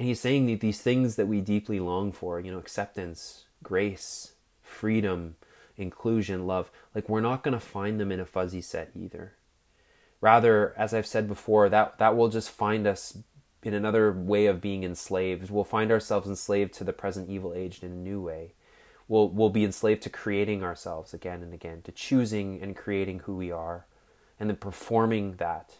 And 0.00 0.08
he's 0.08 0.20
saying 0.20 0.46
that 0.46 0.60
these 0.60 0.80
things 0.80 1.16
that 1.16 1.26
we 1.26 1.42
deeply 1.42 1.78
long 1.78 2.10
for, 2.10 2.40
you 2.40 2.50
know, 2.50 2.56
acceptance, 2.56 3.44
grace, 3.62 4.32
freedom, 4.62 5.36
inclusion, 5.76 6.46
love, 6.46 6.70
like 6.94 7.06
we're 7.06 7.20
not 7.20 7.42
going 7.42 7.52
to 7.52 7.60
find 7.60 8.00
them 8.00 8.10
in 8.10 8.18
a 8.18 8.24
fuzzy 8.24 8.62
set 8.62 8.92
either. 8.96 9.34
Rather, 10.22 10.72
as 10.78 10.94
I've 10.94 11.06
said 11.06 11.28
before, 11.28 11.68
that, 11.68 11.98
that 11.98 12.16
will 12.16 12.30
just 12.30 12.48
find 12.48 12.86
us 12.86 13.18
in 13.62 13.74
another 13.74 14.10
way 14.10 14.46
of 14.46 14.62
being 14.62 14.84
enslaved. 14.84 15.50
We'll 15.50 15.64
find 15.64 15.92
ourselves 15.92 16.26
enslaved 16.26 16.72
to 16.74 16.84
the 16.84 16.94
present 16.94 17.28
evil 17.28 17.52
age 17.52 17.80
in 17.82 17.92
a 17.92 17.94
new 17.94 18.22
way. 18.22 18.54
We'll, 19.06 19.28
we'll 19.28 19.50
be 19.50 19.66
enslaved 19.66 20.00
to 20.04 20.08
creating 20.08 20.62
ourselves 20.62 21.12
again 21.12 21.42
and 21.42 21.52
again, 21.52 21.82
to 21.82 21.92
choosing 21.92 22.62
and 22.62 22.74
creating 22.74 23.18
who 23.18 23.36
we 23.36 23.52
are, 23.52 23.84
and 24.38 24.48
then 24.48 24.56
performing 24.56 25.34
that 25.34 25.74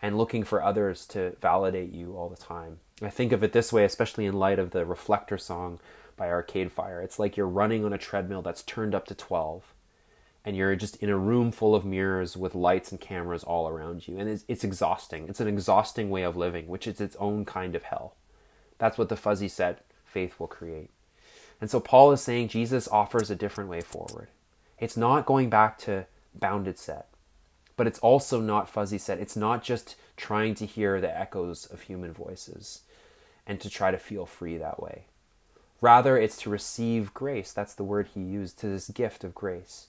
and 0.00 0.16
looking 0.16 0.44
for 0.44 0.62
others 0.62 1.04
to 1.06 1.34
validate 1.40 1.90
you 1.90 2.16
all 2.16 2.28
the 2.28 2.36
time. 2.36 2.78
I 3.00 3.10
think 3.10 3.32
of 3.32 3.44
it 3.44 3.52
this 3.52 3.72
way, 3.72 3.84
especially 3.84 4.26
in 4.26 4.34
light 4.34 4.58
of 4.58 4.70
the 4.70 4.84
Reflektor 4.84 5.40
song 5.40 5.78
by 6.16 6.28
Arcade 6.28 6.72
Fire. 6.72 7.00
It's 7.00 7.18
like 7.18 7.36
you're 7.36 7.46
running 7.46 7.84
on 7.84 7.92
a 7.92 7.98
treadmill 7.98 8.42
that's 8.42 8.62
turned 8.62 8.94
up 8.94 9.06
to 9.06 9.14
12 9.14 9.72
and 10.44 10.56
you're 10.56 10.74
just 10.76 10.96
in 10.96 11.10
a 11.10 11.16
room 11.16 11.52
full 11.52 11.74
of 11.74 11.84
mirrors 11.84 12.36
with 12.36 12.54
lights 12.54 12.90
and 12.90 13.00
cameras 13.00 13.44
all 13.44 13.68
around 13.68 14.08
you. 14.08 14.18
And 14.18 14.28
it's, 14.28 14.44
it's 14.48 14.64
exhausting. 14.64 15.28
It's 15.28 15.40
an 15.40 15.48
exhausting 15.48 16.10
way 16.10 16.22
of 16.22 16.36
living, 16.36 16.66
which 16.66 16.86
is 16.86 17.00
its 17.00 17.16
own 17.16 17.44
kind 17.44 17.74
of 17.74 17.84
hell. 17.84 18.16
That's 18.78 18.98
what 18.98 19.08
the 19.08 19.16
fuzzy 19.16 19.48
set 19.48 19.84
faith 20.04 20.40
will 20.40 20.46
create. 20.46 20.90
And 21.60 21.70
so 21.70 21.80
Paul 21.80 22.12
is 22.12 22.20
saying 22.20 22.48
Jesus 22.48 22.88
offers 22.88 23.30
a 23.30 23.36
different 23.36 23.70
way 23.70 23.80
forward. 23.80 24.28
It's 24.78 24.96
not 24.96 25.26
going 25.26 25.50
back 25.50 25.78
to 25.80 26.06
bounded 26.34 26.78
set, 26.78 27.08
but 27.76 27.86
it's 27.86 27.98
also 27.98 28.40
not 28.40 28.70
fuzzy 28.70 28.98
set. 28.98 29.18
It's 29.18 29.36
not 29.36 29.62
just 29.62 29.96
trying 30.16 30.54
to 30.56 30.66
hear 30.66 31.00
the 31.00 31.16
echoes 31.16 31.66
of 31.66 31.82
human 31.82 32.12
voices 32.12 32.82
and 33.48 33.58
to 33.60 33.70
try 33.70 33.90
to 33.90 33.98
feel 33.98 34.26
free 34.26 34.58
that 34.58 34.80
way. 34.80 35.06
Rather, 35.80 36.18
it's 36.18 36.36
to 36.42 36.50
receive 36.50 37.14
grace. 37.14 37.52
That's 37.52 37.74
the 37.74 37.84
word 37.84 38.08
he 38.14 38.20
used, 38.20 38.58
to 38.58 38.66
this 38.66 38.88
gift 38.88 39.24
of 39.24 39.34
grace. 39.34 39.86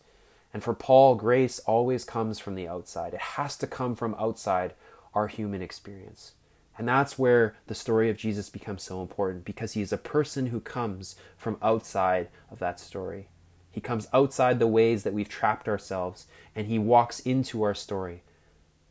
And 0.53 0.63
for 0.63 0.73
Paul, 0.73 1.15
grace 1.15 1.59
always 1.59 2.05
comes 2.05 2.39
from 2.39 2.55
the 2.55 2.67
outside. 2.67 3.13
It 3.13 3.19
has 3.19 3.57
to 3.57 3.67
come 3.67 3.95
from 3.95 4.15
outside 4.15 4.73
our 5.13 5.27
human 5.27 5.61
experience. 5.61 6.33
And 6.77 6.87
that's 6.87 7.19
where 7.19 7.55
the 7.67 7.75
story 7.75 8.09
of 8.09 8.17
Jesus 8.17 8.49
becomes 8.49 8.83
so 8.83 9.01
important 9.01 9.43
because 9.43 9.73
he 9.73 9.81
is 9.81 9.91
a 9.91 9.97
person 9.97 10.47
who 10.47 10.61
comes 10.61 11.17
from 11.37 11.57
outside 11.61 12.29
of 12.49 12.59
that 12.59 12.79
story. 12.79 13.27
He 13.69 13.81
comes 13.81 14.07
outside 14.13 14.59
the 14.59 14.67
ways 14.67 15.03
that 15.03 15.13
we've 15.13 15.27
trapped 15.27 15.67
ourselves 15.67 16.25
and 16.55 16.67
he 16.67 16.79
walks 16.79 17.19
into 17.19 17.63
our 17.63 17.75
story 17.75 18.23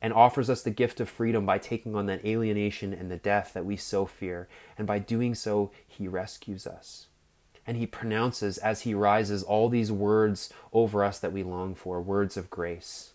and 0.01 0.13
offers 0.13 0.49
us 0.49 0.63
the 0.63 0.71
gift 0.71 1.01
of 1.01 1.09
freedom 1.09 1.45
by 1.45 1.59
taking 1.59 1.95
on 1.95 2.07
that 2.07 2.25
alienation 2.25 2.93
and 2.93 3.11
the 3.11 3.17
death 3.17 3.53
that 3.55 3.65
we 3.65 3.77
so 3.77 4.07
fear. 4.07 4.49
And 4.77 4.87
by 4.87 4.99
doing 4.99 5.35
so, 5.35 5.71
he 5.87 6.07
rescues 6.07 6.67
us 6.67 7.07
and 7.67 7.77
he 7.77 7.87
pronounces 7.87 8.57
as 8.57 8.83
he 8.83 8.95
rises 8.95 9.43
all 9.43 9.69
these 9.69 9.93
words 9.93 10.53
over 10.73 11.05
us 11.05 11.19
that 11.19 11.33
we 11.33 11.43
long 11.43 11.75
for 11.75 12.01
words 12.01 12.37
of 12.37 12.49
grace, 12.49 13.13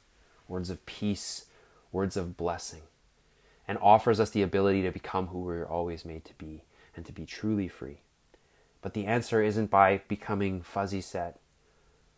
words 0.48 0.70
of 0.70 0.86
peace, 0.86 1.46
words 1.92 2.16
of 2.16 2.38
blessing, 2.38 2.82
and 3.68 3.80
offers 3.82 4.20
us 4.20 4.30
the 4.30 4.44
ability 4.44 4.84
to 4.84 4.92
become 4.92 5.28
who 5.28 5.40
we 5.40 5.46
we're 5.46 5.66
always 5.66 6.06
made 6.06 6.24
to 6.26 6.34
be. 6.36 6.64
and 6.96 7.06
to 7.06 7.12
be 7.12 7.26
truly 7.26 7.68
free. 7.68 8.02
But 8.82 8.94
the 8.94 9.06
answer 9.06 9.42
isn't 9.42 9.70
by 9.70 10.02
becoming 10.08 10.62
fuzzy 10.62 11.02
set, 11.02 11.40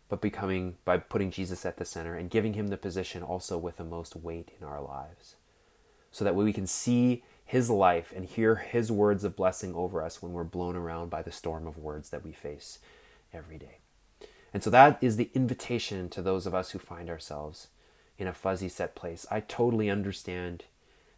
but 0.08 0.22
becoming 0.22 0.76
by 0.86 0.98
putting 0.98 1.32
Jesus 1.32 1.66
at 1.66 1.78
the 1.78 1.86
center 1.86 2.16
and 2.16 2.30
giving 2.30 2.54
him 2.54 2.68
the 2.68 2.78
position 2.78 3.24
also 3.24 3.58
with 3.58 3.78
the 3.78 3.84
most 3.84 4.16
weight 4.16 4.52
in 4.60 4.66
our 4.66 4.82
lives. 4.82 5.36
So 6.12 6.24
that 6.24 6.36
we 6.36 6.54
can 6.54 6.68
see 6.68 7.24
his 7.44 7.70
life 7.70 8.14
and 8.16 8.26
hear 8.26 8.56
his 8.56 8.92
words 8.92 9.24
of 9.24 9.36
blessing 9.36 9.76
over 9.76 10.02
us 10.02 10.22
when 10.22 10.34
we're 10.34 10.44
blown 10.44 10.76
around 10.76 11.10
by 11.10 11.22
the 11.22 11.32
storm 11.32 11.68
of 11.68 11.78
words 11.78 12.10
that 12.10 12.24
we 12.24 12.32
face 12.32 12.80
every 13.34 13.58
day. 13.58 13.80
And 14.54 14.64
so 14.64 14.70
that 14.70 14.98
is 15.02 15.18
the 15.18 15.30
invitation 15.34 16.10
to 16.10 16.22
those 16.22 16.46
of 16.46 16.56
us 16.56 16.72
who 16.72 16.80
find 16.80 17.10
ourselves 17.10 17.68
in 18.18 18.28
a 18.28 18.34
fuzzy 18.34 18.70
set 18.70 18.96
place. 18.96 19.26
I 19.30 19.42
totally 19.42 19.90
understand 19.90 20.64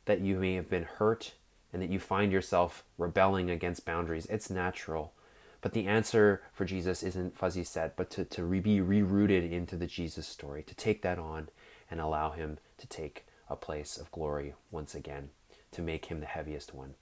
that 0.06 0.22
you 0.22 0.38
may 0.40 0.56
have 0.56 0.70
been 0.70 0.84
hurt 0.84 1.34
and 1.72 1.82
that 1.82 1.90
you 1.90 2.00
find 2.00 2.32
yourself 2.32 2.84
rebelling 2.98 3.50
against 3.50 3.86
boundaries. 3.86 4.26
It's 4.26 4.50
natural. 4.50 5.14
But 5.62 5.74
the 5.74 5.88
answer 5.88 6.42
for 6.54 6.66
Jesus 6.66 7.04
isn't 7.04 7.38
fuzzy 7.38 7.64
set, 7.64 7.96
but 7.96 8.10
to, 8.12 8.26
to 8.26 8.44
re- 8.44 8.60
be 8.60 8.80
rerouted 8.80 9.52
into 9.52 9.76
the 9.76 9.88
Jesus 9.88 10.28
story, 10.28 10.64
to 10.64 10.76
take 10.76 11.02
that 11.02 11.18
on 11.18 11.50
and 11.90 12.00
allow 12.00 12.32
Him 12.32 12.60
to 12.78 12.88
take 12.88 13.26
a 13.50 13.56
place 13.56 13.98
of 13.98 14.12
glory 14.12 14.54
once 14.72 14.94
again, 14.94 15.30
to 15.72 15.82
make 15.82 16.06
Him 16.06 16.20
the 16.20 16.26
heaviest 16.26 16.74
one 16.74 16.94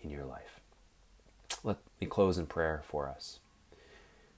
in 0.00 0.10
your 0.10 0.24
life. 0.24 0.60
Let 1.64 1.78
me 2.00 2.06
close 2.06 2.38
in 2.38 2.46
prayer 2.46 2.82
for 2.86 3.08
us. 3.08 3.40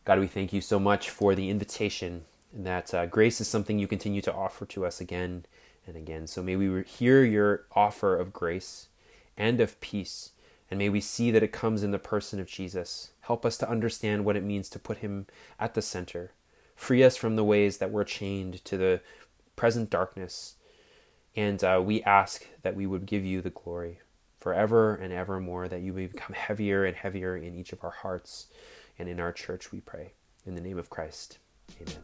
God, 0.04 0.18
we 0.18 0.26
thank 0.26 0.52
you 0.52 0.60
so 0.60 0.80
much 0.80 1.10
for 1.10 1.34
the 1.34 1.50
invitation 1.50 2.24
and 2.54 2.66
that 2.66 2.92
uh, 2.92 3.06
grace 3.06 3.40
is 3.40 3.48
something 3.48 3.78
you 3.78 3.86
continue 3.86 4.22
to 4.22 4.34
offer 4.34 4.66
to 4.66 4.84
us 4.84 5.00
again 5.00 5.44
and 5.86 5.96
again. 5.96 6.26
So 6.26 6.42
may 6.42 6.56
we 6.56 6.82
hear 6.82 7.24
your 7.24 7.64
offer 7.72 8.16
of 8.16 8.32
grace 8.32 8.88
and 9.36 9.60
of 9.60 9.80
peace, 9.80 10.30
and 10.70 10.78
may 10.78 10.88
we 10.88 11.00
see 11.00 11.30
that 11.30 11.42
it 11.42 11.52
comes 11.52 11.82
in 11.82 11.90
the 11.90 11.98
person 11.98 12.40
of 12.40 12.46
Jesus. 12.46 13.10
Help 13.30 13.46
us 13.46 13.56
to 13.58 13.70
understand 13.70 14.24
what 14.24 14.34
it 14.34 14.42
means 14.42 14.68
to 14.68 14.80
put 14.80 14.98
Him 14.98 15.28
at 15.60 15.74
the 15.74 15.82
center. 15.82 16.32
Free 16.74 17.04
us 17.04 17.16
from 17.16 17.36
the 17.36 17.44
ways 17.44 17.78
that 17.78 17.92
we're 17.92 18.02
chained 18.02 18.64
to 18.64 18.76
the 18.76 19.02
present 19.54 19.88
darkness. 19.88 20.56
And 21.36 21.62
uh, 21.62 21.80
we 21.80 22.02
ask 22.02 22.44
that 22.62 22.74
we 22.74 22.88
would 22.88 23.06
give 23.06 23.24
you 23.24 23.40
the 23.40 23.50
glory 23.50 24.00
forever 24.40 24.96
and 24.96 25.12
evermore, 25.12 25.68
that 25.68 25.80
you 25.80 25.92
may 25.92 26.08
become 26.08 26.34
heavier 26.34 26.84
and 26.84 26.96
heavier 26.96 27.36
in 27.36 27.54
each 27.54 27.72
of 27.72 27.84
our 27.84 27.90
hearts 27.90 28.48
and 28.98 29.08
in 29.08 29.20
our 29.20 29.30
church, 29.30 29.70
we 29.70 29.80
pray. 29.80 30.14
In 30.44 30.56
the 30.56 30.60
name 30.60 30.76
of 30.76 30.90
Christ, 30.90 31.38
amen. 31.80 32.00